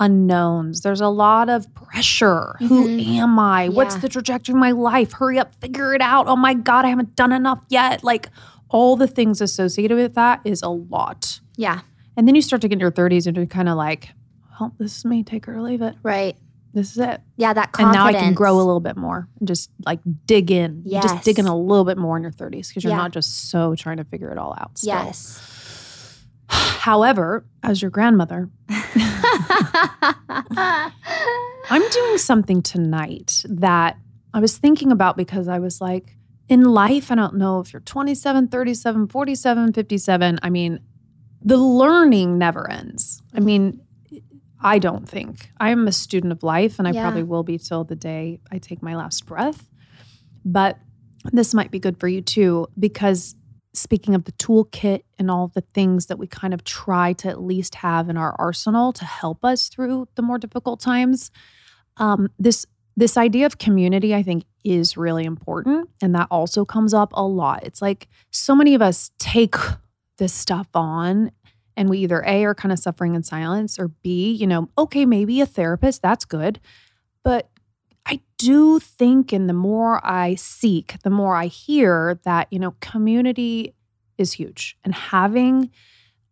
unknowns. 0.00 0.82
There's 0.82 1.00
a 1.00 1.08
lot 1.08 1.48
of 1.48 1.72
pressure. 1.74 2.56
Who 2.68 2.86
Mhm. 2.86 3.18
am 3.18 3.38
I? 3.38 3.68
What's 3.68 3.96
the 3.96 4.08
trajectory 4.08 4.52
of 4.52 4.58
my 4.58 4.70
life? 4.72 5.12
Hurry 5.12 5.38
up, 5.38 5.54
figure 5.56 5.94
it 5.94 6.00
out. 6.00 6.28
Oh 6.28 6.36
my 6.36 6.54
God, 6.54 6.84
I 6.84 6.88
haven't 6.88 7.16
done 7.16 7.32
enough 7.32 7.64
yet. 7.68 8.04
Like 8.04 8.28
all 8.68 8.96
the 8.96 9.06
things 9.08 9.40
associated 9.40 9.96
with 9.96 10.14
that 10.14 10.40
is 10.44 10.62
a 10.62 10.68
lot. 10.68 11.40
Yeah, 11.56 11.80
And 12.18 12.26
then 12.26 12.34
you 12.34 12.42
start 12.42 12.62
to 12.62 12.68
get 12.68 12.74
in 12.74 12.80
your 12.80 12.90
30s 12.90 13.28
and 13.28 13.36
you're 13.36 13.46
kind 13.46 13.68
of 13.68 13.76
like, 13.76 14.08
well, 14.58 14.74
this 14.78 14.96
is 14.98 15.04
me, 15.04 15.22
take 15.22 15.46
it 15.46 15.50
or 15.52 15.62
leave 15.62 15.82
it. 15.82 15.94
right. 16.02 16.36
This 16.74 16.90
is 16.90 16.98
it. 16.98 17.20
Yeah, 17.36 17.52
that 17.54 17.70
And 17.78 17.92
now 17.92 18.04
I 18.06 18.12
can 18.12 18.34
grow 18.34 18.56
a 18.56 18.58
little 18.58 18.80
bit 18.80 18.96
more 18.96 19.26
and 19.38 19.46
just 19.48 19.70
like 19.86 20.00
dig 20.26 20.50
in. 20.50 20.82
You 20.84 21.00
Just 21.00 21.24
dig 21.24 21.38
in 21.38 21.46
a 21.46 21.56
little 21.56 21.84
bit 21.84 21.96
more 21.96 22.16
in 22.16 22.22
your 22.22 22.30
30s 22.32 22.68
because 22.68 22.82
you're 22.84 22.90
Yeah. 22.90 22.96
not 22.98 23.12
just 23.12 23.50
so 23.50 23.74
trying 23.74 23.96
to 23.96 24.04
figure 24.04 24.30
it 24.30 24.36
all 24.38 24.54
out. 24.58 24.76
Still. 24.78 24.94
Yes. 24.94 26.24
However, 26.48 27.46
as 27.62 27.80
your 27.80 27.90
grandmother, 27.92 28.50
I'm 31.70 31.88
doing 31.90 32.18
something 32.18 32.62
tonight 32.62 33.44
that 33.48 33.96
I 34.34 34.40
was 34.40 34.58
thinking 34.58 34.92
about 34.92 35.16
because 35.16 35.48
I 35.48 35.58
was 35.60 35.80
like, 35.80 36.16
in 36.48 36.62
life, 36.64 37.10
I 37.10 37.14
don't 37.14 37.34
know 37.36 37.60
if 37.60 37.72
you're 37.72 37.80
27, 37.80 38.48
37, 38.48 39.08
47, 39.08 39.72
57. 39.72 40.38
I 40.42 40.50
mean, 40.50 40.80
the 41.42 41.56
learning 41.56 42.38
never 42.38 42.70
ends. 42.70 43.22
I 43.34 43.40
mean, 43.40 43.80
I 44.60 44.78
don't 44.78 45.08
think. 45.08 45.50
I 45.60 45.70
am 45.70 45.86
a 45.86 45.92
student 45.92 46.32
of 46.32 46.42
life 46.42 46.78
and 46.78 46.88
I 46.88 46.92
Yeah. 46.92 47.02
probably 47.02 47.22
will 47.22 47.44
be 47.44 47.58
till 47.58 47.84
the 47.84 47.94
day 47.96 48.40
I 48.50 48.58
take 48.58 48.82
my 48.82 48.96
last 48.96 49.24
breath. 49.26 49.68
But 50.44 50.78
this 51.32 51.54
might 51.54 51.70
be 51.70 51.78
good 51.78 51.98
for 51.98 52.08
you 52.08 52.20
too, 52.22 52.66
because 52.78 53.36
speaking 53.74 54.14
of 54.14 54.24
the 54.24 54.32
toolkit 54.32 55.02
and 55.18 55.30
all 55.30 55.48
the 55.48 55.60
things 55.74 56.06
that 56.06 56.18
we 56.18 56.26
kind 56.26 56.52
of 56.54 56.64
try 56.64 57.12
to 57.12 57.28
at 57.28 57.40
least 57.40 57.76
have 57.76 58.08
in 58.08 58.16
our 58.16 58.34
arsenal 58.38 58.92
to 58.94 59.04
help 59.04 59.44
us 59.44 59.68
through 59.68 60.08
the 60.16 60.22
more 60.22 60.38
difficult 60.38 60.80
times, 60.80 61.30
um, 61.98 62.28
this 62.38 62.66
this 62.96 63.16
idea 63.16 63.46
of 63.46 63.58
community, 63.58 64.12
I 64.12 64.24
think, 64.24 64.42
is 64.64 64.96
really 64.96 65.24
important, 65.24 65.88
and 66.02 66.12
that 66.16 66.26
also 66.32 66.64
comes 66.64 66.92
up 66.92 67.10
a 67.14 67.22
lot. 67.24 67.62
It's 67.62 67.80
like 67.80 68.08
so 68.32 68.56
many 68.56 68.74
of 68.74 68.82
us 68.82 69.12
take 69.20 69.54
this 70.18 70.32
stuff 70.32 70.68
on. 70.74 71.30
And 71.76 71.88
we 71.88 71.98
either 71.98 72.24
A 72.26 72.44
are 72.44 72.54
kind 72.54 72.72
of 72.72 72.78
suffering 72.78 73.14
in 73.14 73.22
silence 73.22 73.78
or 73.78 73.88
B, 73.88 74.32
you 74.32 74.46
know, 74.46 74.68
okay, 74.76 75.06
maybe 75.06 75.40
a 75.40 75.46
therapist, 75.46 76.02
that's 76.02 76.24
good. 76.24 76.60
But 77.22 77.48
I 78.04 78.20
do 78.36 78.78
think, 78.80 79.32
and 79.32 79.48
the 79.48 79.54
more 79.54 80.04
I 80.04 80.34
seek, 80.34 81.00
the 81.02 81.10
more 81.10 81.36
I 81.36 81.46
hear 81.46 82.18
that, 82.24 82.48
you 82.50 82.58
know, 82.58 82.74
community 82.80 83.74
is 84.16 84.32
huge. 84.32 84.76
And 84.82 84.94
having 84.94 85.70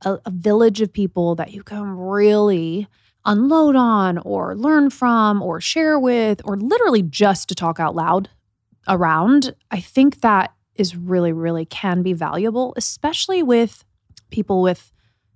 a, 0.05 0.19
a 0.25 0.31
village 0.31 0.81
of 0.81 0.93
people 0.93 1.35
that 1.37 1.53
you 1.53 1.63
can 1.63 1.85
really 1.85 2.89
unload 3.25 3.77
on 3.77 4.19
or 4.19 4.57
learn 4.57 4.91
from 4.91 5.43
or 5.43 5.61
share 5.61 5.99
with, 5.99 6.41
or 6.45 6.57
literally 6.57 7.03
just 7.03 7.49
to 7.51 7.55
talk 7.55 7.79
out 7.79 7.95
loud 7.95 8.31
around, 8.89 9.55
I 9.71 9.81
think 9.81 10.23
that 10.23 10.55
is 10.79 10.97
really, 10.97 11.33
really 11.33 11.65
can 11.65 12.03
be 12.03 12.13
valuable, 12.13 12.73
especially 12.77 13.43
with 13.43 13.85
people 14.31 14.63
with, 14.63 14.93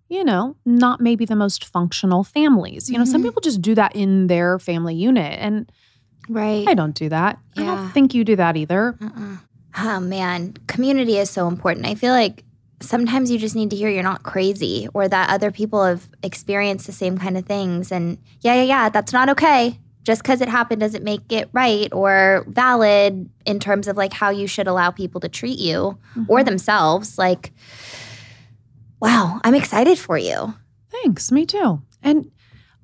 you 0.08 0.24
know, 0.24 0.56
not 0.64 1.00
maybe 1.00 1.24
the 1.24 1.36
most 1.36 1.64
functional 1.64 2.24
families. 2.24 2.88
You 2.90 2.98
know, 2.98 3.04
some 3.04 3.20
Mhm. 3.22 3.26
people 3.26 3.40
just 3.42 3.62
do 3.62 3.74
that 3.74 3.94
in 3.94 4.26
their 4.26 4.58
family 4.58 4.94
unit. 4.94 5.38
And 5.40 5.70
Right. 6.28 6.66
I 6.68 6.74
don't 6.74 6.94
do 6.94 7.08
that. 7.08 7.38
I 7.56 7.64
don't 7.64 7.90
think 7.92 8.14
you 8.14 8.24
do 8.24 8.36
that 8.36 8.56
either. 8.56 8.96
Uh-uh. 9.00 9.36
Oh 9.78 10.00
man, 10.00 10.54
community 10.66 11.16
is 11.18 11.30
so 11.30 11.48
important. 11.48 11.86
I 11.86 11.94
feel 11.94 12.12
like 12.12 12.44
sometimes 12.82 13.30
you 13.30 13.38
just 13.38 13.54
need 13.54 13.70
to 13.70 13.76
hear 13.76 13.88
you're 13.88 14.02
not 14.02 14.22
crazy 14.22 14.88
or 14.94 15.06
that 15.08 15.30
other 15.30 15.50
people 15.50 15.84
have 15.84 16.08
experienced 16.22 16.86
the 16.86 16.92
same 16.92 17.18
kind 17.18 17.36
of 17.36 17.44
things. 17.46 17.92
And 17.92 18.18
yeah, 18.40 18.54
yeah, 18.54 18.62
yeah, 18.62 18.88
that's 18.88 19.12
not 19.12 19.28
okay. 19.30 19.78
Just 20.02 20.22
because 20.22 20.40
it 20.40 20.48
happened 20.48 20.80
doesn't 20.80 21.04
make 21.04 21.30
it 21.30 21.48
right 21.52 21.92
or 21.92 22.44
valid 22.48 23.28
in 23.44 23.60
terms 23.60 23.86
of 23.86 23.96
like 23.96 24.12
how 24.12 24.30
you 24.30 24.46
should 24.46 24.66
allow 24.66 24.90
people 24.90 25.20
to 25.20 25.28
treat 25.28 25.58
you 25.58 25.98
or 26.26 26.38
mm-hmm. 26.38 26.44
themselves. 26.46 27.18
Like, 27.18 27.52
wow, 29.00 29.40
I'm 29.44 29.54
excited 29.54 29.98
for 29.98 30.16
you. 30.16 30.54
Thanks. 30.88 31.30
Me 31.30 31.44
too. 31.44 31.82
And 32.02 32.30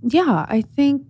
yeah, 0.03 0.45
I 0.49 0.61
think 0.61 1.07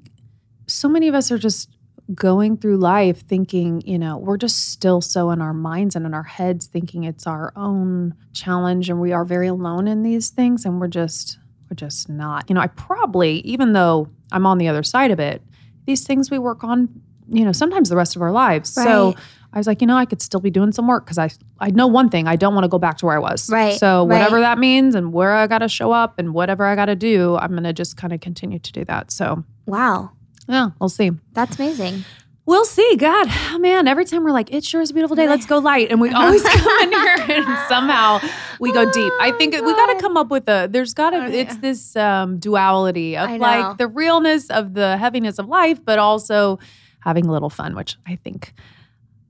so 0.68 0.88
many 0.88 1.08
of 1.08 1.14
us 1.14 1.30
are 1.32 1.38
just 1.38 1.70
going 2.14 2.56
through 2.56 2.76
life 2.76 3.26
thinking, 3.26 3.82
you 3.84 3.98
know, 3.98 4.16
we're 4.16 4.36
just 4.36 4.70
still 4.70 5.00
so 5.00 5.30
in 5.30 5.40
our 5.42 5.52
minds 5.52 5.96
and 5.96 6.06
in 6.06 6.14
our 6.14 6.22
heads 6.22 6.66
thinking 6.66 7.04
it's 7.04 7.26
our 7.26 7.52
own 7.56 8.14
challenge 8.32 8.88
and 8.88 9.00
we 9.00 9.12
are 9.12 9.24
very 9.24 9.48
alone 9.48 9.88
in 9.88 10.02
these 10.02 10.30
things 10.30 10.64
and 10.64 10.80
we're 10.80 10.88
just 10.88 11.38
we're 11.68 11.74
just 11.74 12.08
not. 12.08 12.48
You 12.48 12.54
know, 12.54 12.60
I 12.60 12.68
probably 12.68 13.38
even 13.40 13.72
though 13.72 14.08
I'm 14.30 14.46
on 14.46 14.58
the 14.58 14.68
other 14.68 14.84
side 14.84 15.10
of 15.10 15.18
it, 15.18 15.42
these 15.86 16.04
things 16.06 16.30
we 16.30 16.38
work 16.38 16.62
on, 16.64 16.88
you 17.28 17.44
know, 17.44 17.52
sometimes 17.52 17.88
the 17.88 17.96
rest 17.96 18.16
of 18.16 18.22
our 18.22 18.32
lives. 18.32 18.72
So 18.72 19.14
I 19.52 19.58
was 19.58 19.66
like, 19.66 19.80
you 19.80 19.86
know, 19.86 19.96
I 19.96 20.04
could 20.04 20.20
still 20.20 20.40
be 20.40 20.50
doing 20.50 20.72
some 20.72 20.86
work 20.86 21.04
because 21.06 21.18
I 21.18 21.30
I 21.58 21.70
know 21.70 21.86
one 21.86 22.10
thing. 22.10 22.26
I 22.28 22.36
don't 22.36 22.54
want 22.54 22.64
to 22.64 22.68
go 22.68 22.78
back 22.78 22.98
to 22.98 23.06
where 23.06 23.16
I 23.16 23.18
was. 23.18 23.48
Right, 23.48 23.78
So 23.78 24.04
whatever 24.04 24.36
right. 24.36 24.42
that 24.42 24.58
means 24.58 24.94
and 24.94 25.12
where 25.12 25.32
I 25.32 25.46
got 25.46 25.58
to 25.60 25.68
show 25.68 25.92
up 25.92 26.18
and 26.18 26.34
whatever 26.34 26.66
I 26.66 26.74
got 26.74 26.86
to 26.86 26.96
do, 26.96 27.36
I'm 27.36 27.54
gonna 27.54 27.72
just 27.72 27.96
kind 27.96 28.12
of 28.12 28.20
continue 28.20 28.58
to 28.58 28.72
do 28.72 28.84
that. 28.84 29.10
So 29.10 29.44
Wow, 29.64 30.10
yeah, 30.48 30.70
we'll 30.80 30.88
see. 30.90 31.10
that's 31.32 31.56
amazing. 31.58 32.04
We'll 32.46 32.64
see. 32.64 32.94
God, 32.96 33.28
man, 33.58 33.88
every 33.88 34.04
time 34.04 34.22
we're 34.22 34.30
like, 34.30 34.52
it 34.54 34.64
sure 34.64 34.80
is 34.80 34.90
a 34.92 34.94
beautiful 34.94 35.16
day. 35.16 35.28
Let's 35.28 35.46
go 35.46 35.58
light, 35.58 35.90
and 35.90 36.00
we 36.00 36.10
always 36.10 36.42
come 36.48 36.82
in 36.82 36.92
here 36.92 37.16
and 37.28 37.58
somehow 37.68 38.20
we 38.60 38.72
go 38.72 38.90
deep. 38.90 39.12
I 39.20 39.32
think 39.32 39.52
we 39.54 39.60
got 39.60 39.92
to 39.92 40.00
come 40.00 40.16
up 40.16 40.28
with 40.28 40.48
a. 40.48 40.68
There's 40.70 40.94
got 40.94 41.10
to. 41.10 41.24
Oh, 41.24 41.26
It's 41.28 41.54
yeah. 41.54 41.60
this 41.60 41.96
um, 41.96 42.38
duality 42.38 43.16
of 43.16 43.30
like 43.40 43.78
the 43.78 43.88
realness 43.88 44.48
of 44.48 44.74
the 44.74 44.96
heaviness 44.96 45.40
of 45.40 45.48
life, 45.48 45.84
but 45.84 45.98
also 45.98 46.60
having 47.00 47.26
a 47.26 47.32
little 47.32 47.50
fun, 47.50 47.74
which 47.74 47.96
I 48.06 48.14
think 48.16 48.52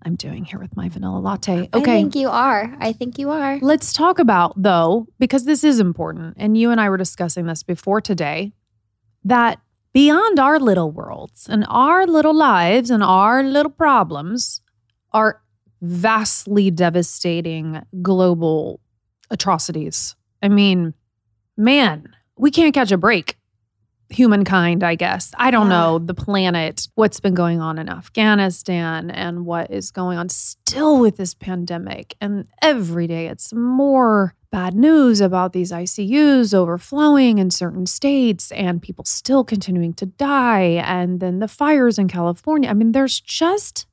I'm 0.02 0.14
doing 0.14 0.44
here 0.44 0.58
with 0.58 0.76
my 0.76 0.88
vanilla 0.90 1.18
latte. 1.18 1.68
Okay. 1.72 1.78
I 1.78 1.84
think 1.84 2.14
you 2.14 2.28
are. 2.28 2.76
I 2.80 2.92
think 2.92 3.18
you 3.18 3.30
are. 3.30 3.58
Let's 3.60 3.92
talk 3.94 4.18
about, 4.18 4.60
though, 4.62 5.06
because 5.18 5.44
this 5.46 5.64
is 5.64 5.80
important, 5.80 6.34
and 6.38 6.56
you 6.56 6.70
and 6.70 6.80
I 6.80 6.90
were 6.90 6.98
discussing 6.98 7.46
this 7.46 7.62
before 7.62 8.00
today, 8.02 8.52
that 9.24 9.58
beyond 9.96 10.38
our 10.38 10.60
little 10.60 10.90
worlds 10.90 11.48
and 11.48 11.64
our 11.70 12.06
little 12.06 12.34
lives 12.34 12.90
and 12.90 13.02
our 13.02 13.42
little 13.42 13.72
problems 13.72 14.60
are 15.12 15.40
vastly 15.80 16.70
devastating 16.70 17.80
global 18.02 18.78
atrocities. 19.30 20.14
I 20.42 20.50
mean, 20.50 20.92
man, 21.56 22.14
we 22.36 22.50
can't 22.50 22.74
catch 22.74 22.92
a 22.92 22.98
break. 22.98 23.38
Humankind, 24.10 24.84
I 24.84 24.94
guess. 24.94 25.32
I 25.36 25.50
don't 25.50 25.66
Yeah. 25.68 25.78
know 25.78 25.98
the 25.98 26.14
planet, 26.14 26.88
what's 26.94 27.18
been 27.18 27.34
going 27.34 27.60
on 27.60 27.78
in 27.78 27.88
Afghanistan 27.88 29.10
and 29.10 29.44
what 29.44 29.70
is 29.70 29.90
going 29.90 30.16
on 30.16 30.28
still 30.28 31.00
with 31.00 31.16
this 31.16 31.34
pandemic. 31.34 32.16
And 32.20 32.46
every 32.62 33.06
day 33.08 33.26
it's 33.26 33.52
more 33.52 34.34
bad 34.52 34.74
news 34.74 35.20
about 35.20 35.52
these 35.52 35.72
ICUs 35.72 36.54
overflowing 36.54 37.38
in 37.38 37.50
certain 37.50 37.84
states 37.84 38.52
and 38.52 38.80
people 38.80 39.04
still 39.04 39.42
continuing 39.42 39.92
to 39.94 40.06
die. 40.06 40.82
And 40.86 41.18
then 41.20 41.40
the 41.40 41.48
fires 41.48 41.98
in 41.98 42.06
California. 42.06 42.70
I 42.70 42.74
mean, 42.74 42.92
there's 42.92 43.20
just 43.20 43.86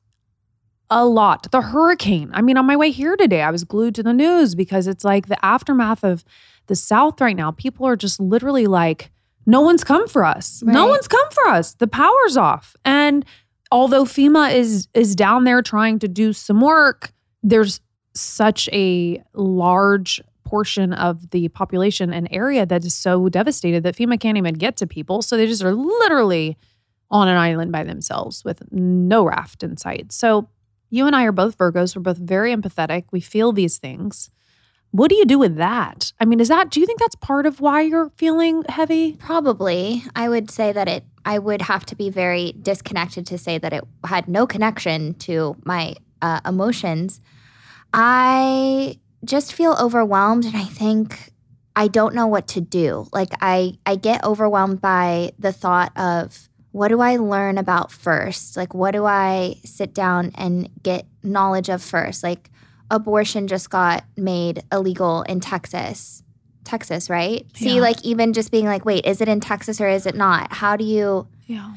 a 0.91 1.05
lot. 1.05 1.51
The 1.51 1.61
hurricane. 1.61 2.29
I 2.33 2.41
mean, 2.43 2.55
on 2.57 2.67
my 2.67 2.75
way 2.75 2.91
here 2.91 3.15
today, 3.15 3.41
I 3.41 3.49
was 3.49 3.63
glued 3.63 3.95
to 3.95 4.03
the 4.03 4.13
news 4.13 4.53
because 4.53 4.85
it's 4.85 5.03
like 5.03 5.27
the 5.27 5.43
aftermath 5.43 6.03
of 6.03 6.23
the 6.67 6.75
South 6.75 7.19
right 7.19 7.35
now. 7.35 7.49
People 7.51 7.87
are 7.87 7.95
just 7.95 8.19
literally 8.19 8.67
like, 8.67 9.09
no 9.45 9.61
one's 9.61 9.83
come 9.83 10.07
for 10.07 10.23
us. 10.23 10.63
No 10.65 10.87
one's 10.87 11.07
come 11.07 11.29
for 11.31 11.47
us. 11.47 11.73
The 11.75 11.87
power's 11.87 12.37
off. 12.37 12.75
And 12.85 13.25
although 13.71 14.05
FEMA 14.05 14.53
is 14.53 14.87
is 14.93 15.15
down 15.15 15.43
there 15.43 15.61
trying 15.61 15.99
to 15.99 16.07
do 16.07 16.33
some 16.33 16.61
work, 16.61 17.11
there's 17.41 17.81
such 18.13 18.69
a 18.71 19.21
large 19.33 20.21
portion 20.43 20.93
of 20.93 21.31
the 21.31 21.47
population 21.49 22.13
and 22.13 22.27
area 22.31 22.65
that 22.65 22.85
is 22.85 22.93
so 22.93 23.27
devastated 23.29 23.83
that 23.83 23.95
FEMA 23.95 24.19
can't 24.19 24.37
even 24.37 24.53
get 24.53 24.77
to 24.77 24.87
people. 24.87 25.21
So 25.21 25.35
they 25.35 25.47
just 25.47 25.63
are 25.63 25.73
literally 25.73 26.57
on 27.09 27.27
an 27.27 27.37
island 27.37 27.71
by 27.71 27.83
themselves 27.83 28.43
with 28.43 28.61
no 28.71 29.25
raft 29.25 29.63
in 29.63 29.77
sight. 29.77 30.11
So 30.11 30.49
you 30.89 31.07
and 31.07 31.15
I 31.15 31.23
are 31.23 31.31
both 31.31 31.57
Virgos. 31.57 31.95
We're 31.95 32.03
both 32.03 32.17
very 32.17 32.55
empathetic. 32.55 33.05
We 33.11 33.19
feel 33.19 33.51
these 33.51 33.77
things. 33.77 34.29
What 34.93 35.09
do 35.09 35.15
you 35.15 35.25
do 35.25 35.39
with 35.39 35.55
that? 35.55 36.13
I 36.19 36.25
mean, 36.25 36.39
is 36.39 36.49
that, 36.49 36.69
do 36.69 36.79
you 36.79 36.85
think 36.85 36.99
that's 36.99 37.15
part 37.15 37.47
of 37.47 37.59
why 37.59 37.81
you're 37.81 38.11
feeling 38.11 38.63
heavy? 38.69 39.13
Probably. 39.13 40.03
I 40.15 40.29
would 40.29 40.51
say 40.51 40.71
that 40.71 40.87
it, 40.87 41.03
I 41.25 41.39
would 41.39 41.63
have 41.63 41.83
to 41.87 41.95
be 41.95 42.11
very 42.11 42.53
disconnected 42.61 43.25
to 43.25 43.39
say 43.39 43.57
that 43.57 43.73
it 43.73 43.83
had 44.05 44.27
no 44.27 44.45
connection 44.45 45.15
to 45.15 45.55
my 45.65 45.95
uh, 46.21 46.41
emotions. 46.45 47.21
I 47.91 48.99
just 49.25 49.53
feel 49.53 49.75
overwhelmed 49.81 50.45
and 50.45 50.55
I 50.55 50.65
think 50.65 51.31
I 51.75 51.87
don't 51.87 52.13
know 52.13 52.27
what 52.27 52.47
to 52.49 52.61
do. 52.61 53.07
Like 53.11 53.29
I 53.41 53.79
I 53.87 53.95
get 53.95 54.23
overwhelmed 54.23 54.79
by 54.79 55.31
the 55.39 55.51
thought 55.51 55.91
of 55.97 56.49
what 56.71 56.89
do 56.89 57.01
I 57.01 57.15
learn 57.15 57.57
about 57.57 57.91
first? 57.91 58.57
Like 58.57 58.75
what 58.75 58.91
do 58.91 59.05
I 59.05 59.55
sit 59.65 59.93
down 59.93 60.33
and 60.35 60.69
get 60.83 61.07
knowledge 61.23 61.69
of 61.69 61.81
first? 61.81 62.21
Like 62.21 62.51
abortion 62.93 63.47
just 63.47 63.69
got 63.69 64.05
made 64.15 64.63
illegal 64.71 65.23
in 65.23 65.39
Texas. 65.41 66.23
Texas, 66.63 67.09
right? 67.09 67.45
See, 67.57 67.81
like 67.81 68.01
even 68.05 68.31
just 68.31 68.49
being 68.51 68.65
like, 68.65 68.85
wait, 68.85 69.05
is 69.05 69.19
it 69.19 69.27
in 69.27 69.41
Texas 69.41 69.81
or 69.81 69.89
is 69.89 70.05
it 70.05 70.15
not? 70.15 70.53
How 70.53 70.77
do 70.77 70.85
you 70.85 71.27
Yeah. 71.45 71.73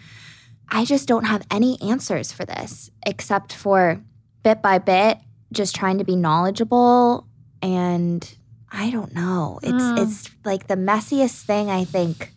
I 0.68 0.84
just 0.84 1.08
don't 1.08 1.24
have 1.24 1.44
any 1.50 1.80
answers 1.80 2.30
for 2.32 2.44
this 2.44 2.90
except 3.04 3.52
for 3.52 4.00
bit 4.44 4.62
by 4.62 4.78
bit 4.78 5.18
just 5.52 5.74
trying 5.74 5.98
to 5.98 6.04
be 6.04 6.14
knowledgeable 6.16 7.26
and 7.62 8.36
I 8.70 8.90
don't 8.90 9.14
know. 9.14 9.58
It's 9.62 9.72
Mm. 9.82 9.98
it's 9.98 10.30
like 10.44 10.66
the 10.68 10.76
messiest 10.76 11.42
thing 11.44 11.70
I 11.70 11.84
think 11.84 12.32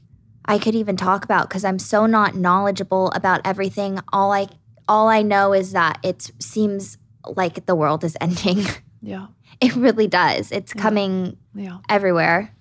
I 0.46 0.58
could 0.58 0.74
even 0.76 0.96
talk 0.96 1.24
about 1.24 1.50
cuz 1.50 1.64
I'm 1.66 1.80
so 1.80 2.06
not 2.08 2.36
knowledgeable 2.36 3.12
about 3.12 3.42
everything. 3.46 4.00
All 4.14 4.32
I 4.32 4.48
all 4.88 5.08
I 5.08 5.22
know 5.22 5.54
is 5.54 5.72
that 5.74 6.00
it 6.02 6.32
seems 6.40 6.98
like 7.36 7.66
the 7.66 7.76
world 7.76 8.04
is 8.04 8.16
ending. 8.22 8.66
Yeah. 9.02 9.28
it 9.62 9.76
really 9.76 10.08
does. 10.08 10.52
It's 10.52 10.74
Yeah. 10.76 10.82
coming 10.82 11.38
Yeah. 11.56 11.78
everywhere. 11.90 12.54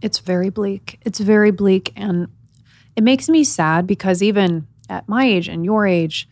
It's 0.00 0.18
very 0.18 0.50
bleak. 0.50 0.98
It's 1.04 1.20
very 1.20 1.50
bleak. 1.52 1.92
And 1.96 2.28
it 2.96 3.04
makes 3.04 3.28
me 3.28 3.44
sad 3.44 3.86
because 3.86 4.22
even 4.22 4.66
at 4.88 5.08
my 5.08 5.24
age 5.24 5.48
and 5.48 5.64
your 5.64 5.86
age, 5.86 6.28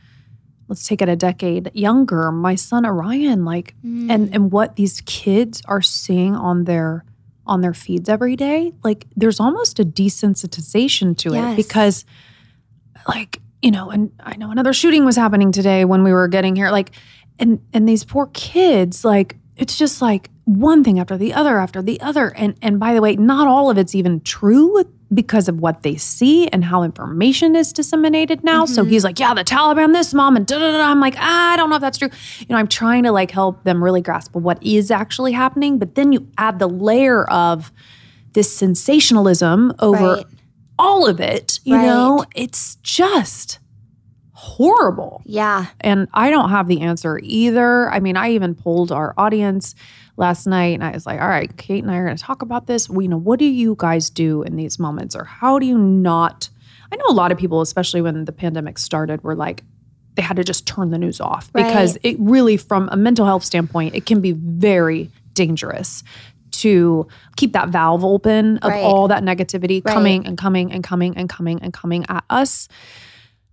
let's 0.69 0.87
take 0.87 1.01
it 1.03 1.09
a 1.09 1.17
decade 1.17 1.71
younger, 1.75 2.31
my 2.33 2.55
son 2.57 2.85
Orion, 2.87 3.45
like, 3.45 3.75
mm. 3.85 4.11
and 4.11 4.35
and 4.35 4.51
what 4.53 4.77
these 4.77 5.01
kids 5.07 5.63
are 5.67 5.83
seeing 5.83 6.35
on 6.37 6.65
their 6.65 7.05
on 7.47 7.61
their 7.61 7.75
feeds 7.75 8.09
every 8.09 8.37
day, 8.37 8.73
like 8.85 9.07
there's 9.17 9.41
almost 9.41 9.81
a 9.81 9.85
desensitization 9.85 11.17
to 11.19 11.33
Yes. 11.33 11.53
it 11.53 11.57
because 11.57 12.05
like, 13.09 13.41
you 13.63 13.71
know, 13.71 13.91
and 13.91 14.13
I 14.21 14.37
know 14.37 14.51
another 14.51 14.73
shooting 14.73 15.05
was 15.05 15.17
happening 15.17 15.53
today 15.53 15.85
when 15.85 16.03
we 16.05 16.13
were 16.13 16.29
getting 16.29 16.55
here. 16.57 16.71
Like, 16.71 16.93
and 17.41 17.61
and 17.73 17.89
these 17.89 18.05
poor 18.05 18.27
kids, 18.35 19.05
like, 19.05 19.37
it's 19.57 19.77
just 19.77 20.01
like 20.01 20.31
one 20.45 20.83
thing 20.85 20.99
after 21.01 21.17
the 21.17 21.33
other 21.35 21.59
after 21.59 21.81
the 21.83 22.01
other. 22.01 22.29
And 22.37 22.55
and 22.63 22.79
by 22.79 22.95
the 22.95 23.01
way, 23.01 23.17
not 23.17 23.49
all 23.49 23.71
of 23.71 23.79
it's 23.79 23.95
even 23.95 24.21
true 24.21 24.85
because 25.13 25.49
of 25.49 25.59
what 25.59 25.83
they 25.83 25.97
see 25.97 26.47
and 26.49 26.65
how 26.65 26.85
information 26.85 27.57
is 27.57 27.73
disseminated 27.73 28.45
now. 28.45 28.65
So 28.65 28.85
he's 28.85 29.03
like, 29.03 29.19
yeah, 29.19 29.35
the 29.35 29.43
Taliban, 29.43 29.93
this 29.93 30.15
mom, 30.15 30.37
and 30.37 30.47
da 30.47 30.59
da 30.59 30.71
da. 30.71 30.85
I'm 30.85 31.01
like, 31.01 31.17
ah, 31.19 31.53
I 31.53 31.57
don't 31.57 31.69
know 31.71 31.77
if 31.77 31.81
that's 31.83 31.99
true. 31.99 32.11
You 32.41 32.47
know, 32.51 32.57
I'm 32.57 32.69
trying 32.69 33.03
to 33.05 33.13
like 33.13 33.31
help 33.33 33.65
them 33.65 33.83
really 33.83 34.03
grasp 34.03 34.35
what 34.37 34.63
is 34.63 34.91
actually 34.93 35.33
happening. 35.33 35.79
But 35.79 35.95
then 35.97 36.13
you 36.13 36.29
add 36.39 36.59
the 36.61 36.69
layer 36.69 37.25
of 37.31 37.73
this 38.35 38.55
sensationalism 38.57 39.73
over 39.81 40.15
Right. 40.15 40.27
all 40.79 41.07
of 41.09 41.21
it. 41.21 41.59
You 41.65 41.77
Right. 41.77 41.83
know, 41.87 42.25
it's 42.35 42.77
just 42.83 43.59
horrible. 44.41 45.21
Yeah. 45.27 45.67
And 45.81 46.09
I 46.15 46.31
don't 46.31 46.49
have 46.49 46.67
the 46.67 46.81
answer 46.81 47.21
either. 47.23 47.91
I 47.91 48.01
mean, 48.01 48.17
I 48.17 48.31
even 48.31 48.55
polled 48.55 48.91
our 48.91 49.13
audience 49.19 49.75
last 50.17 50.47
night 50.47 50.75
and 50.75 50.83
I 50.83 50.93
was 50.93 51.05
like, 51.05 51.21
all 51.21 51.29
right, 51.29 51.55
Cait 51.59 51.83
and 51.83 51.91
I 51.91 51.97
are 51.97 52.07
going 52.07 52.17
to 52.17 52.23
talk 52.23 52.41
about 52.41 52.67
this. 52.67 52.89
We 52.89 53.07
know 53.07 53.19
what 53.19 53.39
do 53.39 53.45
you 53.45 53.75
guys 53.79 54.09
do 54.09 54.43
in 54.43 54.57
these 54.57 54.79
moments 54.79 55.15
or 55.15 55.25
how 55.25 55.59
do 55.59 55.67
you 55.67 55.77
not? 55.77 56.49
I 56.91 56.97
know 56.97 57.05
a 57.09 57.13
lot 57.13 57.33
of 57.33 57.37
people, 57.39 57.61
especially 57.61 58.01
when 58.01 58.25
the 58.25 58.33
pandemic 58.33 58.79
started, 58.79 59.23
were 59.23 59.35
like, 59.35 59.63
they 60.15 60.23
had 60.23 60.37
to 60.39 60.45
just 60.45 60.67
turn 60.67 60.91
the 60.91 60.99
news 60.99 61.21
off 61.21 61.53
because 61.53 61.99
it 62.03 62.17
really, 62.19 62.57
from 62.57 62.89
a 62.91 62.97
mental 62.97 63.27
health 63.27 63.45
standpoint, 63.45 63.95
it 63.95 64.07
can 64.07 64.21
be 64.23 64.33
very 64.33 65.11
dangerous 65.35 66.03
to 66.53 67.07
keep 67.37 67.53
that 67.53 67.69
valve 67.69 68.05
open 68.05 68.57
of 68.59 68.71
Right. 68.71 68.83
all 68.83 69.07
that 69.09 69.23
negativity 69.23 69.85
Right. 69.85 69.95
coming 69.95 70.27
and 70.27 70.37
coming 70.37 70.73
and 70.73 70.83
coming 70.83 71.15
and 71.17 71.29
coming 71.29 71.61
and 71.63 71.73
coming 71.73 72.05
at 72.09 72.25
us. 72.29 72.69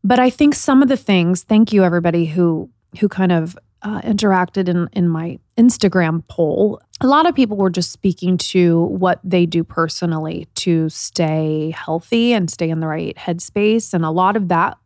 But 0.04 0.20
I 0.20 0.30
think 0.30 0.56
some 0.56 0.82
of 0.82 0.90
the 0.90 0.98
things, 0.98 1.44
thank 1.44 1.74
you 1.74 1.84
everybody 1.84 2.26
who 2.26 2.70
who 3.00 3.08
kind 3.10 3.32
of 3.32 3.58
uh, 3.82 4.02
interacted 4.02 4.68
in 4.68 4.88
in 4.94 5.08
my 5.10 5.40
Instagram 5.58 6.24
poll. 6.28 6.82
A 7.02 7.08
lot 7.08 7.28
of 7.28 7.36
people 7.36 7.58
were 7.58 7.70
just 7.70 7.92
speaking 7.92 8.38
to 8.38 8.84
what 8.86 9.20
they 9.24 9.46
do 9.46 9.64
personally 9.64 10.48
to 10.56 10.90
stay 10.90 11.72
healthy 11.72 12.34
and 12.34 12.50
stay 12.50 12.70
in 12.70 12.80
the 12.80 12.88
right 12.88 13.16
headspace, 13.18 13.94
and 13.94 14.04
a 14.06 14.10
lot 14.12 14.36
of 14.36 14.48
that 14.48 14.78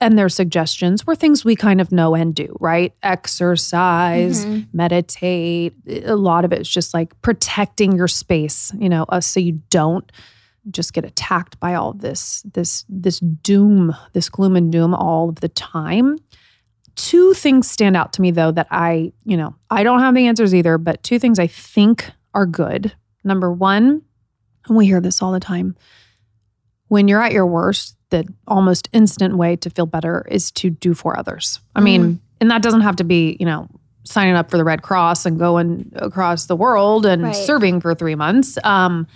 and 0.00 0.18
their 0.18 0.28
suggestions 0.28 1.06
were 1.06 1.14
things 1.14 1.44
we 1.44 1.54
kind 1.54 1.80
of 1.80 1.92
know 1.92 2.14
and 2.16 2.34
do, 2.34 2.54
right? 2.60 2.92
Exercise, 3.04 4.44
Mhm. 4.44 4.66
meditate. 4.72 5.72
A 6.04 6.16
lot 6.16 6.44
of 6.44 6.52
it's 6.52 6.68
just 6.68 6.92
like 6.92 7.18
protecting 7.22 7.92
your 7.92 8.08
space, 8.08 8.72
you 8.78 8.88
know, 8.88 9.04
uh, 9.08 9.20
so 9.20 9.38
you 9.40 9.60
don't 9.70 10.10
just 10.70 10.92
get 10.92 11.04
attacked 11.04 11.58
by 11.60 11.74
all 11.74 11.92
this 11.92 12.42
this 12.54 12.84
this 12.88 13.20
doom, 13.20 13.94
this 14.12 14.28
gloom 14.28 14.56
and 14.56 14.72
doom 14.72 14.94
all 14.94 15.28
of 15.28 15.36
the 15.36 15.48
time. 15.48 16.18
Two 16.96 17.34
things 17.34 17.68
stand 17.70 17.96
out 17.96 18.12
to 18.14 18.22
me 18.22 18.30
though 18.30 18.52
that 18.52 18.68
I, 18.70 19.12
you 19.24 19.36
know, 19.36 19.54
I 19.70 19.82
don't 19.82 19.98
have 20.00 20.14
the 20.14 20.26
answers 20.26 20.54
either, 20.54 20.78
but 20.78 21.02
two 21.02 21.18
things 21.18 21.38
I 21.38 21.46
think 21.46 22.10
are 22.34 22.46
good. 22.46 22.92
Number 23.24 23.50
1, 23.52 24.02
and 24.68 24.76
we 24.76 24.86
hear 24.86 25.00
this 25.00 25.20
all 25.22 25.32
the 25.32 25.40
time. 25.40 25.76
When 26.88 27.08
you're 27.08 27.22
at 27.22 27.32
your 27.32 27.46
worst, 27.46 27.96
the 28.10 28.26
almost 28.46 28.88
instant 28.92 29.36
way 29.36 29.56
to 29.56 29.70
feel 29.70 29.86
better 29.86 30.26
is 30.30 30.50
to 30.52 30.70
do 30.70 30.94
for 30.94 31.18
others. 31.18 31.58
I 31.74 31.80
mean, 31.80 32.20
and 32.40 32.50
that 32.50 32.62
doesn't 32.62 32.82
have 32.82 32.96
to 32.96 33.04
be, 33.04 33.36
you 33.40 33.46
know, 33.46 33.66
signing 34.04 34.34
up 34.34 34.50
for 34.50 34.58
the 34.58 34.64
Red 34.64 34.82
Cross 34.82 35.24
and 35.26 35.38
going 35.38 35.90
across 35.96 36.46
the 36.46 36.54
world 36.56 37.06
and 37.06 37.22
Right. 37.22 37.34
serving 37.34 37.80
for 37.80 37.94
three 37.94 38.14
months. 38.14 38.58
Um, 38.62 39.06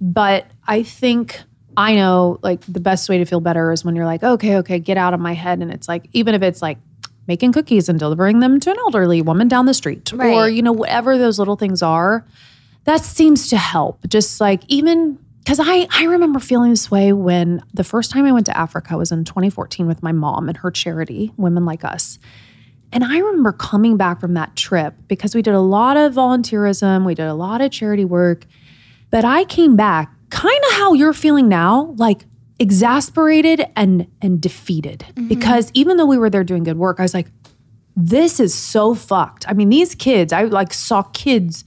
but 0.00 0.46
I 0.66 0.82
think 0.82 1.40
I 1.76 1.94
know 1.94 2.38
like 2.42 2.60
the 2.66 2.80
best 2.80 3.08
way 3.08 3.18
to 3.18 3.24
feel 3.24 3.40
better 3.40 3.72
is 3.72 3.84
when 3.84 3.94
you're 3.96 4.04
like, 4.04 4.22
okay, 4.22 4.56
okay, 4.56 4.78
get 4.78 4.96
out 4.96 5.14
of 5.14 5.20
my 5.20 5.32
head. 5.34 5.60
And 5.60 5.72
it's 5.72 5.88
like, 5.88 6.08
even 6.12 6.34
if 6.34 6.42
it's 6.42 6.60
like 6.60 6.78
making 7.26 7.52
cookies 7.52 7.88
and 7.88 7.98
delivering 7.98 8.40
them 8.40 8.58
to 8.60 8.70
an 8.70 8.76
elderly 8.78 9.22
woman 9.22 9.48
down 9.48 9.66
the 9.66 9.74
street 9.74 10.12
or, 10.12 10.48
you 10.48 10.62
know, 10.62 10.72
whatever 10.72 11.18
those 11.18 11.38
little 11.38 11.56
things 11.56 11.82
are, 11.82 12.24
that 12.84 13.02
seems 13.02 13.48
to 13.48 13.56
help. 13.56 14.00
Just 14.08 14.40
like 14.40 14.62
even 14.68 15.18
because 15.48 15.60
I, 15.62 15.86
I 15.90 16.04
remember 16.04 16.40
feeling 16.40 16.70
this 16.70 16.90
way 16.90 17.12
when 17.12 17.62
the 17.72 17.84
first 17.84 18.10
time 18.10 18.26
I 18.26 18.32
went 18.32 18.46
to 18.46 18.56
Africa 18.58 18.98
was 18.98 19.12
in 19.12 19.24
2014 19.24 19.86
with 19.86 20.02
my 20.02 20.12
mom 20.12 20.48
and 20.48 20.58
her 20.58 20.70
charity, 20.70 21.32
Women 21.38 21.64
Like 21.64 21.84
Us. 21.84 22.18
And 22.92 23.04
I 23.04 23.18
remember 23.18 23.52
coming 23.52 23.96
back 23.96 24.20
from 24.20 24.34
that 24.34 24.56
trip 24.56 24.94
because 25.06 25.34
we 25.34 25.40
did 25.40 25.54
a 25.54 25.60
lot 25.60 25.96
of 25.96 26.12
volunteerism, 26.12 27.06
we 27.06 27.14
did 27.14 27.26
a 27.26 27.34
lot 27.34 27.60
of 27.60 27.70
charity 27.70 28.04
work. 28.04 28.44
But 29.10 29.24
I 29.24 29.44
came 29.44 29.76
back 29.76 30.12
kind 30.30 30.60
of 30.68 30.72
how 30.74 30.92
you're 30.92 31.12
feeling 31.12 31.48
now, 31.48 31.94
like 31.96 32.24
exasperated 32.58 33.66
and 33.76 34.06
and 34.20 34.40
defeated. 34.40 35.04
Mm-hmm. 35.10 35.28
Because 35.28 35.70
even 35.74 35.96
though 35.96 36.06
we 36.06 36.18
were 36.18 36.30
there 36.30 36.44
doing 36.44 36.64
good 36.64 36.78
work, 36.78 36.98
I 36.98 37.02
was 37.02 37.14
like, 37.14 37.28
this 37.96 38.40
is 38.40 38.54
so 38.54 38.94
fucked. 38.94 39.48
I 39.48 39.54
mean, 39.54 39.68
these 39.70 39.94
kids, 39.94 40.32
I 40.32 40.44
like 40.44 40.72
saw 40.72 41.02
kids 41.02 41.64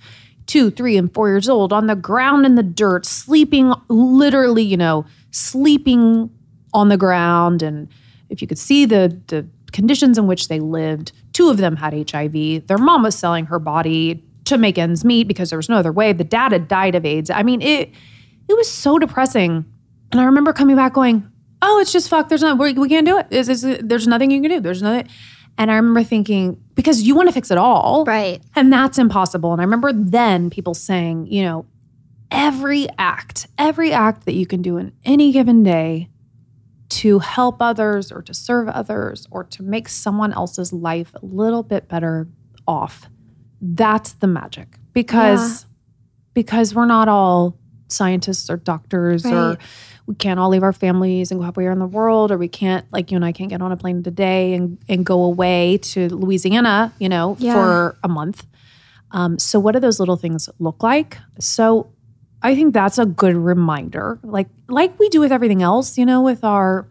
two, 0.48 0.70
three, 0.70 0.98
and 0.98 1.14
four 1.14 1.30
years 1.30 1.48
old 1.48 1.72
on 1.72 1.88
the 1.88 1.96
ground 1.96 2.46
in 2.46 2.56
the 2.56 2.64
dirt, 2.64 3.06
sleeping 3.06 3.74
literally, 3.88 4.64
you 4.64 4.78
know, 4.78 5.06
sleeping 5.32 6.30
on 6.74 6.89
the 6.89 6.98
ground. 6.98 7.62
And 7.62 7.88
if 8.30 8.42
you 8.42 8.48
could 8.48 8.60
see 8.60 8.86
the 8.86 9.20
the 9.28 9.48
conditions 9.72 10.18
in 10.18 10.28
which 10.28 10.48
they 10.48 10.60
lived, 10.60 11.12
two 11.34 11.50
of 11.50 11.58
them 11.58 11.78
had 11.78 11.94
HIV. 12.10 12.68
Their 12.68 12.78
mom 12.78 13.04
was 13.04 13.16
selling 13.16 13.46
her 13.46 13.60
body 13.60 14.24
to 14.46 14.58
make 14.58 14.78
ends 14.78 15.04
meet 15.06 15.28
because 15.28 15.50
there 15.52 15.58
was 15.58 15.70
no 15.70 15.78
other 15.78 15.92
way. 15.92 16.14
The 16.14 16.24
dad 16.24 16.52
had 16.52 16.68
died 16.68 16.96
of 16.96 17.06
AIDS. 17.06 17.30
I 17.30 17.44
mean, 17.44 17.62
it 17.62 17.89
it 18.50 18.54
was 18.58 18.70
so 18.70 18.98
depressing. 19.00 19.66
And 20.12 20.20
I 20.20 20.26
remember 20.26 20.52
coming 20.54 20.76
back 20.76 20.94
going, 20.94 21.30
"Oh, 21.62 21.80
it's 21.80 21.92
just 21.94 22.10
fuck. 22.10 22.28
There's 22.30 22.42
not. 22.42 22.58
We, 22.58 22.74
we 22.74 22.89
can't 22.89 23.06
do 23.06 23.18
it. 23.18 23.28
It's- 23.32 23.64
it's- 23.64 23.82
there's 23.84 24.08
nothing 24.08 24.32
you 24.32 24.42
can 24.42 24.50
do. 24.52 24.60
There's 24.60 24.82
nothing." 24.82 25.08
And 25.58 25.70
I 25.70 25.76
remember 25.76 26.04
thinking, 26.04 26.58
because 26.76 27.02
you 27.02 27.14
want 27.14 27.28
to 27.28 27.34
fix 27.34 27.52
it 27.52 27.58
all, 27.58 28.06
Right. 28.06 28.42
and 28.56 28.72
that's 28.72 28.98
impossible. 28.98 29.52
And 29.52 29.62
I 29.62 29.66
remember 29.66 29.92
then 29.94 30.50
people 30.50 30.74
saying, 30.74 31.28
you 31.28 31.44
know, 31.44 31.66
every 32.32 32.88
act, 32.98 33.48
every 33.58 33.92
act 33.92 34.26
that 34.26 34.34
you 34.34 34.46
can 34.48 34.62
do 34.62 34.78
in 34.78 34.94
any 35.04 35.34
given 35.34 35.62
day 35.62 36.10
to 36.89 37.20
help 37.20 37.58
others 37.62 38.12
or 38.14 38.22
to 38.22 38.34
serve 38.34 38.70
others 38.70 39.28
or 39.30 39.44
to 39.44 39.62
make 39.62 39.89
someone 39.89 40.32
else's 40.34 40.72
life 40.74 41.14
a 41.22 41.26
little 41.26 41.64
bit 41.64 41.88
better 41.89 42.28
off. 42.66 43.10
That's 43.62 44.14
the 44.14 44.28
magic. 44.28 44.68
Because 44.93 45.66
because 46.34 46.74
we're 46.76 46.86
not 46.86 47.07
all 47.07 47.57
scientists 47.88 48.49
or 48.49 48.57
doctors 48.57 49.26
or 49.26 49.57
we 50.07 50.16
can't 50.16 50.39
all 50.39 50.49
leave 50.49 50.64
our 50.64 50.72
families 50.74 51.30
and 51.30 51.39
go 51.39 51.43
halfway 51.45 51.66
around 51.66 51.80
the 51.80 51.86
world 51.88 52.32
or 52.32 52.38
we 52.38 52.47
can't 52.47 52.86
like 52.91 53.12
you 53.12 53.16
and 53.18 53.26
I 53.26 53.32
can't 53.34 53.49
get 53.49 53.62
on 53.62 53.72
a 53.72 53.78
plane 53.78 54.01
today 54.01 54.53
and 54.53 54.78
and 54.89 55.05
go 55.05 55.24
away 55.24 55.78
to 55.80 56.07
Louisiana, 56.09 56.93
you 56.99 57.09
know, 57.09 57.36
Yeah. 57.39 57.53
for 57.53 57.97
a 58.03 58.07
month. 58.07 58.45
Um, 59.12 59.38
so 59.39 59.59
what 59.59 59.74
do 59.74 59.80
those 59.80 59.99
little 59.99 60.16
things 60.18 60.49
look 60.59 60.82
like? 60.84 61.18
So 61.39 61.91
I 62.41 62.55
think 62.55 62.74
that's 62.74 62.97
a 62.97 63.05
good 63.05 63.36
reminder. 63.36 64.20
Like 64.24 64.47
like 64.68 64.97
we 64.99 65.09
do 65.09 65.20
with 65.20 65.32
everything 65.32 65.62
else, 65.62 65.97
you 65.97 66.05
know, 66.05 66.22
with 66.22 66.43
our 66.43 66.88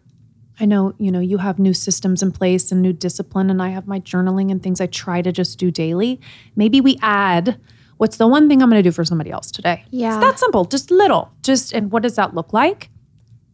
I 0.61 0.65
know, 0.65 0.93
you 0.99 1.11
know, 1.11 1.19
you 1.19 1.39
have 1.39 1.57
new 1.57 1.73
systems 1.73 2.21
in 2.21 2.31
place 2.31 2.71
and 2.71 2.83
new 2.83 2.93
discipline 2.93 3.49
and 3.49 3.63
I 3.63 3.69
have 3.69 3.87
my 3.87 3.99
journaling 3.99 4.51
and 4.51 4.61
things 4.61 4.79
I 4.79 4.85
try 4.85 5.23
to 5.23 5.31
just 5.31 5.57
do 5.57 5.71
daily. 5.71 6.21
Maybe 6.55 6.79
we 6.79 6.99
add 7.01 7.59
what's 7.97 8.17
the 8.17 8.27
one 8.27 8.47
thing 8.47 8.61
I'm 8.61 8.69
going 8.69 8.81
to 8.81 8.87
do 8.87 8.93
for 8.93 9.03
somebody 9.03 9.31
else 9.31 9.51
today? 9.51 9.83
Yeah. 9.89 10.13
It's 10.13 10.23
that 10.23 10.39
simple, 10.39 10.65
just 10.65 10.91
little. 10.91 11.31
Just 11.41 11.73
and 11.73 11.91
what 11.91 12.03
does 12.03 12.15
that 12.15 12.35
look 12.35 12.53
like? 12.53 12.89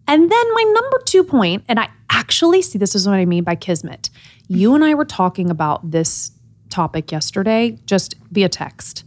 And 0.05 0.29
then 0.29 0.53
my 0.53 0.63
number 0.75 0.99
2 1.05 1.23
point 1.23 1.63
and 1.69 1.79
I 1.79 1.89
actually 2.09 2.61
see 2.61 2.77
this 2.77 2.93
is 2.93 3.07
what 3.07 3.15
I 3.15 3.25
mean 3.25 3.45
by 3.45 3.55
kismet. 3.55 4.09
You 4.49 4.75
and 4.75 4.83
I 4.83 4.93
were 4.93 5.05
talking 5.05 5.49
about 5.49 5.89
this 5.89 6.31
topic 6.69 7.11
yesterday 7.11 7.79
just 7.85 8.15
via 8.31 8.49
text. 8.49 9.05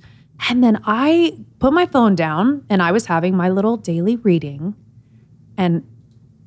And 0.49 0.65
then 0.65 0.81
I 0.87 1.39
put 1.59 1.75
my 1.75 1.85
phone 1.85 2.15
down 2.15 2.65
and 2.71 2.83
I 2.83 2.93
was 2.93 3.05
having 3.05 3.37
my 3.37 3.51
little 3.51 3.77
daily 3.77 4.17
reading 4.17 4.75
and 5.59 5.87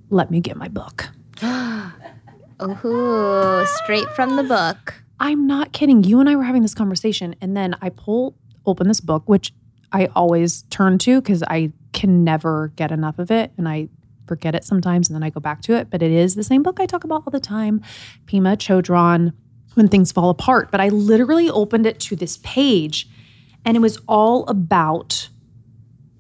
let 0.10 0.32
me 0.32 0.40
get 0.40 0.58
my 0.58 0.68
book. 0.68 1.10
Ooh, 2.86 3.66
straight 3.66 4.08
from 4.16 4.36
the 4.36 4.44
book. 4.44 4.94
I'm 5.20 5.46
not 5.46 5.74
kidding. 5.74 6.04
You 6.04 6.20
and 6.20 6.30
I 6.30 6.36
were 6.36 6.44
having 6.44 6.62
this 6.62 6.74
conversation, 6.74 7.36
and 7.42 7.56
then 7.56 7.76
I 7.82 7.90
pull 7.90 8.36
open 8.66 8.88
this 8.88 9.02
book, 9.02 9.24
which 9.26 9.54
I 9.92 10.08
always 10.16 10.62
turn 10.64 10.98
to 11.00 11.22
because 11.22 11.44
I 11.44 11.74
can 11.92 12.24
never 12.24 12.72
get 12.76 12.92
enough 12.92 13.20
of 13.20 13.30
it, 13.32 13.52
and 13.58 13.68
I 13.68 13.90
forget 14.26 14.56
it 14.56 14.64
sometimes, 14.64 15.10
and 15.10 15.16
then 15.16 15.24
I 15.24 15.30
go 15.30 15.40
back 15.42 15.62
to 15.64 15.76
it. 15.76 15.90
But 15.90 16.02
it 16.02 16.12
is 16.12 16.36
the 16.36 16.44
same 16.44 16.64
book 16.64 16.80
I 16.80 16.86
talk 16.86 17.04
about 17.04 17.24
all 17.26 17.32
the 17.32 17.40
time, 17.40 17.82
Pema 18.26 18.56
Chödrön, 18.56 19.34
When 19.74 19.90
Things 19.90 20.12
Fall 20.12 20.30
Apart. 20.30 20.72
But 20.72 20.80
I 20.80 20.90
literally 20.90 21.50
opened 21.50 21.86
it 21.86 22.00
to 22.02 22.16
this 22.16 22.38
page, 22.38 23.10
and 23.66 23.76
it 23.76 23.82
was 23.82 24.00
all 24.08 24.46
about 24.48 25.28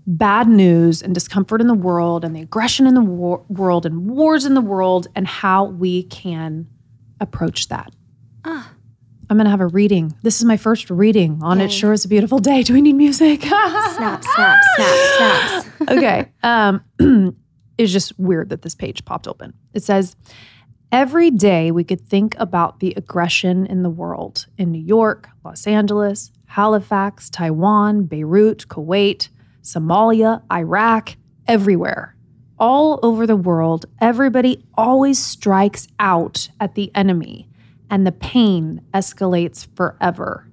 bad 0.05 0.47
news 0.47 1.01
and 1.01 1.13
discomfort 1.13 1.61
in 1.61 1.67
the 1.67 1.73
world, 1.73 2.25
and 2.25 2.35
the 2.35 2.41
aggression 2.41 2.87
in 2.87 2.93
the 2.93 3.01
war- 3.01 3.43
world, 3.47 3.85
and 3.85 4.07
wars 4.09 4.45
in 4.45 4.53
the 4.53 4.61
world, 4.61 5.07
and 5.15 5.27
how 5.27 5.65
we 5.65 6.03
can 6.03 6.67
approach 7.19 7.69
that. 7.69 7.93
Ah. 8.43 8.71
I'm 9.29 9.37
going 9.37 9.45
to 9.45 9.51
have 9.51 9.61
a 9.61 9.67
reading. 9.67 10.13
This 10.21 10.39
is 10.39 10.45
my 10.45 10.57
first 10.57 10.89
reading 10.89 11.39
on 11.41 11.59
Yay. 11.59 11.65
It 11.65 11.71
Sure 11.71 11.93
Is 11.93 12.03
a 12.03 12.09
Beautiful 12.09 12.39
Day. 12.39 12.61
Do 12.61 12.73
we 12.73 12.81
need 12.81 12.93
music? 12.93 13.41
Snap, 13.43 13.93
snap, 13.93 14.23
snap, 14.23 14.61
snaps. 14.75 15.67
okay. 15.89 16.31
Um, 16.43 16.83
it's 17.77 17.91
just 17.91 18.19
weird 18.19 18.49
that 18.49 18.61
this 18.61 18.75
page 18.75 19.05
popped 19.05 19.27
open. 19.27 19.53
It 19.73 19.83
says, 19.83 20.15
Every 20.91 21.31
day 21.31 21.71
we 21.71 21.83
could 21.83 22.07
think 22.07 22.35
about 22.37 22.79
the 22.79 22.93
aggression 22.95 23.65
in 23.65 23.81
the 23.81 23.89
world 23.89 24.45
in 24.59 24.71
New 24.71 24.83
York, 24.83 25.27
Los 25.43 25.65
Angeles, 25.65 26.31
Halifax, 26.45 27.31
Taiwan, 27.31 28.03
Beirut, 28.03 28.67
Kuwait, 28.67 29.29
Somalia, 29.63 30.43
Iraq, 30.51 31.15
everywhere. 31.47 32.15
All 32.59 32.99
over 33.01 33.25
the 33.25 33.35
world, 33.35 33.85
everybody 33.99 34.63
always 34.75 35.17
strikes 35.17 35.87
out 35.99 36.49
at 36.59 36.75
the 36.75 36.91
enemy, 36.93 37.49
and 37.89 38.05
the 38.05 38.11
pain 38.11 38.81
escalates 38.93 39.67
forever. 39.75 40.47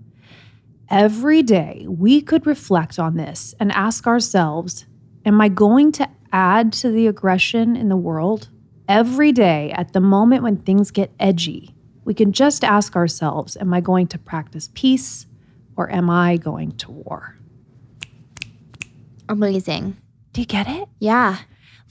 Every 0.88 1.42
day, 1.42 1.86
we 1.88 2.20
could 2.20 2.46
reflect 2.46 2.98
on 2.98 3.16
this 3.16 3.54
and 3.60 3.70
ask 3.72 4.06
ourselves 4.06 4.86
Am 5.24 5.40
I 5.40 5.48
going 5.48 5.92
to 5.92 6.08
add 6.32 6.72
to 6.74 6.90
the 6.90 7.06
aggression 7.06 7.76
in 7.76 7.88
the 7.88 7.96
world? 7.96 8.48
Every 8.88 9.32
day, 9.32 9.70
at 9.72 9.92
the 9.92 10.00
moment 10.00 10.42
when 10.42 10.56
things 10.56 10.90
get 10.90 11.12
edgy, 11.20 11.74
we 12.04 12.14
can 12.14 12.32
just 12.32 12.64
ask 12.64 12.96
ourselves 12.96 13.56
Am 13.56 13.74
I 13.74 13.80
going 13.80 14.06
to 14.08 14.18
practice 14.18 14.70
peace 14.74 15.26
or 15.76 15.90
am 15.90 16.10
I 16.10 16.36
going 16.36 16.72
to 16.78 16.90
war? 16.90 17.39
Amazing. 19.30 19.96
Do 20.32 20.40
you 20.40 20.46
get 20.46 20.68
it? 20.68 20.88
Yeah. 20.98 21.38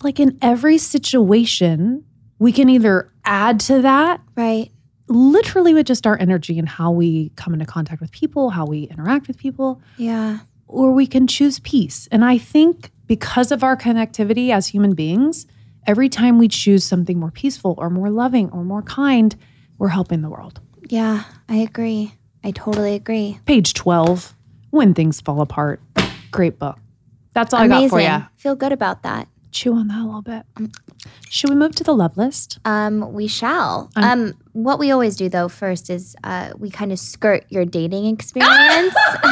Like 0.04 0.20
in 0.20 0.38
every 0.42 0.78
situation, 0.78 2.04
we 2.38 2.52
can 2.52 2.70
either 2.70 3.12
add 3.26 3.60
to 3.62 3.82
that 3.82 4.22
Right. 4.36 4.72
literally 5.08 5.74
with 5.74 5.88
just 5.88 6.06
our 6.06 6.18
energy 6.20 6.60
and 6.60 6.70
how 6.70 6.92
we 6.92 7.30
come 7.36 7.54
into 7.54 7.66
contact 7.66 8.02
with 8.02 8.12
people, 8.12 8.50
how 8.52 8.66
we 8.66 8.84
interact 8.84 9.28
with 9.28 9.38
people, 9.38 9.82
Yeah. 9.98 10.40
or 10.68 10.92
we 10.94 11.08
can 11.08 11.28
choose 11.28 11.60
peace. 11.60 12.08
And 12.12 12.24
I 12.24 12.38
think 12.38 12.92
because 13.08 13.52
of 13.52 13.64
our 13.64 13.76
connectivity 13.76 14.52
as 14.52 14.68
human 14.68 14.94
beings, 14.94 15.48
every 15.88 16.10
time 16.10 16.38
we 16.38 16.48
choose 16.48 16.84
something 16.86 17.20
more 17.20 17.32
peaceful 17.32 17.76
or 17.78 17.90
more 17.90 18.10
loving 18.10 18.50
or 18.52 18.64
more 18.64 18.84
kind, 18.84 19.36
we're 19.78 19.88
helping 19.90 20.22
the 20.22 20.30
world. 20.30 20.60
Yeah, 20.90 21.24
I 21.50 21.58
agree. 21.58 22.14
I 22.44 22.52
totally 22.52 22.96
agree. 22.96 23.40
Page 23.46 23.74
12 23.74 24.36
When 24.70 24.94
Things 24.94 25.20
Fall 25.20 25.42
Apart. 25.42 25.82
Great 26.32 26.60
book. 26.60 26.78
That's 27.40 27.54
all 27.54 27.62
I 27.62 27.68
got 27.68 27.90
for 27.90 28.02
you. 28.02 28.26
Feel 28.36 28.56
good 28.56 28.72
about 28.74 29.04
that. 29.04 29.28
Chew 29.52 29.74
on 29.74 29.88
that 29.88 30.00
a 30.00 30.06
little 30.06 30.22
bit. 30.22 30.44
Should 31.30 31.50
we 31.50 31.56
move 31.56 31.74
to 31.76 31.84
the 31.84 31.96
love 31.96 32.18
list? 32.18 32.60
Um, 32.66 33.14
we 33.14 33.28
shall. 33.28 33.90
Um, 33.96 34.34
what 34.54 34.78
we 34.78 34.92
always 34.92 35.16
do 35.16 35.28
though 35.30 35.48
first 35.48 35.90
is 35.90 36.16
uh, 36.24 36.52
we 36.58 36.70
kind 36.70 36.92
of 36.92 37.00
skirt 37.00 37.46
your 37.50 37.64
dating 37.66 38.06
experience. 38.06 38.94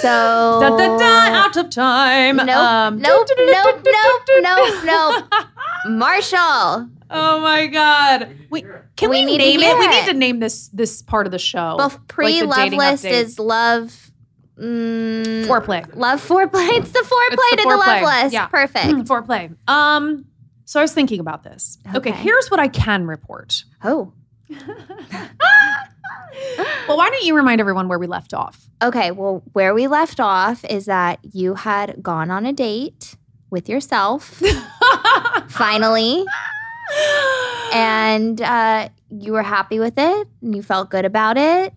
so 0.00 0.58
Da, 0.60 0.76
da, 0.76 0.98
da, 0.98 1.44
out 1.44 1.56
of 1.56 1.70
time. 1.70 2.36
Nope, 2.36 2.48
Um, 2.48 2.98
nope, 2.98 3.28
nope, 3.28 3.28
do, 3.28 3.34
do, 3.36 3.52
nope, 3.52 3.82
do, 4.26 4.34
do. 4.34 4.42
nope, 4.42 4.84
nope. 4.84 5.24
Marshall, 5.88 6.88
Oh 7.12 7.40
my 7.40 7.66
god. 7.66 8.36
We 8.50 8.62
can 8.96 9.10
we, 9.10 9.20
We 9.20 9.24
need 9.26 9.38
to 9.38 9.44
name 9.44 9.60
it? 9.60 9.78
We 9.78 9.86
need 9.88 10.06
to 10.06 10.14
name 10.14 10.38
this 10.40 10.68
this 10.68 11.02
part 11.02 11.26
of 11.26 11.32
the 11.32 11.38
show. 11.38 11.76
both 11.78 12.06
pre 12.08 12.40
the 12.40 12.46
love 12.46 12.72
list 12.72 13.04
update. 13.04 13.10
is 13.10 13.38
love. 13.38 14.09
Mm, 14.60 15.46
foreplay. 15.46 15.94
Love 15.96 16.20
foreplay. 16.26 16.68
It's 16.78 16.90
the 16.92 16.98
foreplay 17.00 17.32
It's 17.32 17.50
the 17.50 17.56
to 17.56 17.62
the 17.62 17.76
love 17.76 18.02
list. 18.02 18.32
Yeah. 18.34 18.46
Perfect. 18.46 18.86
foreplay. 19.08 19.56
Um 19.68 20.26
so 20.66 20.78
I 20.78 20.82
was 20.82 20.92
thinking 20.92 21.18
about 21.20 21.42
this. 21.42 21.78
Okay. 21.88 21.96
Okay. 21.96 22.12
here's 22.12 22.50
what 22.50 22.60
I 22.60 22.68
can 22.68 23.06
report. 23.06 23.64
Oh, 23.82 24.12
Well, 26.88 26.96
why 26.96 27.10
don't 27.10 27.24
you 27.24 27.34
remind 27.36 27.60
everyone 27.60 27.88
where 27.88 27.98
we 27.98 28.06
left 28.06 28.32
off? 28.34 28.68
okay. 28.82 29.10
Well, 29.10 29.42
where 29.52 29.74
we 29.74 29.86
left 29.88 30.20
off 30.20 30.64
is 30.64 30.86
that 30.86 31.18
you 31.34 31.54
had 31.54 32.02
gone 32.02 32.30
on 32.30 32.46
a 32.46 32.52
date 32.52 33.16
with 33.50 33.68
yourself 33.68 34.40
finally, 35.48 36.24
and 37.72 38.40
uh, 38.40 38.88
you 39.10 39.32
were 39.32 39.42
happy 39.42 39.78
with 39.80 39.94
it, 39.98 40.28
and 40.40 40.54
you 40.54 40.62
felt 40.62 40.88
good 40.90 41.04
about 41.04 41.36
it, 41.36 41.74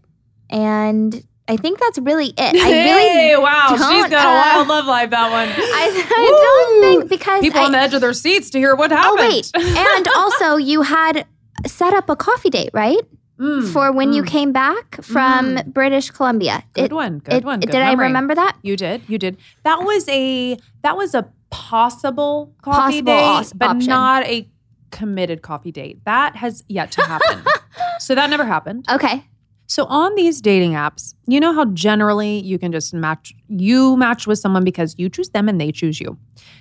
and 0.49 1.23
I 1.47 1.57
think 1.57 1.79
that's 1.79 1.99
really 1.99 2.27
it. 2.27 2.37
I 2.39 2.71
really, 2.71 3.09
hey, 3.09 3.37
wow, 3.37 3.67
she's 3.71 3.79
got 4.09 4.13
uh, 4.13 4.29
a 4.29 4.55
wild 4.57 4.67
love 4.69 4.85
life. 4.85 5.09
That 5.09 5.29
one. 5.29 5.49
I, 5.57 6.05
I 6.09 6.27
don't 6.69 6.81
think 6.81 7.09
because 7.09 7.41
people 7.41 7.59
I, 7.59 7.65
on 7.65 7.71
the 7.73 7.79
edge 7.79 7.93
of 7.93 8.01
their 8.01 8.13
seats 8.13 8.49
to 8.51 8.59
hear 8.59 8.75
what 8.75 8.91
Oh 8.91 8.95
happened. 8.95 9.19
wait, 9.19 9.51
and 9.55 10.07
also 10.15 10.55
you 10.55 10.83
had 10.83 11.25
set 11.67 11.93
up 11.93 12.09
a 12.09 12.15
coffee 12.15 12.49
date, 12.49 12.69
right? 12.73 12.99
Mm, 13.39 13.67
For 13.73 13.91
when 13.91 14.13
you 14.13 14.23
mm. 14.23 14.27
came 14.27 14.51
back 14.53 15.03
from 15.03 15.59
British 15.67 16.11
Columbia. 16.11 16.63
Good 16.73 16.85
It- 16.85 16.93
one. 16.93 17.19
Good 17.19 17.33
it- 17.33 17.43
one. 17.43 17.59
Good 17.59 17.71
did 17.71 17.81
I 17.81 17.93
remember 17.93 18.35
that? 18.35 18.55
You 18.61 18.77
did. 18.77 19.01
You 19.07 19.17
did. 19.17 19.37
That 19.63 19.79
was 19.83 20.07
a 20.07 20.57
that 20.83 20.95
was 20.95 21.13
a 21.13 21.27
possible 21.49 22.53
coffee 22.61 23.01
Possible 23.01 23.05
date, 23.13 23.23
os- 23.23 23.53
but 23.53 23.69
option. 23.69 23.89
not 23.89 24.23
a 24.25 24.47
committed 24.91 25.41
coffee 25.41 25.71
date. 25.71 25.99
That 26.05 26.35
has 26.37 26.63
yet 26.69 26.91
to 26.91 27.01
happen. 27.01 27.43
so 27.99 28.13
that 28.15 28.29
never 28.29 28.45
happened. 28.45 28.85
Okay. 28.89 29.25
So 29.67 29.85
on 29.85 30.13
these 30.15 30.41
dating 30.41 30.73
apps, 30.73 31.15
you 31.25 31.39
know 31.39 31.53
how 31.53 31.65
generally 31.65 32.39
you 32.39 32.59
can 32.59 32.71
just 32.71 32.93
match 32.93 33.33
you 33.47 33.97
match 33.97 34.27
with 34.27 34.39
someone 34.39 34.63
because 34.63 34.95
you 34.97 35.09
choose 35.09 35.29
them 35.29 35.47
and 35.49 35.59
they 35.59 35.71
choose 35.71 35.99
you. 35.99 36.17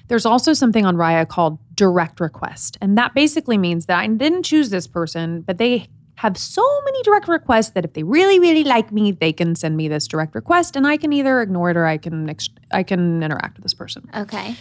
There's 0.08 0.24
also 0.24 0.52
something 0.52 0.86
on 0.86 0.96
Raya 0.96 1.28
called 1.28 1.58
direct 1.74 2.20
request. 2.20 2.78
And 2.80 2.96
that 2.96 3.14
basically 3.14 3.58
means 3.58 3.86
that 3.86 3.98
I 3.98 4.06
didn't 4.06 4.44
choose 4.44 4.70
this 4.70 4.86
person, 4.86 5.42
but 5.42 5.58
they 5.58 5.88
have 6.16 6.36
so 6.36 6.62
many 6.84 7.02
direct 7.02 7.26
requests 7.26 7.70
that 7.70 7.84
if 7.84 7.94
they 7.94 8.02
really 8.02 8.38
really 8.38 8.64
like 8.64 8.92
me, 8.92 9.12
they 9.12 9.32
can 9.32 9.54
send 9.56 9.76
me 9.76 9.88
this 9.88 10.06
direct 10.06 10.34
request 10.34 10.76
and 10.76 10.86
I 10.86 10.96
can 10.96 11.12
either 11.12 11.40
ignore 11.40 11.70
it 11.70 11.76
or 11.76 11.86
I 11.86 11.98
can 11.98 12.34
I 12.70 12.82
can 12.82 13.22
interact 13.22 13.56
with 13.56 13.64
this 13.64 13.74
person. 13.74 14.08
Okay. 14.14 14.56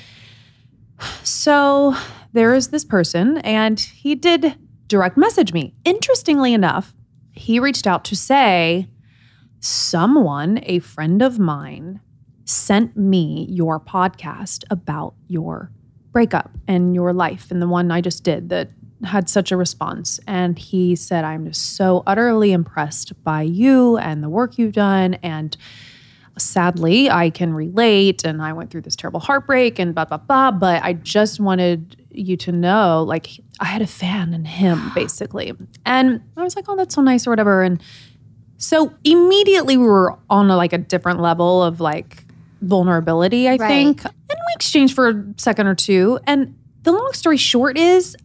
So 1.23 1.95
there 2.33 2.53
is 2.53 2.69
this 2.69 2.85
person, 2.85 3.39
and 3.39 3.79
he 3.79 4.15
did 4.15 4.55
direct 4.87 5.17
message 5.17 5.53
me. 5.53 5.73
Interestingly 5.83 6.53
enough, 6.53 6.93
he 7.34 7.59
reached 7.59 7.88
out 7.88 8.03
to 8.05 8.15
say, 8.15 8.88
Someone, 9.59 10.59
a 10.63 10.79
friend 10.79 11.21
of 11.21 11.38
mine, 11.38 12.01
sent 12.45 12.97
me 12.97 13.45
your 13.49 13.79
podcast 13.79 14.63
about 14.71 15.13
your 15.27 15.71
breakup 16.11 16.51
and 16.67 16.95
your 16.95 17.13
life, 17.13 17.51
and 17.51 17.61
the 17.61 17.67
one 17.67 17.91
I 17.91 18.01
just 18.01 18.23
did 18.23 18.49
that 18.49 18.69
had 19.03 19.29
such 19.29 19.51
a 19.51 19.57
response. 19.57 20.19
And 20.27 20.57
he 20.57 20.95
said, 20.95 21.23
I'm 21.23 21.45
just 21.45 21.75
so 21.75 22.03
utterly 22.05 22.51
impressed 22.51 23.23
by 23.23 23.43
you 23.43 23.97
and 23.97 24.23
the 24.23 24.29
work 24.29 24.57
you've 24.57 24.73
done. 24.73 25.15
And 25.15 25.55
sadly, 26.38 27.09
I 27.09 27.29
can 27.29 27.53
relate 27.53 28.23
and 28.23 28.41
I 28.41 28.53
went 28.53 28.71
through 28.71 28.82
this 28.82 28.95
terrible 28.95 29.19
heartbreak 29.19 29.79
and 29.79 29.93
blah, 29.95 30.05
blah, 30.05 30.17
blah. 30.17 30.51
But 30.51 30.84
I 30.84 30.93
just 30.93 31.39
wanted 31.39 32.01
you 32.14 32.38
to 32.38 32.51
know 32.51 33.03
like, 33.07 33.30
I 33.59 33.66
had 33.66 33.82
a 33.82 33.88
fan 33.88 34.34
in 34.34 34.45
him, 34.45 34.91
basically. 34.95 35.53
And 35.86 36.22
I 36.38 36.43
was 36.43 36.55
like, 36.55 36.66
oh, 36.68 36.76
that's 36.76 36.95
so 36.95 37.01
nice 37.01 37.26
or 37.28 37.30
whatever. 37.30 37.64
And 37.64 37.82
so 38.57 38.93
immediately 39.03 39.78
we 39.78 39.86
were 39.86 40.18
on 40.30 40.49
a, 40.51 40.55
like 40.55 40.74
a 40.74 40.78
different 40.78 41.20
level 41.22 41.64
of 41.64 41.80
like 41.82 42.24
vulnerability, 42.62 43.47
I 43.47 43.55
Right. 43.55 43.68
think. 43.68 44.03
And 44.05 44.14
we 44.30 44.53
exchanged 44.55 44.93
for 44.93 45.09
a 45.09 45.26
second 45.38 45.68
or 45.68 45.76
two. 45.76 46.20
And 46.28 46.55
the 46.84 46.91
long 46.91 47.12
story 47.14 47.38
short 47.38 47.78
is, 47.78 48.16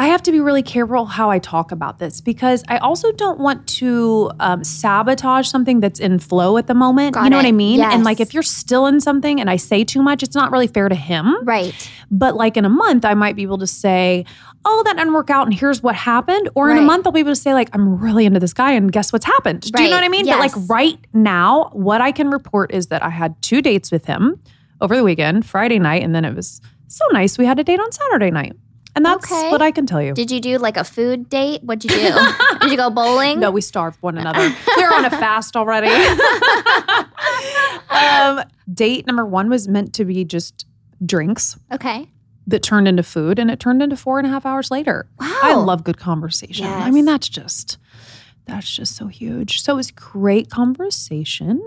I 0.00 0.06
have 0.06 0.22
to 0.22 0.32
be 0.32 0.40
really 0.40 0.62
careful 0.62 1.04
how 1.04 1.28
I 1.28 1.38
talk 1.38 1.72
about 1.72 1.98
this 1.98 2.22
because 2.22 2.64
I 2.68 2.78
also 2.78 3.12
don't 3.12 3.38
want 3.38 3.66
to 3.80 4.30
um, 4.40 4.64
sabotage 4.64 5.46
something 5.46 5.80
that's 5.80 6.00
in 6.00 6.18
flow 6.18 6.56
at 6.56 6.68
the 6.68 6.72
moment. 6.72 7.12
Got 7.12 7.24
you 7.24 7.30
know 7.30 7.36
what. 7.36 7.44
I 7.44 7.52
mean? 7.52 7.82
And 7.82 8.02
like 8.02 8.18
if 8.18 8.32
you're 8.32 8.42
still 8.42 8.86
in 8.86 9.00
something 9.00 9.38
and 9.38 9.50
I 9.50 9.56
say 9.56 9.84
too 9.84 10.00
much, 10.00 10.22
it's 10.22 10.34
not 10.34 10.52
really 10.52 10.68
fair 10.68 10.88
to 10.88 10.94
him. 10.94 11.36
Right. 11.44 11.74
But 12.10 12.34
like 12.34 12.56
in 12.56 12.64
a 12.64 12.70
month, 12.70 13.04
I 13.04 13.12
might 13.12 13.36
be 13.36 13.42
able 13.42 13.58
to 13.58 13.66
say, 13.66 14.24
oh, 14.64 14.82
that 14.86 14.96
didn't 14.96 15.12
work 15.12 15.28
out 15.28 15.46
and 15.46 15.52
here's 15.52 15.82
what 15.82 15.94
happened. 15.94 16.48
Or 16.54 16.70
in 16.70 16.78
a 16.78 16.82
month, 16.82 17.06
I'll 17.06 17.12
be 17.12 17.20
able 17.20 17.32
to 17.32 17.36
say, 17.36 17.52
like, 17.52 17.68
I'm 17.74 18.00
really 18.00 18.24
into 18.24 18.40
this 18.40 18.54
guy 18.54 18.72
and 18.72 18.90
guess 18.90 19.12
what's 19.12 19.26
happened. 19.26 19.70
Do 19.70 19.82
you 19.82 19.90
know 19.90 19.96
what 19.96 20.04
I 20.04 20.08
mean? 20.08 20.24
But 20.24 20.38
like 20.38 20.52
right 20.70 20.98
now, 21.12 21.68
what 21.74 22.00
I 22.00 22.10
can 22.10 22.30
report 22.30 22.72
is 22.72 22.86
that 22.86 23.02
I 23.02 23.10
had 23.10 23.40
two 23.42 23.60
dates 23.60 23.92
with 23.92 24.06
him 24.06 24.40
over 24.80 24.96
the 24.96 25.04
weekend, 25.04 25.44
Friday 25.44 25.78
night, 25.78 26.02
and 26.02 26.14
then 26.14 26.24
it 26.24 26.34
was 26.34 26.62
so 26.88 27.04
nice. 27.12 27.36
We 27.36 27.44
had 27.44 27.58
a 27.58 27.64
date 27.64 27.80
on 27.80 27.92
Saturday 27.92 28.30
night. 28.30 28.54
And 28.96 29.04
that's 29.04 29.30
Okay. 29.30 29.50
what 29.50 29.62
I 29.62 29.70
can 29.70 29.86
tell 29.86 30.02
you. 30.02 30.14
Did 30.14 30.30
you 30.30 30.40
do 30.40 30.58
like 30.58 30.76
a 30.76 30.84
food 30.84 31.28
date? 31.28 31.62
What'd 31.62 31.84
you 31.84 31.90
do? 31.90 32.32
Did 32.60 32.70
you 32.72 32.76
go 32.76 32.90
bowling? 32.90 33.38
No, 33.40 33.50
we 33.50 33.60
starved 33.60 33.98
one 34.02 34.18
another. 34.18 34.52
They're 34.76 34.92
on 34.92 35.04
a 35.04 35.10
fast 35.10 35.56
already. 35.56 35.88
um, 37.90 38.42
date 38.72 39.06
number 39.06 39.24
one 39.24 39.48
was 39.48 39.68
meant 39.68 39.94
to 39.94 40.04
be 40.04 40.24
just 40.24 40.66
drinks 41.04 41.56
Okay. 41.72 42.08
that 42.46 42.62
turned 42.62 42.88
into 42.88 43.02
food, 43.02 43.38
and 43.38 43.50
it 43.50 43.60
turned 43.60 43.82
into 43.82 43.96
four 43.96 44.18
and 44.18 44.26
a 44.26 44.30
half 44.30 44.44
hours 44.46 44.70
later. 44.70 45.06
Wow. 45.20 45.38
I 45.42 45.54
love 45.54 45.84
good 45.84 45.98
conversation. 45.98 46.66
I 46.66 46.90
mean, 46.90 47.04
that's 47.04 47.28
just 47.28 47.78
that's 48.46 48.74
just 48.74 48.96
so 48.96 49.06
huge. 49.06 49.60
So 49.62 49.74
it 49.74 49.76
was 49.76 49.90
great 49.92 50.50
conversation. 50.50 51.62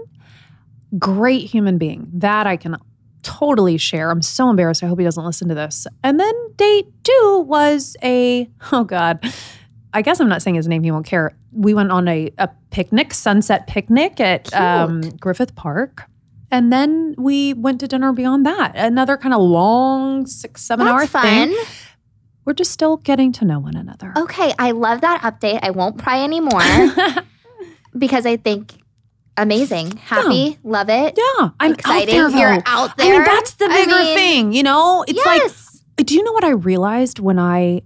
Great 0.99 1.49
human 1.49 1.77
being. 1.77 2.09
That 2.13 2.45
I 2.47 2.57
can 2.57 2.77
totally 3.23 3.77
share. 3.77 4.09
I'm 4.11 4.21
so 4.21 4.49
embarrassed. 4.49 4.83
I 4.83 4.87
hope 4.87 4.99
he 4.99 5.05
doesn't 5.05 5.23
listen 5.23 5.47
to 5.49 5.55
this. 5.55 5.87
And 6.03 6.19
then 6.19 6.33
date 6.55 6.87
two 7.03 7.45
was 7.47 7.95
a 8.03 8.49
oh 8.71 8.83
god. 8.83 9.25
I 9.95 10.01
guess 10.01 10.19
I'm 10.19 10.29
not 10.29 10.41
saying 10.41 10.55
his 10.55 10.67
name. 10.67 10.83
He 10.83 10.91
won't 10.91 11.05
care. 11.05 11.35
We 11.51 11.73
went 11.73 11.91
on 11.91 12.07
a, 12.07 12.31
a 12.39 12.49
picnic, 12.71 13.13
sunset 13.13 13.67
picnic 13.67 14.19
at 14.19 14.51
um, 14.55 15.01
Griffith 15.19 15.55
Park. 15.55 16.05
And 16.49 16.73
then 16.73 17.15
we 17.17 17.53
went 17.53 17.79
to 17.81 17.87
dinner 17.87 18.11
beyond 18.11 18.45
that. 18.45 18.73
Another 18.75 19.17
kind 19.17 19.33
of 19.33 19.41
long 19.41 20.25
six, 20.25 20.61
seven 20.63 20.87
hour 20.87 21.05
fun. 21.05 21.23
thing. 21.23 21.63
We're 22.45 22.53
just 22.53 22.71
still 22.71 22.97
getting 22.97 23.31
to 23.33 23.45
know 23.45 23.59
one 23.59 23.75
another. 23.75 24.13
Okay, 24.17 24.53
I 24.59 24.71
love 24.71 25.01
that 25.01 25.21
update. 25.21 25.59
I 25.61 25.69
won't 25.69 25.97
pry 25.97 26.23
anymore 26.23 26.61
because 27.97 28.25
I 28.25 28.37
think 28.37 28.82
amazing. 29.37 29.97
Happy, 29.97 30.57
love 30.63 30.89
it. 30.89 31.17
Yeah, 31.17 31.49
I'm 31.59 31.73
excited. 31.73 32.13
out 32.13 32.31
there. 32.31 32.39
You're 32.39 32.63
out 32.65 32.91
I 32.91 32.93
there. 32.97 33.11
mean, 33.13 33.23
that's 33.23 33.53
the 33.53 33.65
I 33.65 33.85
bigger 33.85 33.95
mean, 33.97 34.17
thing. 34.17 34.53
You 34.53 34.63
know, 34.63 35.03
it's 35.07 35.17
yes. 35.23 35.83
like, 35.97 36.05
do 36.05 36.15
you 36.15 36.23
know 36.23 36.31
what 36.31 36.43
I 36.43 36.51
realized 36.51 37.19
when 37.19 37.39
I 37.39 37.81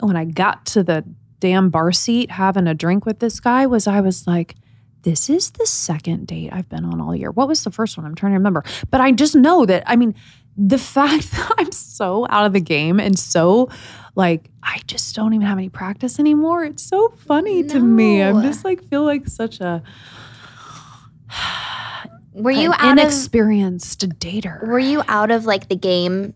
when 0.00 0.16
I 0.16 0.24
got 0.24 0.66
to 0.66 0.82
the 0.82 1.04
damn 1.40 1.70
bar 1.70 1.92
seat 1.92 2.30
having 2.30 2.66
a 2.66 2.74
drink 2.74 3.06
with 3.06 3.18
this 3.18 3.40
guy 3.40 3.66
was 3.66 3.86
I 3.86 4.00
was 4.00 4.26
like, 4.26 4.54
this 5.02 5.30
is 5.30 5.50
the 5.52 5.66
second 5.66 6.26
date 6.26 6.50
I've 6.52 6.68
been 6.68 6.84
on 6.84 7.00
all 7.00 7.16
year. 7.16 7.30
What 7.30 7.48
was 7.48 7.64
the 7.64 7.70
first 7.70 7.96
one? 7.96 8.06
I'm 8.06 8.14
trying 8.14 8.32
to 8.32 8.38
remember, 8.38 8.62
but 8.90 9.00
I 9.00 9.12
just 9.12 9.34
know 9.34 9.64
that. 9.66 9.82
I 9.86 9.96
mean, 9.96 10.14
the 10.56 10.78
fact 10.78 11.30
that 11.32 11.54
I'm 11.58 11.72
so 11.72 12.26
out 12.28 12.46
of 12.46 12.52
the 12.52 12.60
game 12.60 13.00
and 13.00 13.18
so 13.18 13.70
like 14.16 14.50
I 14.62 14.80
just 14.86 15.14
don't 15.14 15.32
even 15.32 15.46
have 15.46 15.58
any 15.58 15.68
practice 15.68 16.18
anymore. 16.18 16.64
It's 16.64 16.82
so 16.82 17.08
funny 17.16 17.62
to 17.64 17.80
me. 17.80 18.22
I'm 18.22 18.42
just 18.42 18.64
like 18.64 18.82
feel 18.88 19.04
like 19.04 19.26
such 19.28 19.60
a 19.60 19.82
were 22.32 22.50
you 22.50 22.72
an 22.72 22.98
out 22.98 23.06
of 23.06 23.12
dater. 23.12 24.66
were 24.66 24.78
you 24.78 25.02
out 25.08 25.30
of 25.30 25.44
like 25.46 25.68
the 25.68 25.76
game 25.76 26.34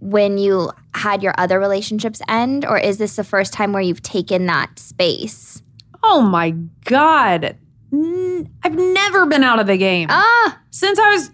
when 0.00 0.38
you 0.38 0.70
had 0.94 1.22
your 1.22 1.34
other 1.38 1.58
relationships 1.60 2.20
end 2.28 2.64
or 2.64 2.78
is 2.78 2.98
this 2.98 3.16
the 3.16 3.24
first 3.24 3.52
time 3.52 3.72
where 3.72 3.82
you've 3.82 4.02
taken 4.02 4.46
that 4.46 4.78
space? 4.78 5.62
Oh 6.02 6.22
my 6.22 6.50
God. 6.84 7.56
n- 7.92 8.48
I've 8.62 8.74
never 8.74 9.26
been 9.26 9.42
out 9.44 9.58
of 9.58 9.66
the 9.66 9.76
game 9.76 10.06
Ah, 10.10 10.58
since 10.70 10.98
I 10.98 11.10
was 11.12 11.30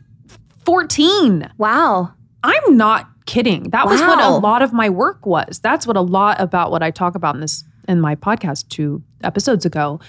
14. 0.64 1.50
wow. 1.58 2.12
I'm 2.42 2.76
not 2.76 3.08
kidding. 3.26 3.70
That 3.70 3.86
was 3.86 4.00
what 4.02 4.20
a 4.20 4.28
lot 4.30 4.60
of 4.60 4.72
my 4.72 4.90
work 4.90 5.24
was. 5.24 5.58
That's 5.60 5.86
what 5.86 5.96
a 5.96 6.02
lot 6.02 6.40
about 6.40 6.70
what 6.70 6.82
I 6.82 6.90
talk 6.90 7.14
about 7.14 7.34
in 7.34 7.40
this 7.40 7.64
in 7.88 8.00
my 8.00 8.14
podcast 8.16 8.68
two 8.68 9.02
episodes 9.22 9.64
ago. 9.64 10.00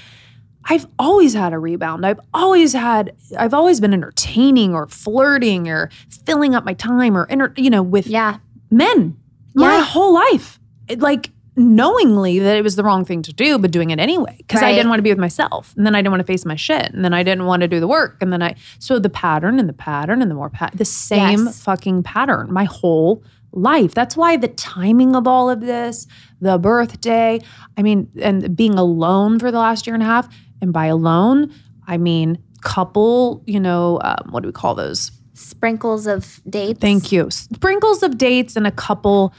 I've 0.68 0.88
always 0.98 1.34
had 1.34 1.54
a 1.54 1.60
rebound. 1.60 2.06
I've 2.06 2.20
always 2.34 2.74
had 2.74 3.14
I've 3.38 3.54
always 3.54 3.80
been 3.80 3.94
entertaining 3.94 4.74
or 4.74 4.88
flirting 4.88 5.68
or 5.70 5.90
filling 6.26 6.56
up 6.56 6.66
my 6.66 6.74
time 6.74 7.16
or 7.18 7.28
enter, 7.30 7.54
you 7.56 7.70
know 7.70 7.84
with 7.84 8.08
Yeah. 8.08 8.38
men 8.72 9.18
my 9.54 9.78
Yeah. 9.78 9.84
whole 9.84 10.14
life. 10.14 10.60
It, 10.88 11.00
like 11.00 11.32
knowingly 11.58 12.40
that 12.40 12.58
it 12.58 12.64
was 12.64 12.76
the 12.76 12.84
wrong 12.84 13.06
thing 13.06 13.22
to 13.22 13.32
do, 13.34 13.58
but 13.58 13.72
doing 13.72 13.90
it 13.90 14.00
anyway 14.00 14.36
because 14.40 14.62
I 14.62 14.74
didn't 14.74 14.90
want 14.90 15.00
to 15.00 15.04
be 15.04 15.10
with 15.12 15.18
myself, 15.20 15.74
and 15.78 15.86
then 15.86 15.96
I 15.96 16.00
didn't 16.00 16.12
want 16.12 16.20
to 16.20 16.26
face 16.28 16.46
my 16.46 16.56
shit, 16.56 16.92
and 16.94 17.04
then 17.06 17.14
I 17.14 17.24
didn't 17.24 17.46
want 17.46 17.62
to 17.62 17.68
do 17.68 17.80
the 17.80 17.88
work, 17.88 18.18
and 18.22 18.32
then 18.34 18.42
I 18.44 18.56
so 18.80 19.00
the 19.00 19.10
pattern 19.10 19.58
and 19.60 19.70
the 19.70 19.74
pattern 19.74 20.22
and 20.22 20.30
the 20.30 20.36
more 20.36 20.50
pat 20.50 20.74
the 20.76 20.84
same 20.86 21.46
Yes. 21.46 21.62
fucking 21.62 22.04
pattern 22.04 22.52
my 22.52 22.66
whole 22.66 23.24
life. 23.54 23.94
That's 23.94 24.18
why 24.18 24.36
the 24.36 24.50
timing 24.50 25.16
of 25.16 25.28
all 25.28 25.50
of 25.50 25.62
this, 25.62 26.08
the 26.42 26.58
birthday, 26.58 27.40
I 27.78 27.82
mean, 27.84 28.10
and 28.22 28.54
being 28.54 28.74
alone 28.78 29.40
for 29.40 29.50
the 29.50 29.60
last 29.60 29.88
year 29.88 29.94
and 29.94 30.04
a 30.04 30.06
half, 30.06 30.28
and 30.62 30.72
by 30.74 30.86
alone 30.88 31.54
I 31.88 31.98
mean 31.98 32.40
couple, 32.62 33.44
you 33.46 33.60
know, 33.60 34.00
um, 34.04 34.32
what 34.32 34.42
do 34.42 34.50
we 34.50 34.52
call 34.54 34.74
those? 34.74 35.12
Sprinkles 35.36 36.08
of 36.08 36.42
dates. 36.50 36.80
Thank 36.80 37.12
you. 37.12 37.30
Sprinkles 37.30 38.02
of 38.02 38.18
dates 38.18 38.56
and 38.56 38.66
a 38.66 38.72
couple 38.72 39.34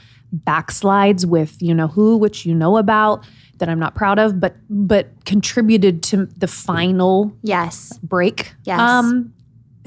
backslides 0.45 1.25
with 1.25 1.61
you 1.61 1.73
know 1.73 1.87
who, 1.87 2.17
which 2.17 2.45
you 2.45 2.53
know 2.55 2.77
about 2.77 3.25
that 3.57 3.69
I'm 3.69 3.79
not 3.79 3.95
proud 3.95 4.19
of, 4.19 4.39
but 4.39 4.55
but 4.69 5.07
contributed 5.25 6.03
to 6.03 6.25
the 6.37 6.47
final 6.47 7.33
Yes. 7.43 7.97
break. 8.03 8.53
Yes. 8.63 8.79
Um, 8.79 9.33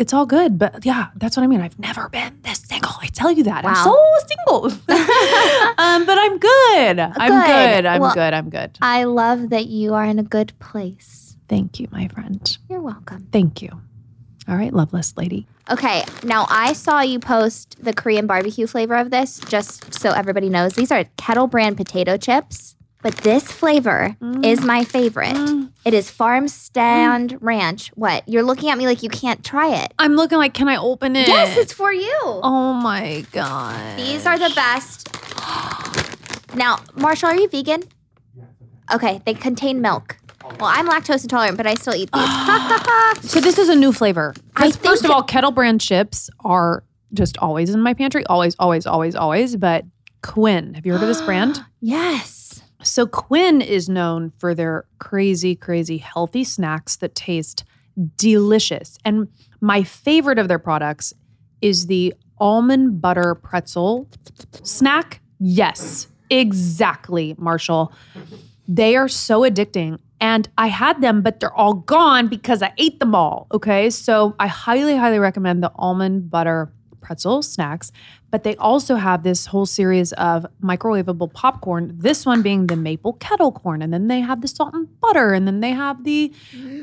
it's 0.01 0.15
all 0.15 0.25
good, 0.27 0.59
but 0.59 0.85
yeah, 0.85 1.09
that's 1.17 1.37
what 1.37 1.43
I 1.43 1.47
mean. 1.47 1.61
I've 1.61 1.79
never 1.79 2.09
been 2.09 2.41
this 2.43 2.59
single. 2.61 2.93
I 3.03 3.07
tell 3.09 3.31
you 3.31 3.45
that. 3.45 3.65
I'm 3.67 3.77
so 3.85 3.97
single. 4.27 4.65
um, 5.79 6.07
but 6.07 6.19
I'm 6.19 6.39
good. 6.39 6.99
I'm 6.99 7.31
Good. 7.43 7.47
good. 7.47 7.87
I'm 7.87 8.01
Well- 8.01 8.15
good. 8.15 8.33
I'm 8.35 8.49
good. 8.51 8.79
I 8.81 9.05
love 9.05 9.51
that 9.51 9.67
you 9.67 9.93
are 9.95 10.05
in 10.07 10.19
a 10.19 10.23
good 10.23 10.53
place. 10.59 11.37
Thank 11.49 11.79
you, 11.79 11.89
my 11.91 12.09
friend. 12.09 12.57
You're 12.69 12.81
welcome. 12.81 13.29
Thank 13.31 13.61
you. 13.61 13.69
All 14.49 14.57
right, 14.57 14.73
loveless 14.73 15.15
lady. 15.17 15.47
Okay, 15.71 16.03
now 16.25 16.47
I 16.49 16.73
saw 16.73 17.01
you 17.03 17.21
post 17.21 17.77
the 17.81 17.93
Korean 17.93 18.27
barbecue 18.27 18.67
flavor 18.67 18.97
of 18.97 19.11
this, 19.11 19.39
just 19.39 19.93
so 19.95 20.11
everybody 20.11 20.49
knows. 20.49 20.73
These 20.73 20.91
are 20.91 21.05
kettle 21.17 21.47
brand 21.47 21.77
potato 21.77 22.17
chips, 22.17 22.75
but 23.03 23.17
this 23.19 23.51
flavor 23.51 24.17
is 24.43 24.61
mm. 24.61 24.67
my 24.67 24.85
favorite. 24.85 25.35
Mm. 25.35 25.73
It 25.85 25.95
is 25.95 26.11
Farm 26.11 26.49
Stand 26.49 27.35
mm. 27.35 27.39
Ranch. 27.41 27.89
What? 27.95 28.29
You're 28.29 28.43
looking 28.43 28.71
at 28.71 28.79
me 28.79 28.87
like 28.87 29.03
you 29.03 29.09
can't 29.09 29.45
try 29.45 29.75
it. 29.83 29.95
I'm 29.99 30.15
looking 30.15 30.39
like, 30.39 30.55
can 30.55 30.69
I 30.69 30.77
open 30.77 31.17
it? 31.17 31.29
Yes, 31.29 31.57
it's 31.57 31.73
for 31.73 31.93
you. 31.93 32.19
Oh 32.23 32.75
my 32.75 33.25
god. 33.33 33.99
These 33.99 34.27
are 34.27 34.39
the 34.39 34.53
best. 34.55 35.09
Now, 36.53 36.81
Marshall, 36.97 37.29
are 37.29 37.37
you 37.37 37.49
vegan? 37.49 37.85
Okay, 38.93 39.23
they 39.25 39.35
contain 39.35 39.81
milk. 39.81 40.17
Well, 40.59 40.69
I'm 40.69 40.89
lactose 40.89 41.23
intolerant, 41.23 41.57
but 41.57 41.65
I 41.65 41.75
still 41.75 41.95
eat 41.95 42.11
these. 42.13 43.31
So 43.31 43.41
this 43.41 43.57
is 43.57 43.69
a 43.69 43.77
new 43.77 43.93
flavor. 43.93 44.35
Because 44.49 44.75
first 44.77 45.05
of 45.05 45.13
all, 45.13 45.23
kettle 45.23 45.53
brand 45.53 45.81
chips 45.81 46.29
are 46.41 46.83
just 47.13 47.39
always 47.39 47.71
in 47.71 47.83
my 47.83 47.95
pantry. 47.95 48.27
Always, 48.27 48.57
always, 48.59 48.87
always, 48.87 49.15
always. 49.15 49.57
But 49.57 49.85
Quinn, 50.23 50.75
have 50.75 50.85
you 50.85 50.93
heard 50.93 51.03
of 51.03 51.09
this 51.09 51.23
brand? 51.23 51.65
yes. 51.81 52.40
So 52.83 53.07
Quinn 53.07 53.61
is 53.61 53.89
known 53.89 54.33
for 54.39 54.55
their 54.55 54.87
crazy, 54.99 55.55
crazy 55.55 55.99
healthy 55.99 56.45
snacks 56.45 56.97
that 56.97 57.15
taste 57.15 57.65
delicious. 58.17 58.99
And 59.05 59.29
my 59.61 59.83
favorite 59.83 60.39
of 60.39 60.49
their 60.49 60.59
products 60.59 61.13
is 61.61 61.87
the 61.87 62.15
almond 62.39 63.01
butter 63.01 63.35
pretzel 63.35 64.09
snack. 64.63 65.21
Yes, 65.39 66.09
exactly, 66.31 67.35
Marshall. 67.39 67.93
They 68.67 68.97
are 68.97 69.09
so 69.09 69.43
addicting. 69.43 69.99
And 70.23 70.49
I 70.59 70.67
had 70.67 71.01
them, 71.01 71.23
but 71.23 71.41
they're 71.41 71.55
all 71.55 71.73
gone 71.75 72.29
because 72.29 72.63
I 72.63 72.73
ate 72.77 73.01
them 73.01 73.15
all. 73.15 73.47
Okay. 73.53 73.89
So 73.89 74.37
I 74.39 74.49
highly, 74.49 74.95
highly 74.95 75.19
recommend 75.19 75.63
the 75.63 75.73
almond 75.75 76.31
butter 76.31 76.71
pretzel 77.01 77.43
snacks. 77.43 77.91
But 78.31 78.45
they 78.45 78.57
also 78.57 78.97
have 78.97 79.23
this 79.23 79.47
whole 79.47 79.67
series 79.67 80.13
of 80.13 80.47
microwavable 80.63 81.33
popcorn, 81.33 81.93
this 81.97 82.25
one 82.25 82.43
being 82.43 82.67
the 82.69 82.77
maple 82.77 83.15
kettle 83.15 83.53
corn. 83.53 83.83
And 83.83 83.93
then 83.93 84.09
they 84.09 84.21
have 84.21 84.41
the 84.41 84.49
salt 84.49 84.75
and 84.75 84.89
butter. 85.01 85.33
And 85.33 85.47
then 85.47 85.61
they 85.61 85.71
have 85.73 86.05
the 86.05 86.33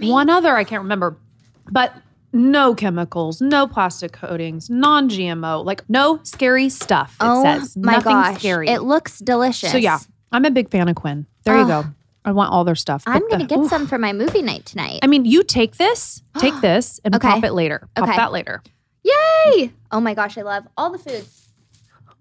one 0.01 0.29
other, 0.29 0.55
I 0.55 0.63
can't 0.63 0.83
remember. 0.83 1.17
But 1.71 1.93
no 2.33 2.75
chemicals, 2.75 3.41
no 3.41 3.67
plastic 3.67 4.11
coatings, 4.11 4.69
non 4.69 5.09
GMO, 5.09 5.63
like 5.65 5.89
no 5.89 6.19
scary 6.23 6.69
stuff. 6.69 7.15
It 7.21 7.25
oh 7.25 7.41
says 7.43 7.75
my 7.77 7.93
nothing 7.93 8.11
gosh. 8.13 8.39
scary. 8.39 8.67
It 8.67 8.81
looks 8.83 9.19
delicious. 9.19 9.71
So 9.71 9.77
yeah, 9.77 9.99
I'm 10.31 10.43
a 10.45 10.51
big 10.51 10.69
fan 10.69 10.87
of 10.89 10.95
Quinn. 10.95 11.25
There 11.45 11.55
you 11.57 11.63
Oh. 11.63 11.67
go. 11.67 11.83
Ah. 11.85 11.91
I 12.25 12.31
want 12.33 12.51
all 12.51 12.65
their 12.65 12.75
stuff. 12.75 13.03
I'm 13.07 13.25
gonna 13.29 13.45
get 13.45 13.57
oof. 13.57 13.69
some 13.69 13.87
for 13.87 13.97
my 13.97 14.11
movie 14.11 14.41
night 14.41 14.65
tonight. 14.65 14.99
I 15.01 15.07
mean, 15.07 15.23
you 15.23 15.43
take 15.43 15.77
this, 15.77 16.21
take 16.37 16.53
this, 16.61 16.99
and 17.05 17.15
Okay. 17.15 17.25
pop 17.25 17.43
it 17.45 17.53
later. 17.53 17.87
Pop 17.95 18.09
Okay. 18.09 18.17
that 18.17 18.33
later. 18.33 18.61
Yay! 19.03 19.71
Oh 19.91 19.99
my 19.99 20.13
gosh, 20.13 20.37
I 20.37 20.41
love 20.41 20.67
all 20.77 20.91
the 20.91 20.99
foods. 20.99 21.43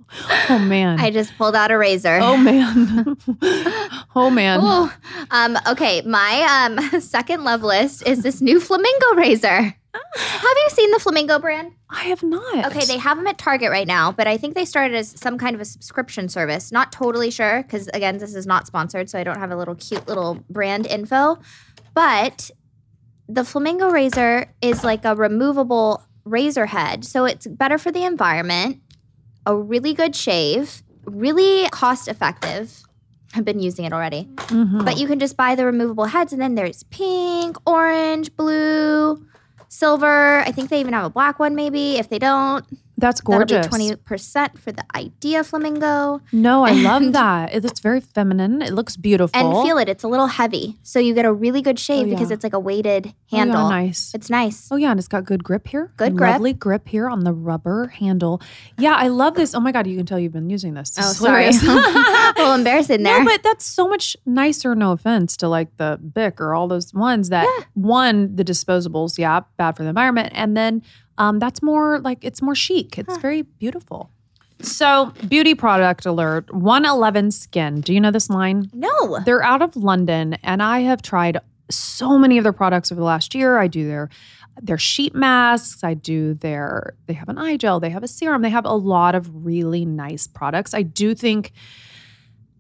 Oh 0.49 0.61
man. 0.61 1.01
I 1.01 1.11
just 1.11 1.37
pulled 1.37 1.57
out 1.57 1.73
a 1.73 1.79
razor. 1.79 2.21
oh 2.23 2.37
man. 2.37 3.17
oh 4.15 4.31
man. 4.31 4.61
Ooh. 4.61 4.89
Um, 5.33 5.59
okay, 5.69 6.03
my 6.03 6.69
um, 6.69 7.01
second 7.01 7.43
love 7.43 7.65
list 7.65 8.07
is 8.07 8.23
this 8.23 8.41
new 8.41 8.61
flamingo 8.61 9.15
razor. 9.17 9.75
Have 10.15 10.57
you 10.65 10.69
seen 10.71 10.91
the 10.91 10.99
flamingo 10.99 11.39
brand? 11.39 11.73
I 11.91 12.05
have 12.05 12.23
not. 12.23 12.67
Okay, 12.67 12.85
they 12.85 12.99
have 12.99 13.17
them 13.17 13.27
at 13.27 13.39
Target 13.39 13.71
right 13.71 13.87
now, 13.87 14.13
but 14.13 14.27
I 14.27 14.37
think 14.37 14.55
they 14.55 14.65
started 14.65 14.95
as 14.95 15.19
some 15.19 15.39
kind 15.39 15.55
of 15.55 15.61
a 15.61 15.65
subscription 15.65 16.29
service. 16.29 16.71
Not 16.71 16.93
totally 16.93 17.31
sure 17.31 17.63
because 17.63 17.89
again, 17.89 18.19
this 18.19 18.35
is 18.35 18.47
not 18.47 18.67
sponsored, 18.67 19.11
so 19.11 19.19
I 19.19 19.25
don't 19.25 19.39
have 19.39 19.51
a 19.51 19.57
little 19.57 19.75
cute 19.75 20.07
little 20.07 20.45
brand 20.51 20.87
info. 20.87 21.39
But 21.95 22.51
the 23.29 23.45
flamingo 23.45 23.91
razor 23.91 24.53
is 24.61 24.85
like 24.85 25.05
a 25.05 25.17
removable 25.17 26.05
razor 26.27 26.67
head, 26.67 27.05
so 27.05 27.25
it's 27.25 27.47
better 27.47 27.79
for 27.79 27.91
the 27.91 28.05
environment. 28.05 28.81
A 29.47 29.55
really 29.57 29.95
good 29.95 30.15
shave, 30.15 30.83
really 31.05 31.69
cost 31.71 32.09
effective. 32.09 32.83
I've 33.35 33.45
been 33.45 33.61
using 33.61 33.85
it 33.85 33.93
already. 33.93 34.29
Mhm. 34.37 34.85
But 34.85 34.99
you 34.99 35.07
can 35.07 35.19
just 35.19 35.37
buy 35.37 35.55
the 35.55 35.65
removable 35.65 36.07
heads, 36.07 36.33
and 36.33 36.43
then 36.43 36.55
there's 36.57 36.83
pink, 36.85 37.57
orange, 37.67 38.35
blue, 38.37 39.25
silver. 39.69 40.41
I 40.41 40.53
think 40.53 40.71
they 40.71 40.81
even 40.81 40.95
have 40.95 41.05
a 41.05 41.11
black 41.11 41.39
one, 41.39 41.55
maybe. 41.55 41.97
If 41.97 42.09
they 42.09 42.19
don't, 42.19 42.65
That's 42.99 43.21
gorgeous. 43.21 43.67
twenty 43.67 43.95
percent 43.97 44.59
for 44.59 44.73
the 44.73 44.85
idea 44.95 45.45
flamingo. 45.45 46.21
no, 46.33 46.65
I 46.65 46.73
love 46.73 47.13
that. 47.13 47.55
It 47.55 47.63
looks 47.63 47.81
very 47.81 48.01
feminine. 48.01 48.63
It 48.63 48.73
looks 48.73 48.97
beautiful. 48.97 49.39
And 49.39 49.67
feel 49.67 49.77
it; 49.79 49.89
it's 49.89 50.03
a 50.05 50.09
little 50.09 50.29
heavy, 50.29 50.77
so 50.83 50.99
you 50.99 51.13
get 51.15 51.25
a 51.27 51.33
really 51.33 51.61
good 51.63 51.79
shave 51.79 52.07
Oh, 52.07 52.11
because 52.11 52.31
it's 52.31 52.43
like 52.43 52.55
a 52.55 52.59
weighted 52.59 53.07
Oh, 53.09 53.13
yeah, 53.29 53.39
handle. 53.39 53.69
nice. 53.69 54.13
It's 54.15 54.31
nice. 54.31 54.69
Oh 54.71 54.77
yeah, 54.77 54.91
and 54.91 54.99
it's 54.99 55.09
got 55.09 55.25
good 55.25 55.45
grip 55.45 55.69
here. 55.69 55.93
Good 55.97 56.17
grip. 56.17 56.33
Lovely 56.33 56.53
grip 56.55 56.89
here 56.89 57.09
on 57.09 57.21
the 57.21 57.33
rubber 57.33 57.89
handle. 57.89 58.41
Yeah, 58.79 58.95
I 58.95 59.09
love 59.09 59.35
this. 59.35 59.55
Oh 59.55 59.61
my 59.61 59.73
god, 59.73 59.87
you 59.87 59.97
can 59.97 60.07
tell 60.07 60.19
you've 60.19 60.33
been 60.33 60.49
using 60.49 60.75
this. 60.75 60.91
This 60.91 61.05
Oh, 61.05 61.13
sorry, 61.13 61.47
a 61.63 62.35
little 62.39 62.55
embarrassing 62.55 63.03
there. 63.03 63.19
No, 63.19 63.25
but 63.31 63.43
that's 63.43 63.67
so 63.67 63.87
much 63.89 64.17
nicer. 64.25 64.75
No 64.75 64.93
offense 64.93 65.37
to 65.39 65.49
like 65.49 65.77
the 65.77 65.99
Bic 66.15 66.41
or 66.41 66.55
all 66.55 66.67
those 66.69 66.95
ones 66.95 67.29
that 67.29 67.47
one 67.75 68.35
the 68.37 68.45
disposables, 68.45 69.19
yeah, 69.19 69.41
bad 69.59 69.77
for 69.77 69.83
the 69.83 69.91
environment, 69.91 70.33
and 70.35 70.57
then 70.57 70.83
um, 71.19 71.39
that's 71.39 71.63
more 71.63 71.99
like 72.01 72.19
it's 72.23 72.43
more 72.43 72.55
chic. 72.55 72.99
It's 72.99 73.17
very 73.19 73.43
beautiful. 73.43 74.11
So, 74.61 75.13
beauty 75.29 75.55
product 75.55 76.07
alert: 76.07 76.53
One 76.55 76.85
Eleven 76.85 77.31
Skin. 77.31 77.81
Do 77.81 77.93
you 77.93 78.01
know 78.01 78.11
this 78.11 78.31
line? 78.31 78.71
no, 78.73 79.19
They're 79.25 79.43
out 79.43 79.63
of 79.63 79.77
London, 79.77 80.35
and 80.43 80.63
I 80.63 80.81
have 80.81 81.03
tried 81.03 81.39
so 81.71 82.19
many 82.19 82.39
of 82.39 82.45
their 82.45 82.53
products 82.53 82.91
over 82.91 83.01
the 83.01 83.05
last 83.05 83.35
year. 83.35 83.59
I 83.59 83.67
do 83.67 83.87
their 83.87 84.09
their 84.63 84.79
sheet 84.79 85.15
masks. 85.15 85.85
I 85.85 85.95
do 85.95 86.35
their 86.35 86.95
they 87.07 87.13
have 87.13 87.29
an 87.29 87.39
eye 87.39 87.57
gel. 87.57 87.81
They 87.81 87.91
have 87.91 88.03
a 88.03 88.09
serum. 88.09 88.43
They 88.43 88.51
have 88.51 88.65
a 88.65 88.73
lot 88.73 89.15
of 89.15 89.45
really 89.45 89.85
nice 89.85 90.27
products. 90.27 90.73
I 90.73 90.83
do 90.83 91.15
think 91.15 91.53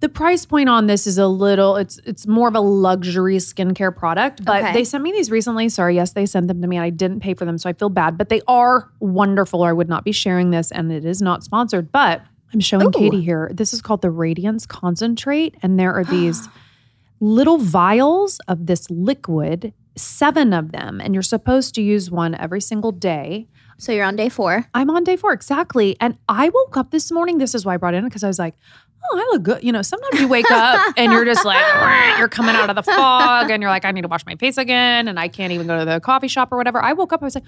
the 0.00 0.08
price 0.08 0.44
point 0.44 0.68
on 0.68 0.86
this 0.86 1.06
is 1.06 1.18
a 1.18 1.26
little 1.26 1.76
it's 1.76 1.98
it's 2.04 2.26
more 2.26 2.48
of 2.48 2.54
a 2.54 2.60
luxury 2.60 3.36
skincare 3.36 3.94
product 3.94 4.44
but 4.44 4.62
Okay. 4.62 4.72
they 4.72 4.84
sent 4.84 5.02
me 5.02 5.12
these 5.12 5.30
recently 5.30 5.68
sorry 5.68 5.94
yes 5.94 6.12
they 6.12 6.26
sent 6.26 6.48
them 6.48 6.60
to 6.60 6.68
me 6.68 6.76
and 6.76 6.84
i 6.84 6.90
didn't 6.90 7.20
pay 7.20 7.34
for 7.34 7.44
them 7.44 7.56
so 7.58 7.68
i 7.68 7.72
feel 7.72 7.88
bad 7.88 8.18
but 8.18 8.28
they 8.28 8.40
are 8.46 8.90
wonderful 9.00 9.62
or 9.62 9.70
i 9.70 9.72
would 9.72 9.88
not 9.88 10.04
be 10.04 10.12
sharing 10.12 10.50
this 10.50 10.70
and 10.70 10.92
it 10.92 11.04
is 11.04 11.22
not 11.22 11.42
sponsored 11.42 11.90
but 11.92 12.22
i'm 12.52 12.60
showing 12.60 12.88
Ooh. 12.88 12.90
katie 12.90 13.22
here 13.22 13.50
this 13.54 13.72
is 13.72 13.80
called 13.80 14.02
the 14.02 14.10
radiance 14.10 14.66
concentrate 14.66 15.54
and 15.62 15.78
there 15.78 15.94
are 15.94 16.04
these 16.04 16.48
little 17.20 17.58
vials 17.58 18.38
of 18.48 18.66
this 18.66 18.90
liquid 18.90 19.72
seven 19.96 20.52
of 20.52 20.72
them 20.72 21.00
and 21.00 21.14
you're 21.14 21.22
supposed 21.22 21.74
to 21.74 21.80
use 21.82 22.10
one 22.10 22.34
every 22.34 22.60
single 22.60 22.92
day 22.92 23.46
so 23.78 23.92
you're 23.92 24.06
on 24.06 24.16
day 24.16 24.30
four. 24.30 24.64
I'm 24.72 24.88
on 24.88 25.04
day 25.04 25.16
four, 25.16 25.34
exactly. 25.34 25.98
And 26.00 26.16
I 26.30 26.48
woke 26.48 26.78
up 26.78 26.92
this 26.92 27.12
morning. 27.12 27.36
This 27.36 27.54
is 27.54 27.66
why 27.66 27.74
I 27.74 27.76
brought 27.76 27.92
it 27.92 27.98
in 27.98 28.04
because 28.04 28.24
I 28.24 28.26
was 28.26 28.38
like, 28.38 28.54
oh, 29.12 29.18
I 29.18 29.28
look 29.32 29.42
good. 29.42 29.64
You 29.64 29.72
know, 29.72 29.82
sometimes 29.82 30.20
you 30.20 30.28
wake 30.28 30.50
up 30.50 30.94
and 30.96 31.12
you're 31.12 31.24
just 31.24 31.44
like, 31.44 31.64
you're 32.18 32.28
coming 32.28 32.54
out 32.56 32.70
of 32.70 32.76
the 32.76 32.82
fog 32.82 33.50
and 33.50 33.62
you're 33.62 33.70
like, 33.70 33.84
I 33.84 33.90
need 33.92 34.02
to 34.02 34.08
wash 34.08 34.24
my 34.26 34.36
face 34.36 34.58
again 34.58 35.08
and 35.08 35.18
I 35.18 35.28
can't 35.28 35.52
even 35.52 35.66
go 35.66 35.78
to 35.78 35.84
the 35.84 36.00
coffee 36.00 36.28
shop 36.28 36.52
or 36.52 36.56
whatever. 36.56 36.82
I 36.82 36.92
woke 36.92 37.12
up, 37.12 37.22
I 37.22 37.24
was 37.26 37.34
like, 37.34 37.44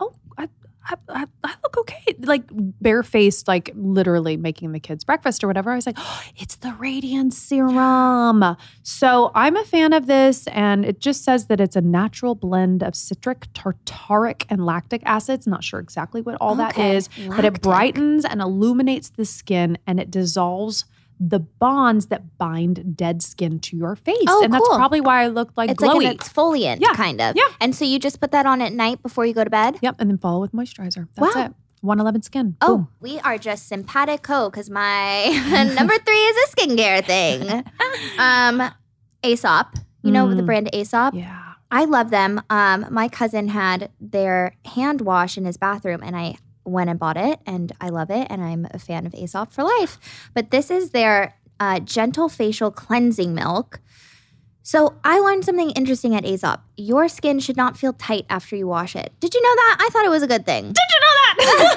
oh, 0.00 0.14
I, 0.36 0.48
I, 0.90 0.94
I, 1.10 1.26
I 1.44 1.54
look 1.62 1.76
okay. 1.78 2.14
Like 2.20 2.44
barefaced, 2.50 3.46
like 3.46 3.70
literally 3.74 4.36
making 4.38 4.72
the 4.72 4.80
kids 4.80 5.04
breakfast 5.04 5.44
or 5.44 5.46
whatever. 5.46 5.70
I 5.70 5.74
was 5.74 5.84
like, 5.86 5.96
oh, 5.98 6.22
it's 6.36 6.56
the 6.56 6.72
radiance 6.78 7.36
serum. 7.36 8.56
So 8.82 9.30
I'm 9.34 9.56
a 9.56 9.64
fan 9.64 9.92
of 9.92 10.06
this. 10.06 10.46
And 10.48 10.86
it 10.86 11.00
just 11.00 11.24
says 11.24 11.46
that 11.46 11.60
it's 11.60 11.76
a 11.76 11.82
natural 11.82 12.34
blend 12.34 12.82
of 12.82 12.94
citric, 12.94 13.52
tartaric, 13.52 14.46
and 14.48 14.64
lactic 14.64 15.02
acids. 15.04 15.46
Not 15.46 15.62
sure 15.62 15.78
exactly 15.80 16.22
what 16.22 16.36
all 16.40 16.54
that 16.54 16.72
Okay, 16.72 16.96
is, 16.96 17.08
but 17.28 17.44
it 17.44 17.60
brightens 17.60 18.24
and 18.24 18.40
illuminates 18.40 19.10
the 19.10 19.26
skin 19.26 19.76
and 19.86 20.00
it 20.00 20.10
dissolves 20.10 20.86
the 21.20 21.40
bonds 21.40 22.06
that 22.06 22.38
bind 22.38 22.96
dead 22.96 23.22
skin 23.22 23.58
to 23.60 23.76
your 23.76 23.96
face. 23.96 24.16
Oh, 24.28 24.42
and 24.44 24.52
that's 24.52 24.68
probably 24.68 25.00
why 25.00 25.22
I 25.22 25.26
looked 25.28 25.56
like 25.56 25.70
it's 25.70 25.82
glowy. 25.82 26.04
like 26.04 26.06
an 26.12 26.16
exfoliant, 26.18 26.78
Yeah, 26.80 26.92
kind 26.94 27.20
of. 27.20 27.34
yeah. 27.36 27.48
And 27.60 27.74
so 27.74 27.84
you 27.84 27.98
just 27.98 28.20
put 28.20 28.30
that 28.32 28.46
on 28.46 28.60
at 28.62 28.72
night 28.72 29.02
before 29.02 29.26
you 29.26 29.34
go 29.34 29.42
to 29.44 29.50
bed? 29.50 29.78
yep. 29.82 29.96
And 29.98 30.08
then 30.10 30.18
follow 30.18 30.40
with 30.40 30.52
moisturizer. 30.52 31.08
That's 31.16 31.34
Wow. 31.34 31.46
it. 31.46 31.52
111 31.80 32.22
skin. 32.22 32.56
Oh, 32.60 32.76
Boom. 32.78 32.88
we 33.00 33.18
are 33.20 33.38
just 33.38 33.68
simpatico 33.68 34.50
because 34.50 34.68
my 34.70 35.26
number 35.76 35.94
three 35.98 36.16
is 36.16 36.36
a 36.36 36.56
skincare 36.56 37.04
thing. 37.04 37.64
Um, 38.18 38.62
Aesop. 39.24 39.76
You 40.02 40.10
know 40.12 40.32
the 40.32 40.42
Mm. 40.42 40.46
brand 40.46 40.74
Aesop? 40.74 41.14
Yeah. 41.14 41.42
I 41.70 41.84
love 41.84 42.10
them. 42.10 42.40
Um, 42.48 42.86
my 42.90 43.08
cousin 43.08 43.48
had 43.48 43.90
their 44.00 44.54
hand 44.64 45.00
wash 45.02 45.36
in 45.36 45.44
his 45.44 45.56
bathroom, 45.56 46.00
and 46.02 46.16
I 46.16 46.36
went 46.68 46.90
and 46.90 46.98
bought 46.98 47.16
it, 47.16 47.40
and 47.46 47.72
I 47.80 47.88
love 47.88 48.10
it, 48.10 48.26
and 48.30 48.42
I'm 48.42 48.66
a 48.72 48.78
fan 48.78 49.06
of 49.06 49.14
Aesop 49.14 49.52
for 49.52 49.62
life. 49.64 49.98
But 50.34 50.50
this 50.50 50.70
is 50.70 50.90
their 50.90 51.34
uh, 51.60 51.80
gentle 51.80 52.28
facial 52.28 52.70
cleansing 52.70 53.34
milk. 53.34 53.80
So 54.62 54.96
I 55.02 55.18
learned 55.18 55.44
something 55.44 55.70
interesting 55.70 56.14
at 56.14 56.24
Aesop. 56.26 56.60
Your 56.76 57.08
skin 57.08 57.40
should 57.40 57.56
not 57.56 57.76
feel 57.78 57.94
tight 57.94 58.26
after 58.28 58.54
you 58.54 58.66
wash 58.66 58.94
it. 58.94 59.12
Did 59.18 59.32
you 59.34 59.42
know 59.42 59.54
that? 59.54 59.78
I 59.80 59.88
thought 59.90 60.04
it 60.04 60.10
was 60.10 60.22
a 60.22 60.26
good 60.26 60.44
thing. 60.44 60.64
Did 60.64 60.76
you 60.94 61.00
know 61.00 61.14
that? 61.14 61.36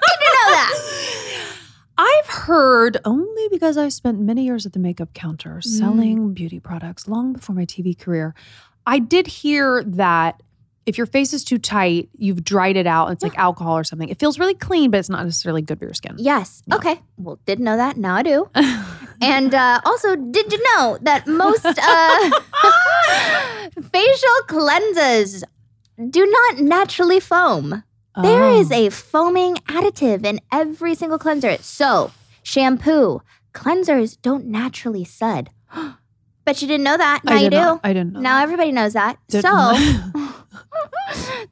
Did 0.00 0.18
you 0.20 0.32
know 0.34 0.52
that? 0.52 1.54
I've 2.00 2.26
heard 2.26 2.98
only 3.04 3.48
because 3.50 3.76
I 3.76 3.88
spent 3.88 4.20
many 4.20 4.44
years 4.44 4.64
at 4.66 4.72
the 4.72 4.78
makeup 4.78 5.12
counter 5.14 5.56
Mm. 5.58 5.64
selling 5.64 6.32
beauty 6.32 6.60
products 6.60 7.08
long 7.08 7.32
before 7.32 7.56
my 7.56 7.64
TV 7.64 7.98
career. 7.98 8.34
I 8.86 9.00
did 9.00 9.26
hear 9.26 9.82
that 9.84 10.40
if 10.88 10.96
your 10.98 11.06
face 11.06 11.32
is 11.32 11.44
too 11.44 11.58
tight, 11.58 12.08
you've 12.16 12.42
dried 12.42 12.76
it 12.76 12.86
out. 12.86 13.10
It's 13.12 13.22
like 13.22 13.36
alcohol 13.38 13.76
or 13.76 13.84
something. 13.84 14.08
It 14.08 14.18
feels 14.18 14.38
really 14.38 14.54
clean, 14.54 14.90
but 14.90 14.98
it's 14.98 15.10
not 15.10 15.24
necessarily 15.24 15.62
good 15.62 15.78
for 15.78 15.84
your 15.84 15.94
skin. 15.94 16.14
Yes. 16.18 16.62
Yeah. 16.66 16.76
Okay. 16.76 17.00
Well, 17.18 17.38
didn't 17.44 17.64
know 17.64 17.76
that. 17.76 17.96
Now 17.96 18.16
I 18.16 18.22
do. 18.22 18.48
And 19.20 19.52
uh, 19.52 19.80
also, 19.84 20.14
did 20.14 20.52
you 20.52 20.62
know 20.76 20.96
that 21.02 21.26
most 21.26 21.66
uh, 21.66 21.72
facial 23.92 24.36
cleansers 24.46 25.42
do 26.10 26.24
not 26.24 26.58
naturally 26.60 27.18
foam? 27.20 27.82
There 28.22 28.48
is 28.50 28.70
Oh. 28.70 28.74
a 28.76 28.90
foaming 28.90 29.56
additive 29.66 30.24
in 30.24 30.38
every 30.52 30.94
single 30.94 31.18
cleanser. 31.18 31.56
Soap, 31.60 32.12
shampoo, 32.44 33.22
cleansers 33.52 34.16
don't 34.22 34.46
naturally 34.46 35.04
sud. 35.04 35.50
but 36.44 36.62
you 36.62 36.68
didn't 36.68 36.84
know 36.84 36.96
that. 36.96 37.24
Now 37.24 37.32
I 37.34 37.40
you 37.40 37.50
do. 37.50 37.56
not- 37.56 37.80
I 37.84 37.92
didn't 37.92 38.12
know. 38.12 38.20
now 38.20 38.36
that. 38.38 38.44
everybody 38.44 38.70
knows 38.70 38.92
that. 38.92 39.18
Didn't 39.28 39.50
so. 39.50 40.38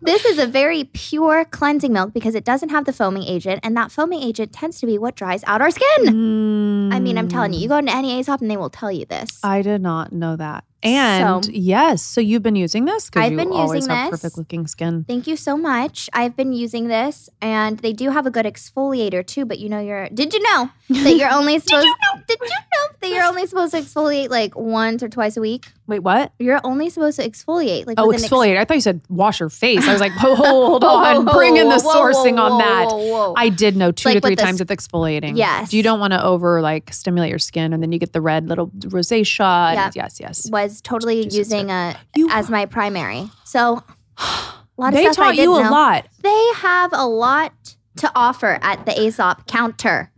this 0.03 0.25
is 0.25 0.39
a 0.39 0.47
very 0.47 0.85
pure 0.85 1.45
cleansing 1.45 1.93
milk 1.93 2.13
because 2.13 2.35
it 2.35 2.45
doesn't 2.45 2.69
have 2.71 2.85
the 2.85 2.93
foaming 2.93 3.23
agent, 3.25 3.61
and 3.63 3.77
that 3.77 3.91
foaming 3.91 4.23
agent 4.23 4.53
tends 4.53 4.81
to 4.81 4.87
be 4.87 4.99
what 4.99 5.17
dries 5.17 5.43
out 5.47 5.61
our 5.61 5.71
skin. 5.71 6.93
I 6.93 7.01
mean, 7.01 7.19
I'm 7.19 7.29
telling 7.29 7.53
you, 7.53 7.61
you 7.61 7.69
go 7.69 7.79
into 7.79 7.95
any 7.95 8.19
Aesop 8.21 8.41
and 8.41 8.51
they 8.51 8.57
will 8.57 8.71
tell 8.71 8.91
you 8.93 9.05
this. 9.07 9.31
Mm. 9.41 9.49
I 9.49 9.63
did 9.63 9.83
not 9.83 10.13
know 10.13 10.37
that. 10.37 10.65
And 10.83 11.45
So- 11.45 11.51
yes, 11.51 12.03
so 12.03 12.21
you've 12.21 12.43
been 12.43 12.55
using 12.55 12.85
this 12.85 13.07
because 13.07 13.25
I've 13.25 13.33
you 13.33 13.39
been 13.39 13.51
always 13.53 13.79
using 13.85 13.91
have 13.95 14.11
this. 14.11 14.21
perfect 14.21 14.39
looking 14.39 14.67
skin. 14.67 15.05
Thank 15.09 15.27
you 15.27 15.37
so 15.37 15.57
much. 15.57 16.09
I've 16.13 16.37
been 16.37 16.53
using 16.53 16.87
this, 16.89 17.29
and 17.41 17.79
they 17.81 17.93
do 17.93 18.11
have 18.11 18.27
a 18.27 18.31
good 18.31 18.47
exfoliator 18.47 19.27
too. 19.27 19.45
But 19.47 19.59
you 19.59 19.69
know, 19.69 19.81
you're 19.81 20.09
did 20.11 20.33
you 20.35 20.43
know 20.43 20.71
that 20.91 21.17
you're 21.17 21.31
only 21.33 21.59
supposed 21.59 21.89
did 22.29 22.39
you 22.41 22.49
know 22.49 22.95
that 23.01 23.11
you're 23.11 23.25
only 23.25 23.47
supposed 23.47 23.73
to 23.75 23.81
exfoliate 23.81 24.29
like 24.31 24.55
once 24.57 25.03
or 25.03 25.09
twice 25.09 25.37
a 25.37 25.41
week? 25.41 25.67
Wait, 25.89 26.01
what? 26.01 26.33
You're 26.41 26.61
only 26.65 26.91
supposed 26.91 27.21
to 27.21 27.29
exfoliate 27.31 27.87
like 27.87 27.95
Oh, 28.01 28.09
an 28.11 28.15
ex- 28.17 28.25
exfoliate. 28.25 28.57
I 28.57 28.65
thought 28.65 28.75
you 28.75 28.81
said 28.81 29.01
wash 29.09 29.39
your 29.39 29.49
face. 29.49 29.87
I 29.87 29.93
was 29.93 30.01
like, 30.01 30.11
hold 30.13 30.83
on, 30.85 31.25
bring 31.27 31.57
in 31.57 31.69
the 31.69 31.77
sourcing 31.77 32.41
on 32.41 32.59
that. 32.59 33.35
I 33.41 33.49
did 33.51 33.77
know 33.77 33.93
two 33.93 34.09
Like 34.09 34.17
to 34.17 34.21
three 34.21 34.35
times 34.37 34.59
with 34.59 34.69
exfoliating. 34.69 35.37
Yes. 35.37 35.73
You 35.73 35.85
don't 35.85 36.01
want 36.01 36.13
to 36.13 36.23
over 36.25 36.61
like 36.61 36.93
stimulate 36.93 37.31
your 37.31 37.39
skin 37.39 37.73
and 37.73 37.81
then 37.83 37.93
you 37.93 37.99
get 38.01 38.13
the 38.13 38.21
red 38.21 38.49
little 38.49 38.67
rosacea. 38.69 39.77
And 39.77 39.95
Yes, 39.95 40.19
yes. 40.21 40.51
was 40.51 40.81
totally 40.81 41.23
Jesus, 41.25 41.39
using 41.39 41.71
a 41.71 41.97
You- 42.17 42.31
as 42.33 42.51
my 42.51 42.67
primary. 42.67 43.31
So 43.45 43.83
a 44.19 44.53
lot 44.77 44.89
of 44.89 44.95
They 44.95 45.03
stuff 45.05 45.15
taught 45.17 45.37
you 45.37 45.43
didn't 45.43 45.61
a 45.61 45.63
know. 45.65 45.71
lot. 45.71 46.07
They 46.23 46.47
have 46.57 46.91
a 46.95 47.07
lot 47.07 47.53
to 47.99 48.11
offer 48.17 48.59
at 48.61 48.87
the 48.87 49.01
Aesop 49.01 49.47
counter. 49.47 50.11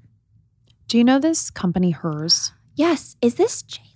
Do 0.88 0.96
you 0.96 1.04
know 1.04 1.18
this 1.18 1.50
company, 1.50 1.90
hers? 1.90 2.52
Yes, 2.74 3.16
is 3.20 3.34
this 3.34 3.60
J 3.62 3.80
Lo's 3.82 3.82
company? 3.82 3.87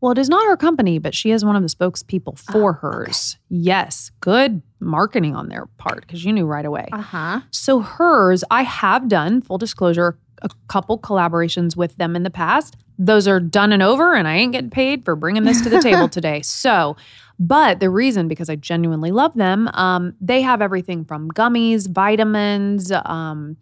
Well, 0.00 0.12
it 0.12 0.18
is 0.18 0.28
not 0.28 0.46
her 0.46 0.56
company, 0.56 0.98
but 0.98 1.14
she 1.14 1.30
is 1.30 1.44
one 1.44 1.56
of 1.56 1.62
the 1.62 1.68
spokespeople 1.68 2.38
for 2.38 2.70
Oh, 2.82 2.88
okay. 2.88 3.10
hers. 3.10 3.36
Yes, 3.48 4.10
good 4.20 4.62
marketing 4.80 5.36
on 5.36 5.48
their 5.48 5.66
part 5.76 6.00
because 6.02 6.24
you 6.24 6.32
knew 6.32 6.46
right 6.46 6.64
away. 6.64 6.88
Uh 6.92 7.02
huh. 7.02 7.40
So 7.50 7.80
hers, 7.80 8.42
I 8.50 8.62
have 8.62 9.08
done 9.08 9.42
full 9.42 9.58
disclosure 9.58 10.18
a 10.42 10.48
couple 10.68 10.98
collaborations 10.98 11.76
with 11.76 11.96
them 11.96 12.16
in 12.16 12.22
the 12.22 12.30
past. 12.30 12.76
Those 12.98 13.28
are 13.28 13.40
done 13.40 13.72
and 13.72 13.82
over, 13.82 14.14
and 14.14 14.26
I 14.26 14.36
ain't 14.36 14.52
getting 14.52 14.70
paid 14.70 15.04
for 15.04 15.14
bringing 15.16 15.44
this 15.44 15.60
to 15.62 15.68
the 15.68 15.82
table 15.82 16.08
today. 16.08 16.40
So, 16.42 16.96
but 17.38 17.80
the 17.80 17.90
reason 17.90 18.26
because 18.28 18.48
I 18.48 18.56
genuinely 18.56 19.10
love 19.10 19.34
them, 19.34 19.68
um, 19.74 20.14
they 20.20 20.40
have 20.42 20.62
everything 20.62 21.04
from 21.04 21.30
gummies, 21.30 21.88
vitamins, 21.90 22.90
um, 23.04 23.56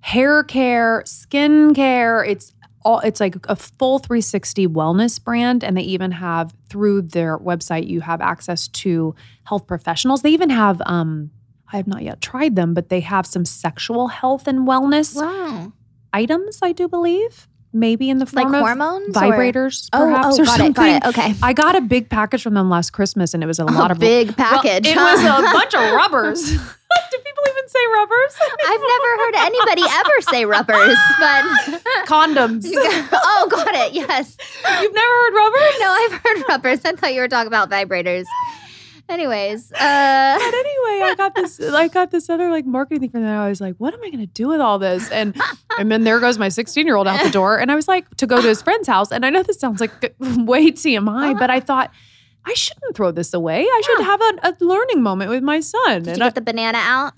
hair 0.00 0.42
care, 0.44 1.02
skin 1.06 1.74
care. 1.74 2.24
It's 2.24 2.52
all 2.84 2.98
it's 3.00 3.20
like 3.20 3.36
a 3.48 3.56
full 3.56 3.98
360 3.98 4.66
wellness 4.68 5.22
brand 5.22 5.62
and 5.64 5.76
they 5.76 5.82
even 5.82 6.10
have 6.12 6.54
through 6.68 7.02
their 7.02 7.38
website 7.38 7.86
you 7.86 8.00
have 8.00 8.20
access 8.20 8.68
to 8.68 9.14
health 9.44 9.66
professionals 9.66 10.22
they 10.22 10.30
even 10.30 10.50
have 10.50 10.80
um 10.86 11.30
i 11.72 11.76
have 11.76 11.86
not 11.86 12.02
yet 12.02 12.20
tried 12.20 12.56
them 12.56 12.74
but 12.74 12.88
they 12.88 13.00
have 13.00 13.26
some 13.26 13.44
sexual 13.44 14.08
health 14.08 14.46
and 14.46 14.60
wellness 14.66 15.14
Wow. 15.16 15.72
items 16.12 16.58
i 16.62 16.72
do 16.72 16.88
believe 16.88 17.48
maybe 17.72 18.10
in 18.10 18.18
the 18.18 18.24
Like 18.32 18.44
form 18.44 18.54
of 18.54 18.60
hormones? 18.60 19.14
vibrators 19.16 19.88
Oh, 19.92 20.02
oh 20.02 20.06
perhaps 20.06 20.38
oh, 20.38 20.42
or 20.42 20.44
got 20.44 20.56
something 20.58 20.86
it, 20.86 21.02
got 21.02 21.14
it. 21.14 21.18
Okay. 21.18 21.34
i 21.42 21.52
got 21.52 21.76
a 21.76 21.80
big 21.80 22.08
package 22.08 22.42
from 22.42 22.54
them 22.54 22.68
last 22.70 22.90
christmas 22.90 23.34
and 23.34 23.42
it 23.42 23.46
was 23.46 23.58
a 23.58 23.62
oh, 23.62 23.66
lot 23.72 23.90
a 23.90 23.94
of 23.94 23.98
big 23.98 24.28
Well, 24.28 24.34
package. 24.62 24.86
it 24.86 24.96
huh? 24.98 25.10
was 25.16 25.20
a 25.24 25.52
bunch 25.52 25.74
of 25.74 25.80
rubbers 25.96 26.42
do 27.10 27.18
people 27.18 27.44
even 27.48 27.68
say 27.68 27.78
rubbers 27.94 28.34
I've 28.66 28.80
never 28.80 29.10
heard 29.22 29.34
anybody 29.36 29.82
ever 29.90 30.20
say 30.20 30.44
rubbers, 30.44 30.96
but 31.18 31.44
condoms 32.06 32.66
oh, 32.70 33.48
got 33.50 33.74
it. 33.74 33.92
Yes. 33.94 34.36
you've 34.80 34.94
never 34.94 35.12
heard 35.12 35.34
rubbers 35.34 35.80
No, 35.80 35.88
I've 35.88 36.12
heard 36.12 36.44
rubbers. 36.48 36.84
I 36.84 36.92
thought 36.92 37.14
you 37.14 37.20
were 37.20 37.28
talking 37.28 37.46
about 37.48 37.70
vibrators. 37.70 38.24
Anyways, 39.08 39.72
uh, 39.72 39.76
But 39.76 40.54
anyway, 40.54 41.00
I 41.04 41.14
got 41.16 41.34
this. 41.34 41.60
I 41.60 41.88
got 41.88 42.10
this 42.10 42.30
other 42.30 42.50
like 42.50 42.64
marketing 42.66 43.00
thing 43.00 43.10
from 43.10 43.22
there. 43.22 43.38
I 43.38 43.48
was 43.48 43.60
like, 43.60 43.76
"What 43.76 43.94
am 43.94 44.00
I 44.02 44.10
going 44.10 44.20
to 44.20 44.26
do 44.26 44.48
with 44.48 44.60
all 44.60 44.78
this?" 44.78 45.10
And 45.10 45.40
and 45.78 45.90
then 45.90 46.04
there 46.04 46.20
goes 46.20 46.38
my 46.38 46.48
16 46.48 46.86
year 46.86 46.96
old 46.96 47.06
out 47.06 47.22
the 47.22 47.30
door, 47.40 47.58
and 47.58 47.70
I 47.70 47.74
was 47.74 47.88
like, 47.88 48.08
to 48.16 48.26
go 48.26 48.40
to 48.40 48.48
his 48.48 48.62
friend's 48.62 48.88
house. 48.88 49.12
And 49.12 49.26
I 49.26 49.30
know 49.30 49.42
this 49.42 49.58
sounds 49.58 49.80
like 49.80 49.92
way 50.20 50.70
TMI, 50.70 51.38
but 51.38 51.50
I 51.50 51.60
thought 51.60 51.92
I 52.44 52.54
shouldn't 52.54 52.96
throw 52.96 53.10
this 53.12 53.34
away. 53.34 53.62
I 53.62 53.82
should 53.84 54.04
have 54.04 54.20
a, 54.20 54.38
a 54.48 54.56
learning 54.64 55.02
moment 55.02 55.30
with 55.30 55.42
my 55.42 55.60
son. 55.60 56.02
did 56.02 56.08
and 56.08 56.18
you 56.18 56.24
I, 56.24 56.30
the 56.30 56.40
banana 56.40 56.78
out? 56.78 57.12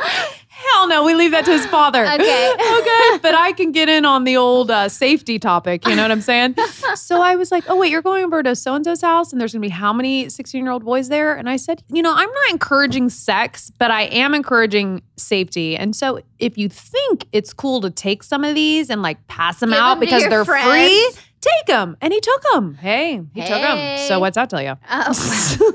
Hell 0.00 0.88
no, 0.88 1.04
we 1.04 1.14
leave 1.14 1.30
that 1.32 1.44
to 1.44 1.52
his 1.52 1.66
father. 1.66 2.04
Okay. 2.18 2.52
okay. 2.78 3.18
But 3.22 3.34
I 3.34 3.52
can 3.56 3.72
get 3.72 3.88
in 3.88 4.04
on 4.04 4.24
the 4.24 4.36
old 4.36 4.70
uh, 4.70 4.88
safety 4.88 5.38
topic. 5.38 5.86
You 5.86 5.94
know 5.94 6.02
what 6.02 6.10
I'm 6.10 6.20
saying? 6.20 6.56
so 6.94 7.20
I 7.22 7.36
was 7.36 7.50
like, 7.52 7.64
oh, 7.68 7.76
wait, 7.76 7.90
you're 7.90 8.02
going 8.02 8.24
over 8.24 8.42
to 8.42 8.56
so 8.56 8.74
and 8.74 8.84
so's 8.84 9.02
house 9.02 9.32
and 9.32 9.40
there's 9.40 9.52
going 9.52 9.62
to 9.62 9.66
be 9.66 9.70
how 9.70 9.92
many 9.92 10.28
16 10.28 10.62
year 10.64 10.72
old 10.72 10.84
boys 10.84 11.08
there? 11.08 11.34
And 11.36 11.48
I 11.48 11.56
said, 11.56 11.82
you 11.92 12.02
know, 12.02 12.12
I'm 12.12 12.28
not 12.28 12.50
encouraging 12.50 13.08
sex, 13.08 13.70
but 13.78 13.90
I 13.90 14.02
am 14.04 14.34
encouraging 14.34 15.02
safety. 15.16 15.76
And 15.76 15.94
so 15.94 16.20
if 16.38 16.58
you 16.58 16.68
think 16.68 17.26
it's 17.32 17.52
cool 17.52 17.80
to 17.82 17.90
take 17.90 18.22
some 18.22 18.42
of 18.44 18.54
these 18.54 18.90
and 18.90 19.02
like 19.02 19.24
pass 19.28 19.60
them 19.60 19.70
Give 19.70 19.78
out 19.78 19.94
them 19.94 20.00
because 20.00 20.24
they're 20.28 20.44
friends. 20.44 20.68
free, 20.68 21.12
take 21.40 21.66
them. 21.66 21.96
And 22.00 22.12
he 22.12 22.20
took 22.20 22.42
them. 22.52 22.74
Hey, 22.74 23.20
he 23.34 23.40
took 23.42 23.60
them. 23.60 23.98
So 24.08 24.18
what's 24.18 24.34
that 24.36 24.50
tell 24.50 24.62
you? 24.62 24.74
Oh. 24.90 25.74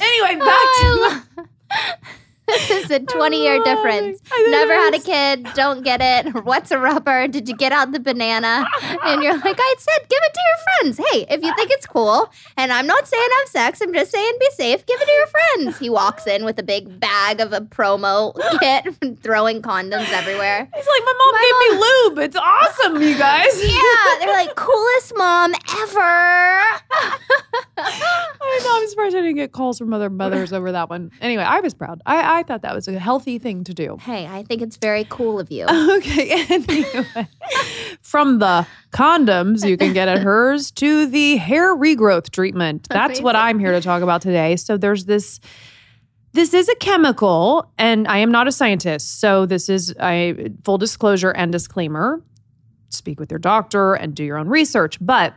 anyway, 0.00 0.36
back 0.38 0.46
to 0.46 0.86
I 0.86 1.24
lo- 1.30 1.84
this 2.46 2.70
is 2.70 2.90
a 2.90 3.00
20 3.00 3.42
year 3.42 3.62
difference. 3.64 4.20
Never 4.48 4.74
had 4.74 4.94
a 4.94 4.98
kid, 4.98 5.46
don't 5.54 5.82
get 5.82 6.00
it. 6.02 6.32
What's 6.44 6.70
a 6.70 6.78
rubber? 6.78 7.26
Did 7.26 7.48
you 7.48 7.56
get 7.56 7.72
out 7.72 7.92
the 7.92 8.00
banana? 8.00 8.66
And 9.04 9.22
you're 9.22 9.36
like, 9.38 9.56
I 9.58 9.74
said, 9.78 10.08
give 10.08 10.18
it 10.22 10.34
to 10.34 10.40
your 10.46 10.56
friends. 10.64 11.00
Hey, 11.10 11.26
if 11.34 11.42
you 11.42 11.54
think 11.56 11.70
it's 11.70 11.86
cool, 11.86 12.30
and 12.56 12.72
I'm 12.72 12.86
not 12.86 13.08
saying 13.08 13.28
have 13.40 13.48
sex, 13.48 13.80
I'm 13.80 13.94
just 13.94 14.10
saying 14.10 14.32
be 14.38 14.50
safe, 14.50 14.84
give 14.84 15.00
it 15.00 15.06
to 15.06 15.12
your 15.12 15.26
friends. 15.26 15.78
He 15.78 15.88
walks 15.88 16.26
in 16.26 16.44
with 16.44 16.58
a 16.58 16.62
big 16.62 17.00
bag 17.00 17.40
of 17.40 17.52
a 17.52 17.60
promo 17.60 18.34
kit, 18.60 18.94
throwing 19.22 19.62
condoms 19.62 20.10
everywhere. 20.12 20.68
He's 20.74 20.86
like, 20.86 21.04
my 21.04 21.14
mom 21.18 21.32
My 21.32 21.40
gave 21.42 21.78
me 21.78 21.80
lube. 21.80 22.18
It's 22.26 22.36
awesome, 22.36 23.02
you 23.02 23.16
guys. 23.18 23.52
Yeah, 23.74 24.18
they're 24.20 24.32
like, 24.32 24.54
coolest 24.56 25.12
mom 25.16 25.52
ever. 25.54 26.00
I 27.76 28.60
know. 28.64 28.76
I'm 28.76 28.88
surprised 28.88 29.16
I 29.16 29.20
didn't 29.20 29.36
get 29.36 29.52
calls 29.52 29.78
from 29.78 29.92
other 29.92 30.10
mothers 30.10 30.52
over 30.52 30.72
that 30.72 30.88
one. 30.90 31.10
Anyway, 31.20 31.42
I 31.42 31.60
was 31.60 31.74
proud. 31.74 32.00
I, 32.06 32.33
I 32.33 32.33
thought 32.42 32.62
that 32.62 32.74
was 32.74 32.88
a 32.88 32.98
healthy 32.98 33.38
thing 33.38 33.64
to 33.64 33.74
do. 33.74 33.96
Hey, 34.00 34.26
I 34.26 34.42
think 34.42 34.62
it's 34.62 34.76
very 34.76 35.04
cool 35.08 35.38
of 35.38 35.50
you. 35.50 35.66
Okay. 35.94 36.44
Anyway, 36.54 37.28
from 38.02 38.38
the 38.38 38.66
condoms 38.90 39.66
you 39.66 39.76
can 39.76 39.92
get 39.92 40.08
at 40.08 40.18
hers 40.22 40.70
to 40.72 41.06
the 41.06 41.36
hair 41.36 41.74
regrowth 41.74 42.30
treatment. 42.30 42.86
That's 42.88 43.20
what 43.20 43.36
I'm 43.36 43.58
here 43.58 43.72
to 43.72 43.80
talk 43.80 44.02
about 44.02 44.22
today. 44.22 44.56
So 44.56 44.76
there's 44.76 45.04
this. 45.04 45.40
This 46.32 46.52
is 46.52 46.68
a 46.68 46.74
chemical, 46.76 47.70
and 47.78 48.08
I 48.08 48.18
am 48.18 48.32
not 48.32 48.48
a 48.48 48.52
scientist. 48.52 49.20
So 49.20 49.46
this 49.46 49.68
is 49.68 49.94
a 50.00 50.50
full 50.64 50.78
disclosure 50.78 51.30
and 51.30 51.52
disclaimer. 51.52 52.20
Speak 52.88 53.20
with 53.20 53.30
your 53.30 53.38
doctor 53.38 53.94
and 53.94 54.14
do 54.16 54.24
your 54.24 54.38
own 54.38 54.48
research. 54.48 54.98
But 55.00 55.34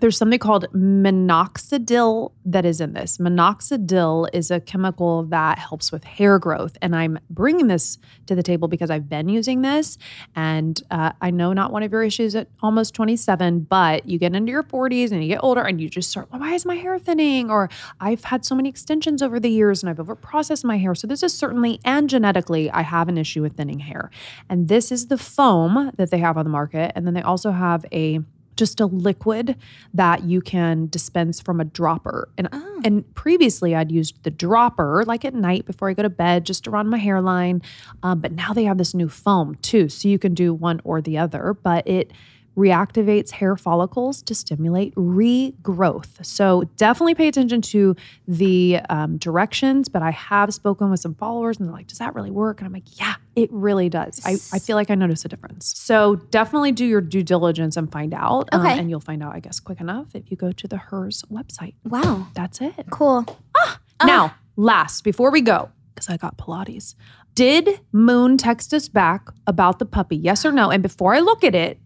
there's 0.00 0.16
something 0.16 0.38
called 0.38 0.66
minoxidil 0.72 2.32
that 2.44 2.64
is 2.64 2.80
in 2.80 2.92
this. 2.92 3.18
Minoxidil 3.18 4.28
is 4.32 4.50
a 4.50 4.60
chemical 4.60 5.24
that 5.24 5.58
helps 5.58 5.90
with 5.90 6.04
hair 6.04 6.38
growth. 6.38 6.76
And 6.82 6.94
I'm 6.94 7.18
bringing 7.30 7.66
this 7.66 7.98
to 8.26 8.34
the 8.34 8.42
table 8.42 8.68
because 8.68 8.90
I've 8.90 9.08
been 9.08 9.28
using 9.28 9.62
this. 9.62 9.98
And 10.34 10.80
uh, 10.90 11.12
I 11.20 11.30
know 11.30 11.52
not 11.52 11.72
one 11.72 11.82
of 11.82 11.92
your 11.92 12.02
issues 12.02 12.34
at 12.34 12.48
almost 12.62 12.94
27, 12.94 13.60
but 13.60 14.06
you 14.06 14.18
get 14.18 14.34
into 14.34 14.52
your 14.52 14.62
40s 14.62 15.12
and 15.12 15.22
you 15.22 15.28
get 15.28 15.42
older 15.42 15.62
and 15.62 15.80
you 15.80 15.88
just 15.88 16.10
start, 16.10 16.28
why 16.30 16.54
is 16.54 16.66
my 16.66 16.76
hair 16.76 16.98
thinning? 16.98 17.50
Or 17.50 17.70
I've 18.00 18.24
had 18.24 18.44
so 18.44 18.54
many 18.54 18.68
extensions 18.68 19.22
over 19.22 19.40
the 19.40 19.50
years 19.50 19.82
and 19.82 19.90
I've 19.90 19.96
overprocessed 19.96 20.64
my 20.64 20.78
hair. 20.78 20.94
So 20.94 21.06
this 21.06 21.22
is 21.22 21.32
certainly, 21.32 21.80
and 21.84 22.08
genetically, 22.10 22.70
I 22.70 22.82
have 22.82 23.08
an 23.08 23.18
issue 23.18 23.42
with 23.42 23.56
thinning 23.56 23.80
hair. 23.80 24.10
And 24.48 24.68
this 24.68 24.92
is 24.92 25.06
the 25.06 25.18
foam 25.18 25.90
that 25.96 26.10
they 26.10 26.18
have 26.18 26.36
on 26.36 26.44
the 26.44 26.50
market. 26.50 26.92
And 26.94 27.06
then 27.06 27.14
they 27.14 27.22
also 27.22 27.50
have 27.50 27.84
a 27.92 28.20
just 28.56 28.80
a 28.80 28.86
liquid 28.86 29.56
that 29.94 30.24
you 30.24 30.40
can 30.40 30.86
dispense 30.88 31.40
from 31.40 31.60
a 31.60 31.64
dropper. 31.64 32.28
And 32.38 32.48
Oh. 32.52 32.80
and 32.84 33.14
previously 33.14 33.74
I'd 33.74 33.92
used 33.92 34.22
the 34.22 34.30
dropper 34.30 35.04
like 35.06 35.24
at 35.24 35.34
night 35.34 35.66
before 35.66 35.88
I 35.88 35.94
go 35.94 36.02
to 36.02 36.08
bed 36.10 36.44
just 36.46 36.66
around 36.66 36.88
my 36.88 36.98
hairline. 36.98 37.62
Um, 38.02 38.20
but 38.20 38.32
now 38.32 38.52
they 38.52 38.64
have 38.64 38.78
this 38.78 38.94
new 38.94 39.08
foam 39.08 39.56
too, 39.62 39.88
so 39.88 40.08
you 40.08 40.18
can 40.18 40.34
do 40.34 40.52
one 40.54 40.80
or 40.84 41.00
the 41.00 41.18
other. 41.18 41.54
But 41.62 41.86
it 41.86 42.12
reactivates 42.56 43.32
hair 43.32 43.54
follicles 43.54 44.22
to 44.22 44.34
stimulate 44.34 44.94
regrowth. 44.94 46.24
So 46.24 46.64
definitely 46.76 47.14
pay 47.14 47.28
attention 47.28 47.60
to 47.62 47.94
the 48.26 48.80
um, 48.88 49.18
directions. 49.18 49.88
But 49.90 50.00
I 50.02 50.10
have 50.10 50.54
spoken 50.54 50.90
with 50.90 51.00
some 51.00 51.14
followers 51.14 51.58
and 51.58 51.68
they're 51.68 51.74
like, 51.74 51.86
does 51.88 51.98
that 51.98 52.14
really 52.14 52.30
work? 52.30 52.60
And 52.60 52.66
I'm 52.66 52.72
like, 52.72 52.98
yeah, 52.98 53.16
it 53.36 53.48
really 53.52 53.88
does. 53.88 54.20
I, 54.24 54.32
I 54.56 54.58
feel 54.58 54.74
like 54.76 54.90
I 54.90 54.94
notice 54.96 55.24
a 55.24 55.28
difference. 55.28 55.72
So 55.76 56.16
definitely 56.16 56.72
do 56.72 56.84
your 56.84 57.00
due 57.02 57.22
diligence 57.22 57.76
and 57.76 57.90
find 57.92 58.12
out. 58.14 58.48
Um, 58.52 58.62
Okay. 58.62 58.78
and 58.78 58.90
you'll 58.90 58.98
find 59.00 59.22
out, 59.22 59.34
I 59.34 59.40
guess, 59.40 59.60
quick 59.60 59.80
enough 59.80 60.08
if 60.14 60.30
you 60.30 60.36
go 60.36 60.50
to 60.52 60.66
the 60.66 60.78
HERS 60.78 61.22
website. 61.30 61.74
Wow, 61.84 62.28
That's 62.34 62.60
it. 62.60 62.86
cool. 62.90 63.24
Ah, 63.56 63.78
Now, 64.04 64.34
last, 64.56 65.04
before 65.04 65.30
we 65.30 65.42
go, 65.42 65.70
because 65.94 66.08
I 66.08 66.16
got 66.16 66.36
Pilates, 66.38 66.94
did 67.34 67.80
Moon 67.92 68.38
text 68.38 68.72
us 68.74 68.88
back 68.88 69.28
about 69.46 69.78
the 69.78 69.86
puppy? 69.86 70.16
Yes 70.16 70.44
or 70.44 70.50
no? 70.52 70.70
And 70.70 70.82
before 70.82 71.14
I 71.14 71.20
look 71.20 71.44
at 71.44 71.54
it, 71.54 71.78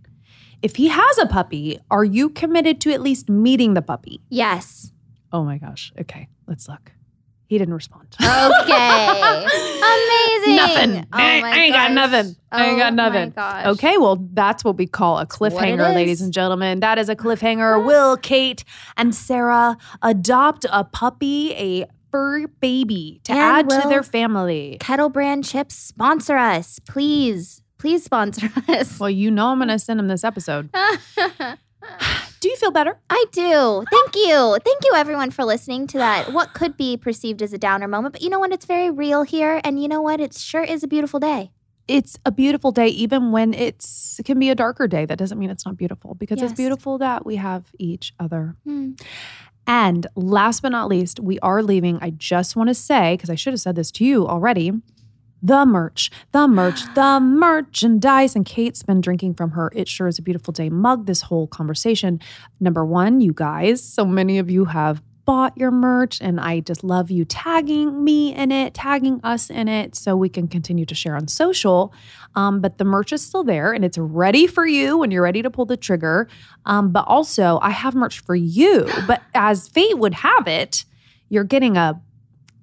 if 0.62 0.76
he 0.76 0.88
has 0.88 1.18
a 1.18 1.26
puppy, 1.26 1.78
are 1.90 2.04
you 2.04 2.28
committed 2.30 2.80
to 2.82 2.92
at 2.92 3.00
least 3.00 3.28
meeting 3.28 3.74
the 3.74 3.82
puppy? 3.82 4.20
Yes. 4.28 4.92
Oh 5.32 5.42
my 5.44 5.58
gosh. 5.58 5.92
Okay, 5.98 6.28
let's 6.46 6.68
look. 6.68 6.92
He 7.50 7.58
didn't 7.58 7.74
respond. 7.74 8.06
Okay. 8.20 9.44
Amazing. 9.82 10.54
Nothing. 10.56 10.96
Oh 11.12 11.16
I- 11.18 11.42
I 11.44 11.58
ain't 11.58 11.74
got 11.74 11.88
gosh. 11.88 11.94
nothing. 11.94 12.36
I 12.52 12.66
ain't 12.66 12.78
got 12.78 12.92
Oh 12.92 12.94
nothing. 12.94 13.34
Okay, 13.72 13.98
well, 13.98 14.24
that's 14.34 14.62
what 14.62 14.76
we 14.76 14.86
call 14.86 15.18
a 15.18 15.26
cliffhanger, 15.26 15.92
ladies 15.92 16.20
and 16.20 16.32
gentlemen. 16.32 16.78
That 16.78 16.96
is 16.98 17.08
a 17.08 17.16
cliffhanger. 17.16 17.84
Will 17.84 18.16
Cait 18.16 18.62
and 18.96 19.12
Sarah 19.12 19.76
adopt 20.00 20.64
a 20.70 20.84
puppy, 20.84 21.52
a 21.54 21.86
fur 22.12 22.46
baby, 22.60 23.20
to 23.24 23.32
And 23.32 23.40
add 23.40 23.82
to 23.82 23.88
their 23.88 24.04
family? 24.04 24.76
Kettle 24.78 25.08
Brand 25.08 25.44
Chips 25.44 25.74
sponsor 25.74 26.36
us, 26.36 26.78
please. 26.88 27.62
Please 27.78 28.04
sponsor 28.04 28.48
us. 28.68 29.00
Well, 29.00 29.10
you 29.10 29.28
know 29.32 29.48
I'm 29.48 29.58
going 29.58 29.68
to 29.70 29.78
send 29.80 29.98
him 29.98 30.06
this 30.06 30.22
episode. 30.22 30.70
Do 32.40 32.48
you 32.48 32.56
feel 32.56 32.70
better? 32.70 32.98
I 33.10 33.24
do. 33.32 33.84
Thank 33.90 34.16
you. 34.16 34.56
Thank 34.64 34.84
you, 34.84 34.92
everyone, 34.94 35.30
for 35.30 35.44
listening 35.44 35.86
to 35.88 35.98
that. 35.98 36.32
What 36.32 36.54
could 36.54 36.74
be 36.76 36.96
perceived 36.96 37.42
as 37.42 37.52
a 37.52 37.58
downer 37.58 37.86
moment, 37.86 38.12
but 38.12 38.22
you 38.22 38.30
know 38.30 38.38
what? 38.38 38.50
It's 38.50 38.64
very 38.64 38.88
real 38.90 39.24
here, 39.24 39.60
and 39.62 39.80
you 39.80 39.88
know 39.88 40.00
what? 40.00 40.20
It 40.20 40.34
sure 40.34 40.62
is 40.64 40.82
a 40.82 40.88
beautiful 40.88 41.20
day. 41.20 41.50
It's 41.86 42.18
a 42.24 42.32
beautiful 42.32 42.72
day, 42.72 42.88
even 42.88 43.30
when 43.30 43.52
it's 43.52 44.18
it 44.18 44.24
can 44.24 44.38
be 44.38 44.48
a 44.48 44.54
darker 44.54 44.88
day. 44.88 45.04
That 45.04 45.18
doesn't 45.18 45.38
mean 45.38 45.50
it's 45.50 45.66
not 45.66 45.76
beautiful 45.76 46.14
because 46.14 46.38
Yes. 46.40 46.52
it's 46.52 46.56
beautiful 46.56 46.96
that 46.98 47.26
we 47.26 47.36
have 47.36 47.64
each 47.78 48.14
other. 48.18 48.56
Hmm. 48.64 48.92
And 49.66 50.06
last 50.16 50.62
but 50.62 50.70
not 50.70 50.88
least, 50.88 51.20
we 51.20 51.38
are 51.40 51.62
leaving. 51.62 51.98
I 52.00 52.10
just 52.10 52.56
want 52.56 52.68
to 52.68 52.74
say, 52.74 53.14
because 53.14 53.28
I 53.28 53.34
should 53.34 53.52
have 53.52 53.60
said 53.60 53.76
this 53.76 53.90
to 53.92 54.04
you 54.04 54.26
already 54.26 54.72
the 55.42 55.64
merch, 55.64 56.10
the 56.32 56.46
merch, 56.46 56.82
the 56.94 57.20
merchandise. 57.20 58.36
And 58.36 58.44
Cait's 58.44 58.82
been 58.82 59.00
drinking 59.00 59.34
from 59.34 59.52
her 59.52 59.72
It 59.74 59.88
Sure 59.88 60.08
Is 60.08 60.18
a 60.18 60.22
Beautiful 60.22 60.52
Day 60.52 60.70
mug 60.70 61.06
this 61.06 61.22
whole 61.22 61.46
conversation. 61.46 62.20
Number 62.60 62.84
one, 62.84 63.20
you 63.20 63.32
guys, 63.32 63.82
so 63.82 64.04
many 64.04 64.38
of 64.38 64.50
you 64.50 64.66
have 64.66 65.02
bought 65.26 65.56
your 65.56 65.70
merch, 65.70 66.20
and 66.20 66.40
I 66.40 66.58
just 66.58 66.82
love 66.82 67.08
you 67.08 67.24
tagging 67.24 68.02
me 68.02 68.34
in 68.34 68.50
it, 68.50 68.74
tagging 68.74 69.20
us 69.22 69.48
in 69.48 69.68
it, 69.68 69.94
so 69.94 70.16
we 70.16 70.28
can 70.28 70.48
continue 70.48 70.84
to 70.86 70.94
share 70.94 71.14
on 71.14 71.28
social. 71.28 71.94
Um, 72.34 72.60
but 72.60 72.78
the 72.78 72.84
merch 72.84 73.12
is 73.12 73.24
still 73.24 73.44
there 73.44 73.72
and 73.72 73.84
it's 73.84 73.98
ready 73.98 74.46
for 74.46 74.66
you 74.66 74.98
when 74.98 75.10
you're 75.10 75.22
ready 75.22 75.42
to 75.42 75.50
pull 75.50 75.66
the 75.66 75.76
trigger. 75.76 76.28
Um, 76.66 76.90
but 76.90 77.04
also, 77.06 77.58
I 77.62 77.70
have 77.70 77.94
merch 77.94 78.20
for 78.20 78.34
you. 78.34 78.88
But 79.06 79.22
as 79.34 79.68
fate 79.68 79.98
would 79.98 80.14
have 80.14 80.48
it, 80.48 80.84
you're 81.28 81.44
getting 81.44 81.76
a 81.76 82.00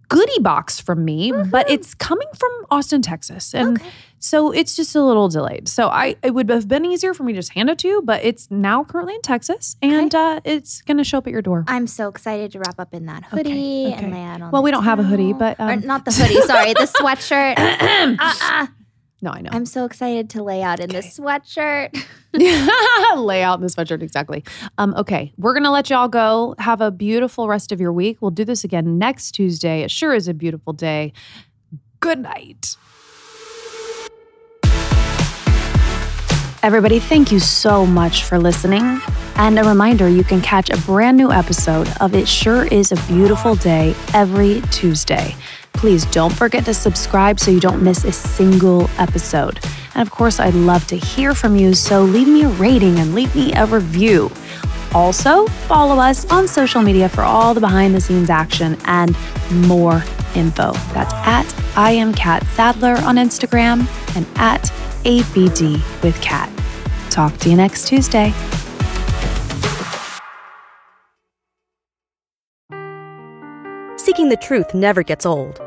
goodie 0.09 0.39
box 0.41 0.79
from 0.79 1.03
me, 1.05 1.31
but 1.51 1.69
it's 1.69 1.93
coming 1.93 2.27
from 2.35 2.51
Austin, 2.71 3.01
Texas. 3.01 3.53
And 3.53 3.77
Okay. 3.77 3.89
so 4.19 4.51
it's 4.51 4.75
just 4.75 4.95
a 4.95 5.03
little 5.03 5.27
delayed. 5.29 5.67
So 5.67 5.87
I 5.89 6.15
it 6.23 6.33
would 6.33 6.49
have 6.49 6.67
been 6.67 6.85
easier 6.85 7.13
for 7.13 7.23
me 7.23 7.33
to 7.33 7.39
just 7.39 7.53
hand 7.53 7.69
it 7.69 7.77
to 7.79 7.87
you, 7.87 8.01
but 8.03 8.23
it's 8.23 8.49
now 8.49 8.83
currently 8.83 9.15
in 9.15 9.21
Texas 9.21 9.75
and 9.81 10.13
uh, 10.15 10.39
it's 10.43 10.81
gonna 10.81 11.03
show 11.03 11.17
up 11.19 11.27
at 11.27 11.33
your 11.33 11.41
door. 11.41 11.65
I'm 11.67 11.87
so 11.87 12.07
excited 12.07 12.51
to 12.53 12.59
wrap 12.59 12.79
up 12.79 12.93
in 12.93 13.05
that 13.07 13.23
hoodie 13.25 13.87
okay. 13.87 13.93
and 13.93 14.11
lay 14.11 14.23
out 14.23 14.41
on 14.41 14.51
Well, 14.51 14.63
we 14.63 14.71
don't 14.71 14.85
have 14.85 14.99
a 14.99 15.03
hoodie, 15.03 15.33
but, 15.33 15.59
um, 15.59 15.81
not 15.81 16.05
the 16.05 16.11
hoodie. 16.11 16.41
Sorry, 16.41 16.73
the 16.73 16.81
sweatshirt. 16.99 17.55
Uh-uh. 18.19 18.67
No, 19.21 19.31
I 19.31 19.41
know. 19.41 19.49
I'm 19.51 19.65
so 19.65 19.85
excited 19.85 20.29
to 20.31 20.43
lay 20.43 20.61
out 20.61 20.79
in 20.79 20.89
the 20.89 20.99
Okay. 20.99 21.07
sweatshirt. 21.07 22.05
Lay 23.17 23.41
out 23.41 23.55
in 23.57 23.61
the 23.61 23.67
sweatshirt 23.71 24.03
exactly. 24.03 24.43
Um, 24.77 24.93
okay, 24.95 25.33
we're 25.37 25.53
gonna 25.55 25.71
let 25.71 25.89
y'all 25.89 26.07
go. 26.07 26.53
Have 26.59 26.81
a 26.81 26.91
beautiful 26.91 27.47
rest 27.47 27.71
of 27.71 27.81
your 27.81 27.91
week. 27.91 28.17
We'll 28.21 28.29
do 28.31 28.45
this 28.45 28.63
again 28.63 28.99
next 28.99 29.31
Tuesday. 29.31 29.81
It 29.81 29.89
sure 29.89 30.13
is 30.13 30.27
a 30.27 30.33
beautiful 30.35 30.71
day. 30.73 31.13
Good 31.99 32.19
night. 32.19 32.75
Everybody, 36.63 36.99
thank 36.99 37.31
you 37.31 37.39
so 37.39 37.85
much 37.85 38.23
for 38.23 38.37
listening. 38.39 38.99
And 39.35 39.57
a 39.59 39.63
reminder 39.63 40.09
you 40.09 40.23
can 40.23 40.41
catch 40.41 40.69
a 40.69 40.77
brand 40.81 41.15
new 41.15 41.31
episode 41.31 41.87
of 42.01 42.13
It 42.15 42.27
Sure 42.27 42.65
Is 42.65 42.91
a 42.91 42.95
Beautiful 43.07 43.55
Day 43.55 43.95
every 44.13 44.61
Tuesday. 44.71 45.35
Please 45.77 46.05
don't 46.07 46.33
forget 46.33 46.65
to 46.65 46.73
subscribe 46.73 47.39
so 47.39 47.51
you 47.51 47.59
don't 47.59 47.83
miss 47.83 48.03
a 48.03 48.11
single 48.11 48.89
episode. 48.97 49.59
And 49.93 50.01
of 50.01 50.11
course, 50.11 50.39
I'd 50.39 50.53
love 50.53 50.85
to 50.87 50.97
hear 50.97 51.33
from 51.33 51.55
you, 51.55 51.73
so 51.73 52.03
leave 52.03 52.27
me 52.27 52.43
a 52.43 52.49
rating 52.49 52.99
and 52.99 53.15
leave 53.15 53.33
me 53.35 53.53
a 53.53 53.65
review. 53.65 54.31
Also, 54.93 55.45
follow 55.67 55.99
us 55.99 56.25
on 56.31 56.47
social 56.47 56.81
media 56.81 57.07
for 57.07 57.21
all 57.21 57.53
the 57.53 57.59
behind 57.59 57.93
the 57.93 58.01
scenes 58.01 58.29
action 58.29 58.77
and 58.85 59.15
more 59.51 60.03
info. 60.35 60.71
That's 60.93 61.13
at 61.13 61.53
I 61.75 61.91
am 61.91 62.13
Catt 62.13 62.43
Sadler 62.47 62.95
on 63.03 63.17
Instagram 63.17 63.87
and 64.15 64.25
at 64.35 64.71
ABD 65.05 65.81
with 66.03 66.19
Catt. 66.21 66.51
Talk 67.11 67.37
to 67.37 67.49
you 67.49 67.55
next 67.55 67.87
Tuesday. 67.87 68.33
Seeking 73.97 74.29
the 74.29 74.37
truth 74.41 74.73
never 74.73 75.03
gets 75.03 75.25
old. 75.25 75.66